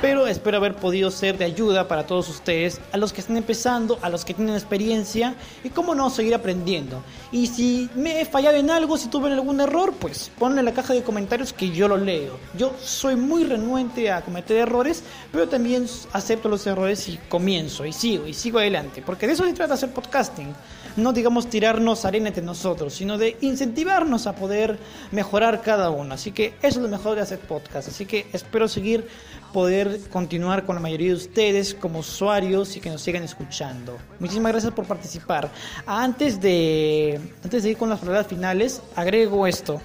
pero 0.00 0.26
espero 0.26 0.56
haber 0.56 0.74
podido 0.76 1.10
ser 1.10 1.36
de 1.36 1.44
ayuda 1.44 1.88
para 1.88 2.06
todos 2.06 2.28
ustedes, 2.28 2.80
a 2.92 2.96
los 2.96 3.12
que 3.12 3.20
están 3.20 3.36
empezando, 3.36 3.98
a 4.02 4.08
los 4.08 4.24
que 4.24 4.34
tienen 4.34 4.54
experiencia 4.54 5.34
y 5.62 5.70
cómo 5.70 5.94
no 5.94 6.10
seguir 6.10 6.34
aprendiendo. 6.34 7.02
Y 7.32 7.46
si 7.46 7.90
me 7.94 8.20
he 8.20 8.24
fallado 8.24 8.56
en 8.56 8.70
algo, 8.70 8.96
si 8.96 9.08
tuve 9.08 9.32
algún 9.32 9.60
error, 9.60 9.92
pues 9.98 10.30
ponle 10.38 10.60
en 10.60 10.66
la 10.66 10.72
caja 10.72 10.94
de 10.94 11.02
comentarios 11.02 11.52
que 11.52 11.70
yo 11.70 11.88
lo 11.88 11.96
leo. 11.96 12.38
Yo 12.56 12.72
soy 12.82 13.16
muy 13.16 13.44
renuente 13.44 14.10
a 14.10 14.22
cometer 14.22 14.56
errores, 14.56 15.02
pero 15.32 15.48
también 15.48 15.88
acepto 16.12 16.48
los 16.48 16.66
errores 16.66 17.08
y 17.08 17.18
comienzo 17.28 17.86
y 17.86 17.92
sigo 17.92 18.26
y 18.26 18.34
sigo 18.34 18.58
adelante, 18.58 19.02
porque 19.04 19.26
de 19.26 19.34
eso 19.34 19.44
se 19.44 19.52
trata 19.52 19.74
hacer 19.74 19.90
podcasting, 19.90 20.54
no 20.96 21.12
digamos 21.12 21.48
tirarnos 21.48 22.04
arena 22.04 22.28
entre 22.28 22.42
nosotros, 22.42 22.94
sino 22.94 23.18
de 23.18 23.36
incentivarnos 23.40 24.26
a 24.26 24.34
poder 24.34 24.78
mejorar 25.12 25.62
cada 25.62 25.90
uno. 25.90 26.14
Así 26.14 26.32
que 26.32 26.54
eso 26.62 26.78
es 26.78 26.82
lo 26.82 26.88
mejor 26.88 27.16
de 27.16 27.22
hacer 27.22 27.38
podcast, 27.38 27.88
así 27.88 28.06
que 28.06 28.26
espero 28.32 28.68
seguir 28.68 29.06
poder 29.52 30.00
continuar 30.10 30.64
con 30.64 30.76
la 30.76 30.80
mayoría 30.80 31.08
de 31.08 31.14
ustedes 31.14 31.74
como 31.74 32.00
usuarios 32.00 32.76
y 32.76 32.80
que 32.80 32.90
nos 32.90 33.02
sigan 33.02 33.22
escuchando. 33.22 33.98
Muchísimas 34.18 34.52
gracias 34.52 34.72
por 34.72 34.86
participar. 34.86 35.50
Antes 35.86 36.40
de 36.40 37.20
antes 37.42 37.62
de 37.62 37.70
ir 37.70 37.76
con 37.76 37.88
las 37.88 38.00
palabras 38.00 38.26
finales, 38.26 38.82
agrego 38.94 39.46
esto. 39.46 39.80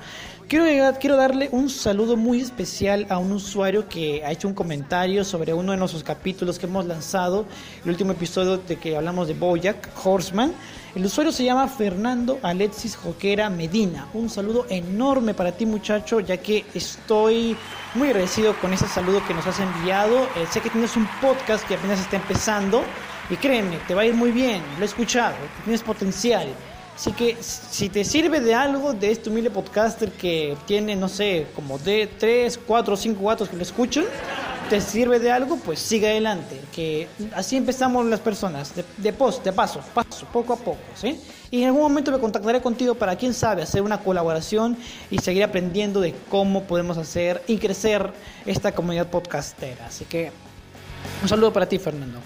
Quiero, 0.48 1.00
quiero 1.00 1.18
darle 1.18 1.50
un 1.52 1.72
saludo 1.72 2.18
muy 2.18 2.40
especial 2.40 3.08
a 3.10 3.18
un 3.18 3.32
usuario 3.32 3.90
que 3.90 4.24
ha 4.24 4.32
hecho 4.32 4.48
un 4.48 4.54
comentario 4.54 5.24
sobre 5.24 5.56
uno 5.56 5.72
de 5.72 5.78
nuestros 5.80 6.04
capítulos 6.04 6.60
que 6.60 6.68
hemos 6.68 6.86
lanzado, 6.86 7.48
el 7.84 7.90
último 7.90 8.12
episodio 8.12 8.58
de 8.58 8.76
que 8.76 8.96
hablamos 8.96 9.28
de 9.28 9.34
Bojack 9.34 9.90
Horseman. 10.04 10.54
El 10.94 11.04
usuario 11.04 11.32
se 11.32 11.46
llama 11.46 11.68
Fernando 11.68 12.38
Alexis 12.44 12.96
Joquera 12.96 13.50
Medina. 13.50 14.08
Un 14.14 14.30
saludo 14.30 14.68
enorme 14.70 15.34
para 15.34 15.52
ti 15.52 15.66
muchacho, 15.66 16.20
ya 16.20 16.38
que 16.38 16.64
estoy 16.76 17.58
muy 17.96 18.10
agradecido 18.10 18.56
con 18.60 18.72
ese 18.72 18.88
saludo 18.88 19.26
que 19.26 19.34
nos 19.34 19.48
has 19.48 19.60
enviado. 19.60 20.26
Eh, 20.36 20.46
sé 20.52 20.62
que 20.62 20.70
tienes 20.70 20.96
un 20.96 21.08
podcast 21.22 21.68
que 21.68 21.74
apenas 21.74 22.00
está 22.00 22.18
empezando 22.18 22.84
y 23.32 23.36
créeme, 23.38 23.80
te 23.88 23.96
va 23.96 24.04
a 24.04 24.06
ir 24.06 24.14
muy 24.14 24.30
bien, 24.30 24.62
lo 24.78 24.84
he 24.84 24.86
escuchado, 24.86 25.36
tienes 25.64 25.82
potencial. 25.82 26.48
Así 26.96 27.12
que 27.12 27.38
si 27.42 27.90
te 27.90 28.06
sirve 28.06 28.40
de 28.40 28.56
algo 28.56 28.94
de 28.94 29.12
este 29.12 29.30
humilde 29.30 29.50
podcaster 29.50 30.12
que 30.12 30.56
tiene, 30.66 30.96
no 30.96 31.10
sé, 31.10 31.48
como 31.54 31.78
de 31.78 32.08
3, 32.08 32.58
4 32.66 32.94
o 32.94 32.98
5 32.98 33.26
gatos 33.28 33.50
que 33.50 33.58
lo 33.58 33.64
escuchan, 33.64 34.06
te 34.70 34.80
sirve 34.80 35.20
de 35.20 35.30
algo, 35.30 35.58
pues 35.58 35.80
sigue 35.80 36.08
adelante. 36.08 36.60
Que 36.74 37.10
así 37.36 37.58
empezamos 37.58 38.06
las 38.06 38.22
personas, 38.22 38.74
de, 38.76 38.86
de 38.98 39.12
post, 39.12 39.44
de 39.44 39.52
paso, 39.52 39.82
paso, 39.94 40.26
poco 40.32 40.54
a 40.54 40.56
poco, 40.56 40.80
¿sí? 40.96 41.20
Y 41.52 41.62
en 41.62 41.68
algún 41.68 41.82
momento 41.82 42.12
me 42.12 42.20
contactaré 42.20 42.62
contigo 42.62 42.96
para, 42.96 43.16
quién 43.18 43.34
sabe, 43.34 43.62
hacer 43.62 43.82
una 43.82 44.00
colaboración 44.00 44.78
y 45.12 45.20
seguir 45.20 45.44
aprendiendo 45.44 46.00
de 46.00 46.16
cómo 46.30 46.64
podemos 46.64 46.98
hacer 46.98 47.44
y 47.46 47.58
crecer 47.58 48.12
esta 48.46 48.74
comunidad 48.74 49.08
podcastera. 49.08 49.86
Así 49.88 50.06
que 50.06 50.32
un 51.22 51.28
saludo 51.30 51.52
para 51.52 51.68
ti, 51.68 51.78
Fernando. 51.78 52.20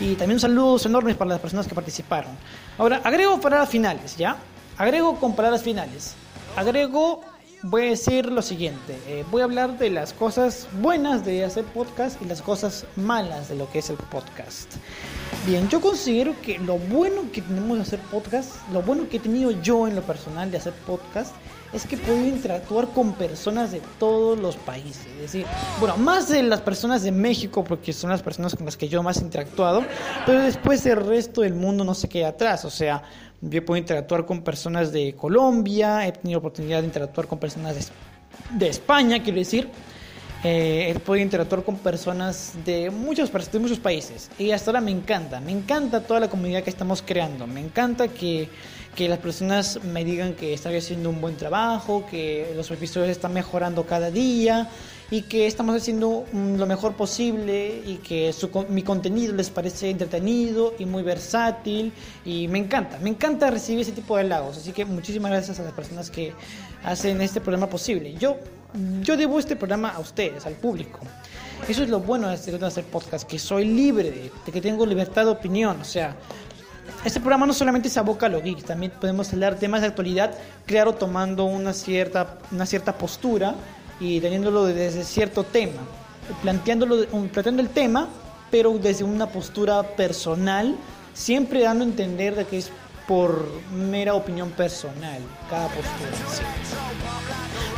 Y 0.00 0.14
también 0.14 0.38
saludos 0.40 0.86
enormes 0.86 1.16
para 1.16 1.30
las 1.30 1.40
personas 1.40 1.66
que 1.66 1.74
participaron. 1.74 2.32
Ahora, 2.78 3.00
agrego 3.04 3.40
palabras 3.40 3.68
finales, 3.68 4.16
¿ya? 4.16 4.36
Agrego 4.76 5.16
con 5.16 5.34
palabras 5.34 5.62
finales. 5.62 6.14
Agrego, 6.54 7.22
voy 7.62 7.82
a 7.82 7.90
decir 7.90 8.30
lo 8.30 8.42
siguiente. 8.42 8.98
Eh, 9.06 9.24
voy 9.30 9.40
a 9.40 9.44
hablar 9.44 9.78
de 9.78 9.90
las 9.90 10.12
cosas 10.12 10.68
buenas 10.80 11.24
de 11.24 11.44
hacer 11.44 11.64
podcast 11.64 12.20
y 12.20 12.26
las 12.26 12.42
cosas 12.42 12.84
malas 12.96 13.48
de 13.48 13.56
lo 13.56 13.70
que 13.70 13.78
es 13.78 13.90
el 13.90 13.96
podcast. 13.96 14.74
Bien, 15.46 15.68
yo 15.68 15.80
considero 15.80 16.34
que 16.42 16.58
lo 16.58 16.78
bueno 16.78 17.30
que 17.32 17.40
tenemos 17.40 17.78
de 17.78 17.82
hacer 17.82 18.00
podcast, 18.10 18.56
lo 18.72 18.82
bueno 18.82 19.08
que 19.08 19.16
he 19.16 19.20
tenido 19.20 19.50
yo 19.62 19.88
en 19.88 19.94
lo 19.96 20.02
personal 20.02 20.50
de 20.50 20.58
hacer 20.58 20.74
podcast, 20.86 21.34
es 21.72 21.86
que 21.86 21.96
puedo 21.96 22.24
interactuar 22.24 22.88
con 22.88 23.12
personas 23.14 23.72
de 23.72 23.80
todos 23.98 24.38
los 24.38 24.56
países. 24.56 25.06
Es 25.16 25.22
decir, 25.22 25.46
bueno, 25.80 25.96
más 25.96 26.28
de 26.28 26.42
las 26.42 26.60
personas 26.60 27.02
de 27.02 27.12
México, 27.12 27.64
porque 27.64 27.92
son 27.92 28.10
las 28.10 28.22
personas 28.22 28.54
con 28.54 28.64
las 28.64 28.76
que 28.76 28.88
yo 28.88 29.02
más 29.02 29.18
he 29.18 29.24
interactuado, 29.24 29.84
pero 30.24 30.40
después 30.42 30.84
el 30.86 30.96
resto 31.04 31.42
del 31.42 31.54
mundo 31.54 31.84
no 31.84 31.94
se 31.94 32.08
queda 32.08 32.28
atrás. 32.28 32.64
O 32.64 32.70
sea, 32.70 33.02
yo 33.40 33.64
puedo 33.64 33.78
interactuar 33.78 34.24
con 34.24 34.42
personas 34.42 34.92
de 34.92 35.14
Colombia, 35.14 36.06
he 36.06 36.12
tenido 36.12 36.38
oportunidad 36.38 36.80
de 36.80 36.86
interactuar 36.86 37.26
con 37.26 37.38
personas 37.38 37.74
de, 37.76 37.84
de 38.58 38.68
España, 38.68 39.22
quiero 39.22 39.38
decir. 39.38 39.68
eh, 40.44 40.92
he 40.94 41.00
podido 41.00 41.24
interactuar 41.24 41.62
con 41.64 41.76
personas 41.78 42.52
de 42.64 42.90
muchos 42.90 43.30
países 43.80 44.30
y 44.38 44.50
hasta 44.52 44.70
ahora 44.70 44.80
me 44.80 44.90
encanta, 44.90 45.40
me 45.40 45.50
encanta 45.50 46.00
toda 46.00 46.20
la 46.20 46.28
comunidad 46.28 46.62
que 46.62 46.70
estamos 46.70 47.02
creando, 47.02 47.46
me 47.46 47.60
encanta 47.60 48.08
que, 48.08 48.48
que 48.96 49.08
las 49.10 49.18
personas 49.18 49.78
me 49.84 50.04
digan 50.04 50.32
que 50.32 50.54
estoy 50.54 50.76
haciendo 50.76 51.10
un 51.10 51.20
buen 51.20 51.36
trabajo, 51.36 52.06
que 52.10 52.52
los 52.56 52.70
episodios 52.70 53.10
están 53.10 53.34
mejorando 53.34 53.84
cada 53.84 54.10
día 54.10 54.70
y 55.10 55.22
que 55.22 55.46
estamos 55.46 55.76
haciendo 55.76 56.24
lo 56.32 56.66
mejor 56.66 56.94
posible 56.94 57.82
y 57.86 57.96
que 57.96 58.34
mi 58.70 58.82
contenido 58.82 59.34
les 59.34 59.50
parece 59.50 59.90
entretenido 59.90 60.74
y 60.78 60.86
muy 60.86 61.02
versátil 61.02 61.92
y 62.24 62.48
me 62.48 62.58
encanta, 62.58 62.98
me 62.98 63.10
encanta 63.10 63.50
recibir 63.50 63.82
ese 63.82 63.92
tipo 63.92 64.16
de 64.16 64.22
halagos, 64.22 64.56
así 64.56 64.72
que 64.72 64.86
muchísimas 64.86 65.30
gracias 65.30 65.60
a 65.60 65.62
las 65.62 65.74
personas 65.74 66.10
que 66.10 66.32
hacen 66.82 67.20
este 67.20 67.40
programa 67.40 67.68
posible. 67.68 68.14
Yo, 68.14 68.38
yo 69.02 69.16
debo 69.16 69.38
este 69.38 69.56
programa 69.56 69.90
a 69.90 70.00
ustedes, 70.00 70.46
al 70.46 70.54
público. 70.54 71.00
Eso 71.68 71.82
es 71.82 71.88
lo 71.88 72.00
bueno 72.00 72.28
de 72.28 72.34
hacer, 72.34 72.58
de 72.58 72.66
hacer 72.66 72.84
podcast, 72.84 73.28
que 73.28 73.38
soy 73.38 73.64
libre, 73.66 74.30
de 74.44 74.52
que 74.52 74.60
tengo 74.60 74.86
libertad 74.86 75.24
de 75.24 75.30
opinión, 75.30 75.80
o 75.80 75.84
sea, 75.84 76.16
este 77.04 77.20
programa 77.20 77.46
no 77.46 77.52
solamente 77.52 77.88
se 77.88 77.98
aboca 77.98 78.26
a 78.26 78.28
lo 78.28 78.42
geek, 78.42 78.64
también 78.64 78.92
podemos 79.00 79.32
hablar 79.32 79.56
temas 79.56 79.80
de 79.80 79.88
actualidad, 79.88 80.34
claro, 80.66 80.94
tomando 80.94 81.44
una 81.44 81.72
cierta, 81.72 82.38
una 82.50 82.66
cierta 82.66 82.98
postura 82.98 83.54
y 84.00 84.20
teniéndolo 84.20 84.64
desde 84.64 85.04
cierto 85.04 85.44
tema, 85.44 85.82
planteándolo, 86.42 87.06
planteando 87.32 87.62
el 87.62 87.68
tema, 87.68 88.08
pero 88.50 88.76
desde 88.78 89.04
una 89.04 89.28
postura 89.28 89.82
personal, 89.82 90.76
siempre 91.14 91.62
dando 91.62 91.84
a 91.84 91.88
entender 91.88 92.34
de 92.34 92.44
que 92.44 92.58
es 92.58 92.70
por 93.06 93.46
mera 93.72 94.14
opinión 94.14 94.50
personal, 94.50 95.20
cada 95.48 95.68
postura. 95.68 96.10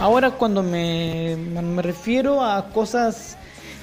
Ahora 0.00 0.30
cuando 0.30 0.62
me, 0.62 1.36
me 1.36 1.82
refiero 1.82 2.42
a 2.42 2.70
cosas, 2.70 3.36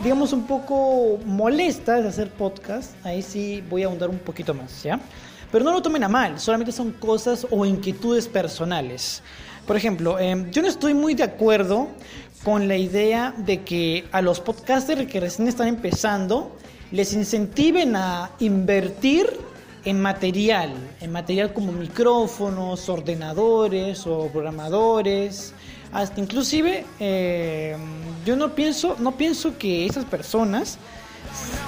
digamos, 0.04 0.34
un 0.34 0.46
poco 0.46 1.20
molestas 1.26 2.04
de 2.04 2.10
hacer 2.10 2.30
podcast, 2.30 2.94
ahí 3.06 3.22
sí 3.22 3.64
voy 3.70 3.84
a 3.84 3.88
ahondar 3.88 4.10
un 4.10 4.20
poquito 4.20 4.54
más, 4.54 4.84
¿ya? 4.84 5.00
Pero 5.52 5.64
no 5.64 5.72
lo 5.72 5.82
tomen 5.82 6.04
a 6.04 6.10
mal, 6.10 6.40
solamente 6.40 6.72
son 6.72 6.92
cosas 6.92 7.48
o 7.50 7.66
inquietudes 7.66 8.28
personales. 8.28 9.22
Por 9.66 9.78
ejemplo, 9.78 10.20
em, 10.20 10.52
yo 10.52 10.62
no 10.62 10.68
estoy 10.68 10.94
muy 10.94 11.16
de 11.16 11.24
acuerdo 11.24 11.88
con 12.44 12.68
la 12.68 12.78
idea 12.78 13.34
de 13.38 13.64
que 13.64 14.06
a 14.12 14.22
los 14.22 14.40
podcasters 14.40 15.08
que 15.08 15.20
recién 15.20 15.48
están 15.48 15.68
empezando 15.68 16.56
les 16.92 17.14
incentiven 17.14 17.96
a 17.96 18.32
invertir 18.40 19.28
en 19.86 20.02
material, 20.02 20.72
en 21.00 21.12
material 21.12 21.54
como 21.54 21.72
micrófonos, 21.72 22.90
ordenadores 22.90 24.06
o 24.06 24.28
programadores, 24.28 25.54
hasta 25.96 26.20
inclusive 26.20 26.86
em, 27.00 27.80
yo 28.26 28.36
no 28.36 28.54
pienso, 28.54 28.96
no 29.00 29.18
pienso 29.18 29.58
que 29.58 29.86
esas 29.86 30.06
personas 30.06 30.78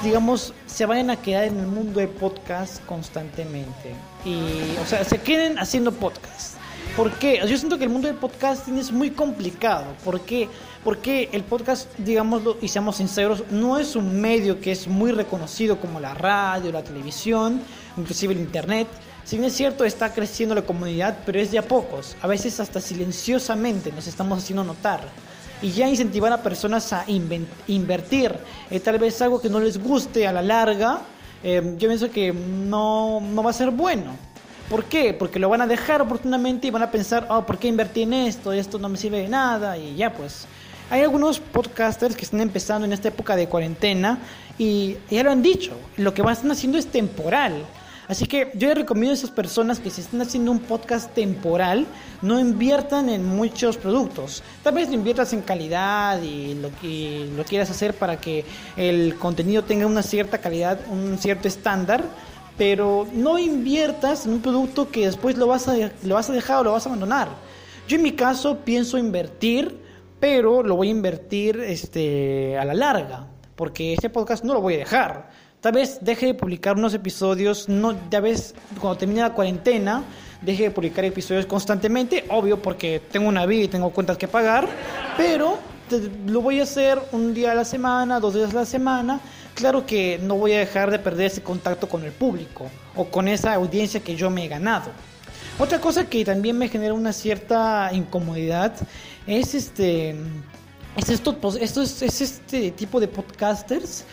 digamos, 0.03 0.53
se 0.65 0.85
vayan 0.85 1.09
a 1.09 1.15
quedar 1.17 1.45
en 1.45 1.59
el 1.59 1.67
mundo 1.67 1.99
de 1.99 2.07
podcast 2.07 2.83
constantemente. 2.85 3.93
Y, 4.25 4.77
o 4.81 4.85
sea, 4.85 5.03
se 5.03 5.19
queden 5.19 5.59
haciendo 5.59 5.91
podcast. 5.91 6.55
¿Por 6.95 7.11
qué? 7.13 7.39
Yo 7.47 7.57
siento 7.57 7.77
que 7.77 7.83
el 7.83 7.89
mundo 7.89 8.07
del 8.07 8.17
podcasting 8.17 8.77
es 8.77 8.91
muy 8.91 9.11
complicado. 9.11 9.85
¿Por 10.03 10.21
qué? 10.21 10.49
Porque 10.83 11.29
el 11.31 11.43
podcast, 11.43 11.93
digámoslo 11.97 12.57
y 12.61 12.69
seamos 12.69 12.97
sinceros, 12.97 13.43
no 13.51 13.77
es 13.77 13.95
un 13.95 14.19
medio 14.19 14.59
que 14.61 14.71
es 14.71 14.87
muy 14.87 15.11
reconocido 15.11 15.79
como 15.79 15.99
la 15.99 16.13
radio, 16.13 16.71
la 16.71 16.83
televisión, 16.83 17.61
inclusive 17.97 18.33
el 18.33 18.39
internet. 18.39 18.87
Si 19.27 19.35
bien 19.35 19.49
es 19.49 19.57
cierto, 19.57 19.83
está 19.83 20.13
creciendo 20.13 20.55
la 20.55 20.61
comunidad, 20.61 21.17
pero 21.25 21.37
es 21.37 21.51
de 21.51 21.57
a 21.57 21.61
pocos. 21.61 22.15
A 22.21 22.27
veces 22.27 22.61
hasta 22.61 22.79
silenciosamente 22.79 23.91
nos 23.91 24.07
estamos 24.07 24.41
haciendo 24.41 24.63
notar 24.63 25.01
y 25.61 25.69
ya 25.71 25.89
incentivar 25.89 26.31
a 26.31 26.41
personas 26.41 26.93
a 26.93 27.03
invertir 27.09 28.33
eh, 28.71 28.79
tal 28.79 28.97
vez 28.97 29.21
algo 29.21 29.41
que 29.41 29.49
no 29.49 29.59
les 29.59 29.83
guste 29.83 30.25
a 30.25 30.31
la 30.31 30.41
larga, 30.41 31.01
eh, 31.43 31.61
yo 31.77 31.89
pienso 31.89 32.09
que 32.09 32.31
no, 32.31 33.19
no, 33.19 33.43
va 33.43 33.49
a 33.49 33.53
ser 33.53 33.69
bueno. 33.69 34.15
¿Por 34.69 34.85
qué? 34.85 35.13
Porque 35.13 35.39
lo 35.39 35.49
van 35.49 35.59
a 35.59 35.67
dejar 35.67 36.01
oportunamente 36.01 36.67
y 36.67 36.71
van 36.71 36.83
a 36.83 36.91
pensar, 36.91 37.27
oh, 37.29 37.45
¿por 37.45 37.57
qué 37.57 37.67
invertí 37.67 38.03
en 38.03 38.13
esto? 38.13 38.53
Esto 38.53 38.79
no 38.79 38.87
me 38.87 38.97
sirve 38.97 39.23
de 39.23 39.27
nada 39.27 39.77
y 39.77 39.97
ya 39.97 40.13
pues. 40.13 40.45
Hay 40.89 41.01
algunos 41.01 41.41
podcasters 41.41 42.15
que 42.15 42.23
están 42.23 42.39
empezando 42.39 42.85
en 42.85 42.93
esta 42.93 43.09
época 43.09 43.35
de 43.35 43.49
cuarentena 43.49 44.19
y 44.57 44.95
ya 45.11 45.21
lo 45.23 45.31
han 45.31 45.41
dicho, 45.41 45.73
lo 45.97 46.13
que 46.13 46.21
van 46.21 46.29
a 46.29 46.33
estar 46.33 46.49
haciendo 46.49 46.77
es 46.77 46.87
temporal. 46.87 47.65
Así 48.07 48.25
que 48.25 48.51
yo 48.53 48.69
les 48.69 48.77
recomiendo 48.77 49.11
a 49.11 49.15
esas 49.15 49.31
personas 49.31 49.79
que 49.79 49.89
si 49.89 49.99
están 49.99 50.21
haciendo 50.21 50.51
un 50.51 50.59
podcast 50.59 51.13
temporal, 51.13 51.85
no 52.21 52.39
inviertan 52.39 53.09
en 53.09 53.25
muchos 53.25 53.75
productos. 53.75 54.43
Tal 54.63 54.75
vez 54.75 54.91
inviertas 54.91 55.33
en 55.33 55.41
calidad 55.41 56.21
y 56.21 56.55
lo 56.55 56.69
que 56.79 57.29
lo 57.35 57.43
quieras 57.43 57.69
hacer 57.69 57.93
para 57.93 58.17
que 58.17 58.45
el 58.77 59.15
contenido 59.17 59.63
tenga 59.63 59.85
una 59.85 60.03
cierta 60.03 60.37
calidad, 60.37 60.79
un 60.89 61.17
cierto 61.17 61.49
estándar, 61.49 62.05
pero 62.57 63.05
no 63.11 63.37
inviertas 63.37 64.25
en 64.25 64.33
un 64.33 64.41
producto 64.41 64.89
que 64.89 65.05
después 65.05 65.37
lo 65.37 65.47
vas 65.47 65.67
a, 65.67 65.75
lo 66.03 66.15
vas 66.15 66.29
a 66.29 66.33
dejar 66.33 66.59
o 66.59 66.63
lo 66.63 66.71
vas 66.71 66.85
a 66.85 66.89
abandonar. 66.89 67.27
Yo 67.89 67.97
en 67.97 68.03
mi 68.03 68.13
caso 68.13 68.59
pienso 68.59 68.97
invertir, 68.97 69.81
pero 70.21 70.63
lo 70.63 70.77
voy 70.77 70.87
a 70.87 70.91
invertir 70.91 71.59
este, 71.59 72.57
a 72.57 72.63
la 72.63 72.73
larga, 72.73 73.27
porque 73.57 73.93
este 73.93 74.09
podcast 74.09 74.45
no 74.45 74.53
lo 74.53 74.61
voy 74.61 74.75
a 74.75 74.77
dejar 74.77 75.46
Tal 75.61 75.71
vez 75.71 75.97
deje 76.01 76.27
de 76.27 76.33
publicar 76.35 76.75
unos 76.77 76.93
episodios, 76.93 77.67
no, 77.67 77.95
ya 78.11 78.19
ves, 78.19 78.53
cuando 78.79 78.99
termine 78.99 79.21
la 79.21 79.33
cuarentena, 79.33 80.03
deje 80.41 80.63
de 80.63 80.71
publicar 80.71 81.03
episodios 81.03 81.47
constantemente, 81.47 82.25
obvio 82.29 82.61
porque 82.61 83.01
tengo 83.11 83.27
una 83.27 83.45
vida 83.47 83.63
y 83.63 83.67
tengo 83.67 83.89
cuentas 83.89 84.17
que 84.17 84.27
pagar, 84.27 84.67
pero 85.17 85.57
lo 86.27 86.41
voy 86.41 86.59
a 86.59 86.63
hacer 86.63 86.99
un 87.11 87.33
día 87.33 87.53
a 87.53 87.55
la 87.55 87.65
semana, 87.65 88.19
dos 88.19 88.35
días 88.35 88.51
a 88.51 88.57
la 88.57 88.65
semana. 88.65 89.19
Claro 89.55 89.87
que 89.87 90.19
no 90.21 90.35
voy 90.35 90.53
a 90.53 90.59
dejar 90.59 90.91
de 90.91 90.99
perder 90.99 91.27
ese 91.27 91.41
contacto 91.41 91.89
con 91.89 92.03
el 92.03 92.11
público 92.11 92.69
o 92.95 93.05
con 93.05 93.27
esa 93.27 93.55
audiencia 93.55 93.99
que 94.01 94.15
yo 94.15 94.29
me 94.29 94.45
he 94.45 94.47
ganado. 94.47 94.91
Otra 95.57 95.81
cosa 95.81 96.07
que 96.07 96.23
también 96.23 96.55
me 96.55 96.69
genera 96.69 96.93
una 96.93 97.13
cierta 97.13 97.89
incomodidad 97.93 98.75
es 99.25 99.55
este 99.55 100.15
es 100.95 101.09
esto, 101.09 101.35
esto 101.59 101.81
es 101.81 102.21
este 102.21 102.71
tipo 102.71 102.99
de 102.99 103.07
podcasters 103.07 104.05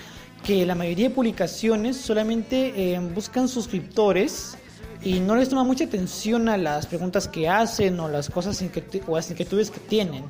que 0.44 0.66
la 0.66 0.74
mayoría 0.74 1.08
de 1.08 1.14
publicaciones 1.14 1.96
solamente 1.96 2.94
eh, 2.94 3.00
buscan 3.00 3.48
suscriptores 3.48 4.58
y 5.02 5.18
no 5.18 5.36
les 5.36 5.48
toma 5.48 5.64
mucha 5.64 5.84
atención 5.84 6.48
a 6.50 6.58
las 6.58 6.86
preguntas 6.86 7.28
que 7.28 7.48
hacen 7.48 7.98
o 7.98 8.08
las 8.08 8.28
cosas 8.28 8.62
o 9.06 9.16
las 9.16 9.30
inquietudes 9.30 9.70
que 9.70 9.80
tienen. 9.80 10.24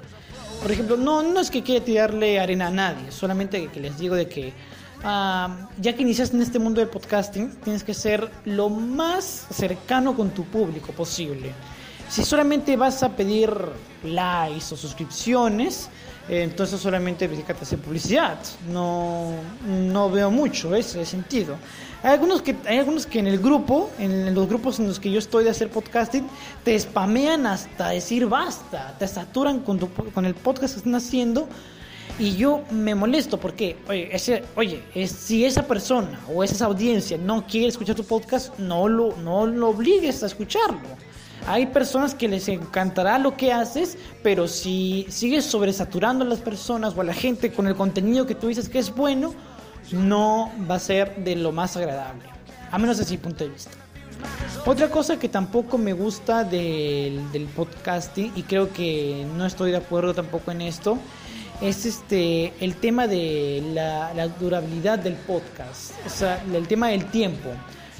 Por 0.62 0.70
ejemplo, 0.70 0.96
no, 0.96 1.22
no 1.22 1.40
es 1.40 1.50
que 1.50 1.62
quiera 1.62 1.84
tirarle 1.84 2.38
arena 2.38 2.68
a 2.68 2.70
nadie, 2.70 3.10
solamente 3.10 3.66
que 3.68 3.80
les 3.80 3.98
digo 3.98 4.14
de 4.14 4.28
que 4.28 4.52
ah, 5.02 5.68
ya 5.80 5.94
que 5.94 6.02
iniciaste 6.02 6.36
en 6.36 6.42
este 6.42 6.60
mundo 6.60 6.80
del 6.80 6.88
podcasting, 6.88 7.50
tienes 7.64 7.82
que 7.82 7.92
ser 7.92 8.30
lo 8.44 8.68
más 8.70 9.46
cercano 9.50 10.16
con 10.16 10.30
tu 10.30 10.44
público 10.44 10.92
posible. 10.92 11.52
Si 12.08 12.24
solamente 12.24 12.76
vas 12.76 13.02
a 13.02 13.16
pedir 13.16 13.50
likes 14.04 14.72
o 14.72 14.76
suscripciones, 14.76 15.88
entonces 16.28 16.80
solamente 16.80 17.28
dedícate 17.28 17.60
a 17.60 17.62
hacer 17.62 17.78
publicidad. 17.78 18.38
No, 18.70 19.32
no 19.66 20.10
veo 20.10 20.30
mucho 20.30 20.74
ese 20.74 21.04
sentido. 21.04 21.56
Hay 22.02 22.12
algunos, 22.12 22.42
que, 22.42 22.56
hay 22.66 22.78
algunos 22.78 23.06
que 23.06 23.18
en 23.18 23.26
el 23.26 23.38
grupo, 23.38 23.90
en 23.98 24.34
los 24.34 24.48
grupos 24.48 24.78
en 24.78 24.88
los 24.88 25.00
que 25.00 25.10
yo 25.10 25.18
estoy 25.18 25.44
de 25.44 25.50
hacer 25.50 25.70
podcasting, 25.70 26.26
te 26.62 26.78
spamean 26.78 27.46
hasta 27.46 27.90
decir 27.90 28.26
basta, 28.26 28.94
te 28.98 29.08
saturan 29.08 29.60
con, 29.60 29.78
con 29.78 30.24
el 30.24 30.34
podcast 30.34 30.74
que 30.74 30.78
están 30.78 30.94
haciendo. 30.94 31.48
Y 32.18 32.36
yo 32.36 32.62
me 32.70 32.94
molesto 32.94 33.40
porque, 33.40 33.76
oye, 33.88 34.08
ese, 34.12 34.44
oye 34.54 34.82
si 35.08 35.44
esa 35.44 35.66
persona 35.66 36.20
o 36.32 36.44
esa 36.44 36.66
audiencia 36.66 37.18
no 37.18 37.44
quiere 37.46 37.68
escuchar 37.68 37.96
tu 37.96 38.04
podcast, 38.04 38.56
no 38.58 38.88
lo, 38.88 39.16
no 39.16 39.46
lo 39.46 39.70
obligues 39.70 40.22
a 40.22 40.26
escucharlo. 40.26 40.78
Hay 41.46 41.66
personas 41.66 42.14
que 42.14 42.26
les 42.26 42.48
encantará 42.48 43.18
lo 43.18 43.36
que 43.36 43.52
haces, 43.52 43.98
pero 44.22 44.48
si 44.48 45.06
sigues 45.10 45.44
sobresaturando 45.44 46.24
a 46.24 46.28
las 46.28 46.40
personas 46.40 46.94
o 46.96 47.02
a 47.02 47.04
la 47.04 47.12
gente 47.12 47.52
con 47.52 47.66
el 47.66 47.74
contenido 47.74 48.26
que 48.26 48.34
tú 48.34 48.48
dices 48.48 48.68
que 48.68 48.78
es 48.78 48.94
bueno, 48.94 49.34
no 49.92 50.50
va 50.70 50.76
a 50.76 50.78
ser 50.78 51.16
de 51.16 51.36
lo 51.36 51.52
más 51.52 51.76
agradable. 51.76 52.24
A 52.70 52.78
menos 52.78 52.96
desde 52.96 53.12
mi 53.12 53.18
punto 53.18 53.44
de 53.44 53.50
vista. 53.50 53.70
Otra 54.64 54.88
cosa 54.88 55.18
que 55.18 55.28
tampoco 55.28 55.76
me 55.76 55.92
gusta 55.92 56.44
del, 56.44 57.20
podcasting, 57.54 58.32
y 58.34 58.42
creo 58.44 58.72
que 58.72 59.26
no 59.36 59.44
estoy 59.44 59.70
de 59.70 59.76
acuerdo 59.76 60.14
tampoco 60.14 60.50
en 60.50 60.62
esto, 60.62 60.96
es 61.60 61.84
este 61.84 62.54
el 62.60 62.76
tema 62.76 63.06
de 63.06 63.62
la, 63.74 64.14
la 64.14 64.28
durabilidad 64.28 64.98
del 64.98 65.14
podcast, 65.14 65.92
o 66.06 66.08
sea, 66.08 66.42
el 66.52 66.66
tema 66.66 66.88
del 66.88 67.04
tiempo. 67.10 67.50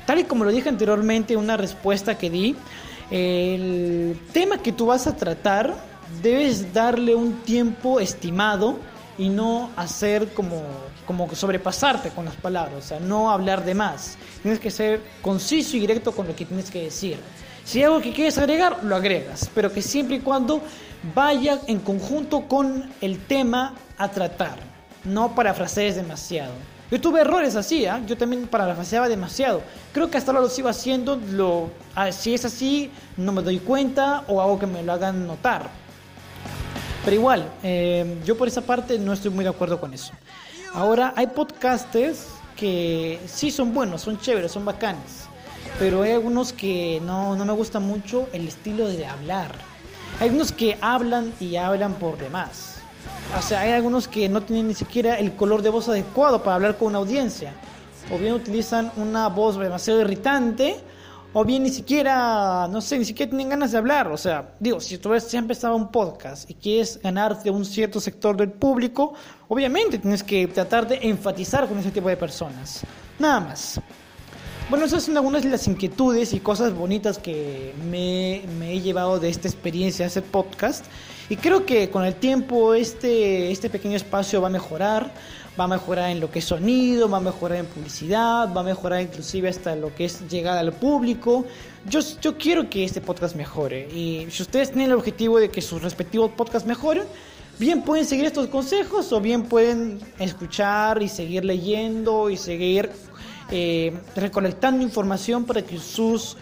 Tal 0.07 0.21
y 0.21 0.25
como 0.25 0.45
lo 0.45 0.51
dije 0.51 0.71
anteriormente, 0.71 1.37
una 1.37 1.59
respuesta 1.59 2.17
que 2.17 2.31
di, 2.31 2.57
el 3.11 4.19
tema 4.33 4.59
que 4.59 4.73
tú 4.73 4.87
vas 4.87 5.07
a 5.07 5.17
tratar 5.17 5.75
debes 6.23 6.73
darle 6.73 7.15
un 7.15 7.35
tiempo 7.43 8.01
estimado 8.01 8.79
y 9.19 9.29
no 9.29 9.71
hacer 9.77 10.33
como, 10.33 10.63
como 11.07 11.33
sobrepasarte 11.35 12.11
con 12.11 12.25
las 12.25 12.35
palabras, 12.37 12.85
o 12.85 12.87
sea, 12.87 13.01
no 13.01 13.31
hablar 13.31 13.65
de 13.65 13.75
más. 13.75 14.17
Tienes 14.43 14.61
que 14.61 14.71
ser 14.71 15.01
conciso 15.23 15.77
y 15.77 15.81
directo 15.81 16.13
con 16.13 16.27
lo 16.27 16.35
que 16.35 16.45
tienes 16.45 16.71
que 16.71 16.83
decir. 16.83 17.19
Si 17.65 17.79
hay 17.79 17.85
algo 17.85 18.01
que 18.01 18.13
quieres 18.13 18.37
agregar, 18.39 18.85
lo 18.85 18.97
agregas, 18.97 19.51
pero 19.55 19.73
que 19.73 19.81
siempre 19.81 20.17
y 20.17 20.21
cuando 20.21 20.61
vaya 21.15 21.61
en 21.67 21.79
conjunto 21.79 22.47
con 22.47 22.91
el 23.01 23.19
tema 23.21 23.75
a 23.97 24.11
tratar, 24.11 24.59
no 25.05 25.35
parafrasees 25.35 25.97
demasiado. 25.97 26.53
Yo 26.95 27.01
tuve 27.01 27.23
errores 27.23 27.57
así, 27.57 27.85
¿eh? 27.85 27.91
yo 28.07 28.17
también 28.17 28.47
parafraseaba 28.47 29.09
demasiado. 29.09 29.63
Creo 29.93 30.13
que 30.13 30.17
hasta 30.17 30.31
ahora 30.31 30.43
lo 30.43 30.49
sigo 30.49 30.69
haciendo, 30.69 31.17
lo, 31.33 31.71
ah, 31.97 32.13
si 32.13 32.35
es 32.35 32.45
así, 32.45 32.89
no 33.17 33.33
me 33.33 33.43
doy 33.43 33.59
cuenta 33.59 34.23
o 34.29 34.41
hago 34.41 34.61
que 34.61 34.69
me 34.69 34.81
lo 34.81 34.93
hagan 34.93 35.27
notar. 35.27 35.71
Pero 37.05 37.17
igual, 37.17 37.51
eh, 37.65 38.21
yo 38.25 38.39
por 38.39 38.47
esa 38.47 38.61
parte 38.61 38.97
no 38.97 39.13
estoy 39.13 39.33
muy 39.33 39.43
de 39.43 39.51
acuerdo 39.51 39.81
con 39.81 39.93
eso. 39.93 40.13
Ahora, 40.73 41.13
hay 41.17 41.27
podcasters 41.27 42.29
que 42.55 43.19
sí 43.27 43.51
son 43.51 43.75
buenos, 43.75 44.03
son 44.03 44.21
chéveres, 44.21 44.53
son 44.53 44.65
bacanes. 44.65 45.27
Pero 45.81 46.03
hay 46.03 46.13
algunos 46.13 46.53
que 46.53 47.03
no, 47.05 47.35
no 47.35 47.45
me 47.45 47.53
gusta 47.55 47.81
mucho 47.81 48.29
el 48.33 48.47
estilo 48.47 48.87
de 48.87 49.05
hablar. 49.05 49.51
Hay 50.21 50.29
algunos 50.29 50.53
que 50.53 50.79
hablan 50.81 51.35
y 51.41 51.57
hablan 51.57 51.95
por 51.95 52.19
demás. 52.19 52.74
O 53.39 53.43
sea, 53.43 53.61
hay 53.61 53.73
algunos 53.73 54.07
que 54.07 54.29
no 54.29 54.43
tienen 54.43 54.69
ni 54.69 54.75
siquiera 54.75 55.19
el 55.19 55.35
color 55.35 55.63
de 55.63 55.71
voz 55.71 55.89
adecuado 55.89 56.43
para 56.43 56.57
hablar 56.57 56.77
con 56.77 56.89
una 56.89 56.99
audiencia. 56.99 57.53
O 58.13 58.19
bien 58.19 58.35
utilizan 58.35 58.93
una 58.97 59.29
voz 59.29 59.59
demasiado 59.59 60.01
irritante 60.01 60.77
o 61.37 61.45
bien 61.45 61.65
ni 61.65 61.71
siquiera, 61.71 62.69
no 62.71 62.81
sé, 62.81 62.97
ni 62.97 63.05
siquiera 63.05 63.29
tienen 63.31 63.49
ganas 63.49 63.73
de 63.73 63.79
hablar. 63.79 64.07
O 64.13 64.17
sea, 64.17 64.55
digo, 64.61 64.81
si 64.81 64.99
tú 64.99 65.13
has 65.13 65.35
empezado 65.35 65.75
un 65.75 65.91
podcast 65.91 66.49
y 66.49 66.55
quieres 66.55 67.01
ganarte 67.03 67.51
un 67.51 67.65
cierto 67.65 68.01
sector 68.01 68.37
del 68.37 68.53
público, 68.53 69.15
obviamente 69.49 69.99
tienes 69.99 70.23
que 70.23 70.47
tratar 70.47 70.87
de 70.87 71.01
enfatizar 71.03 71.69
con 71.69 71.77
ese 71.79 71.91
tipo 71.91 72.09
de 72.09 72.17
personas. 72.17 72.83
Nada 73.19 73.41
más. 73.41 73.81
Bueno, 74.71 74.87
esas 74.87 75.03
son 75.03 75.17
algunas 75.17 75.43
de 75.43 75.51
las 75.51 75.67
inquietudes 75.67 76.33
y 76.33 76.41
cosas 76.41 76.73
bonitas 76.73 77.19
que 77.19 77.75
me, 77.91 78.43
me, 78.57 78.73
he 78.73 78.81
llevado 78.81 79.19
de 79.19 79.29
esta 79.29 79.49
experiencia 79.49 80.05
de 80.05 80.07
hacer 80.07 80.23
podcast. 80.23 80.87
Y 81.29 81.37
creo 81.37 81.65
que 81.65 81.91
con 81.91 82.05
el 82.05 82.15
tiempo 82.15 82.75
este, 82.75 83.51
este 83.51 83.71
pequeño 83.71 83.97
espacio 83.97 84.41
va 84.41 84.49
a 84.49 84.51
mejorar 84.51 85.11
va 85.59 85.65
a 85.65 85.69
mejorar 85.69 86.11
en 86.11 86.21
lo 86.21 86.31
que 86.31 86.41
es 86.41 86.45
sonido, 86.45 87.09
va 87.09 87.19
a 87.19 87.21
mejorar 87.21 87.59
en 87.59 87.67
publicidad, 87.67 88.53
va 88.53 88.61
a 88.61 88.65
mejorar 88.65 89.01
inclusive 89.01 89.49
hasta 89.49 89.77
lo 89.77 89.95
que 89.95 90.07
es 90.07 90.29
llegada 90.29 90.61
al 90.61 90.73
público. 90.73 91.45
Yo, 91.89 92.01
yo 92.21 92.37
quiero 92.37 92.69
que 92.69 92.85
este 92.85 93.01
podcast 93.01 93.37
mejore 93.37 93.89
y 93.89 94.27
si 94.31 94.43
ustedes 94.43 94.71
tienen 94.71 94.91
el 94.91 94.97
objetivo 94.97 95.39
de 95.39 95.51
que 95.51 95.63
sus 95.63 95.83
respectivos 95.83 96.33
podcasts 96.33 96.67
mejoren, 96.67 97.05
bien 97.59 97.83
pueden 97.83 98.05
seguir 98.05 98.25
estos 98.25 98.49
consejos 98.49 99.13
o 99.13 99.21
bien 99.21 99.45
pueden 99.45 100.01
escuchar 100.19 101.03
y 101.03 101.09
seguir 101.09 101.45
leyendo 101.45 102.31
y 102.31 102.37
seguir 102.37 102.91
eh, 103.51 103.93
recolectando 104.17 104.83
información 104.83 105.45
para 105.45 105.63
que 105.63 105.79
sus 105.79 106.37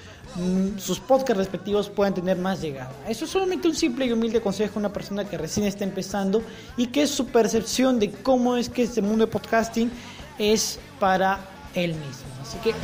sus 0.78 0.98
podcasts 0.98 1.36
respectivos 1.36 1.88
puedan 1.88 2.14
tener 2.14 2.38
más 2.38 2.60
llegada. 2.60 2.92
Eso 3.08 3.24
es 3.24 3.30
solamente 3.30 3.68
un 3.68 3.74
simple 3.74 4.06
y 4.06 4.12
humilde 4.12 4.40
consejo 4.40 4.74
a 4.76 4.78
una 4.80 4.92
persona 4.92 5.24
que 5.24 5.36
recién 5.36 5.66
está 5.66 5.84
empezando 5.84 6.42
y 6.76 6.86
que 6.86 7.06
su 7.06 7.26
percepción 7.26 7.98
de 7.98 8.10
cómo 8.10 8.56
es 8.56 8.68
que 8.68 8.82
este 8.82 9.02
mundo 9.02 9.26
de 9.26 9.32
podcasting 9.32 9.90
es 10.38 10.78
para 10.98 11.40
él 11.74 11.94
mismo. 11.94 12.31
Así 12.52 12.60
que 12.60 12.74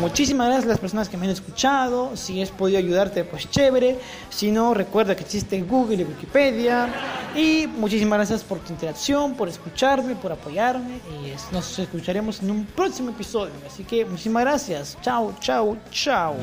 muchísimas 0.00 0.46
gracias 0.46 0.66
a 0.66 0.68
las 0.68 0.78
personas 0.78 1.08
que 1.08 1.16
me 1.16 1.26
han 1.26 1.32
escuchado. 1.32 2.16
Si 2.16 2.40
es 2.40 2.50
podido 2.50 2.78
ayudarte, 2.78 3.24
pues 3.24 3.50
chévere. 3.50 3.98
Si 4.30 4.52
no, 4.52 4.72
recuerda 4.72 5.16
que 5.16 5.24
existe 5.24 5.60
Google 5.62 6.02
y 6.02 6.04
Wikipedia. 6.04 6.88
Y 7.34 7.66
muchísimas 7.66 8.18
gracias 8.18 8.44
por 8.44 8.60
tu 8.60 8.72
interacción, 8.72 9.34
por 9.34 9.48
escucharme, 9.48 10.14
por 10.14 10.30
apoyarme. 10.30 11.00
Y 11.10 11.52
nos 11.52 11.76
escucharemos 11.76 12.40
en 12.40 12.52
un 12.52 12.66
próximo 12.66 13.10
episodio. 13.10 13.52
Así 13.66 13.82
que 13.82 14.04
muchísimas 14.04 14.44
gracias. 14.44 14.96
Chao, 15.02 15.34
chao, 15.40 15.76
chao. 15.90 16.36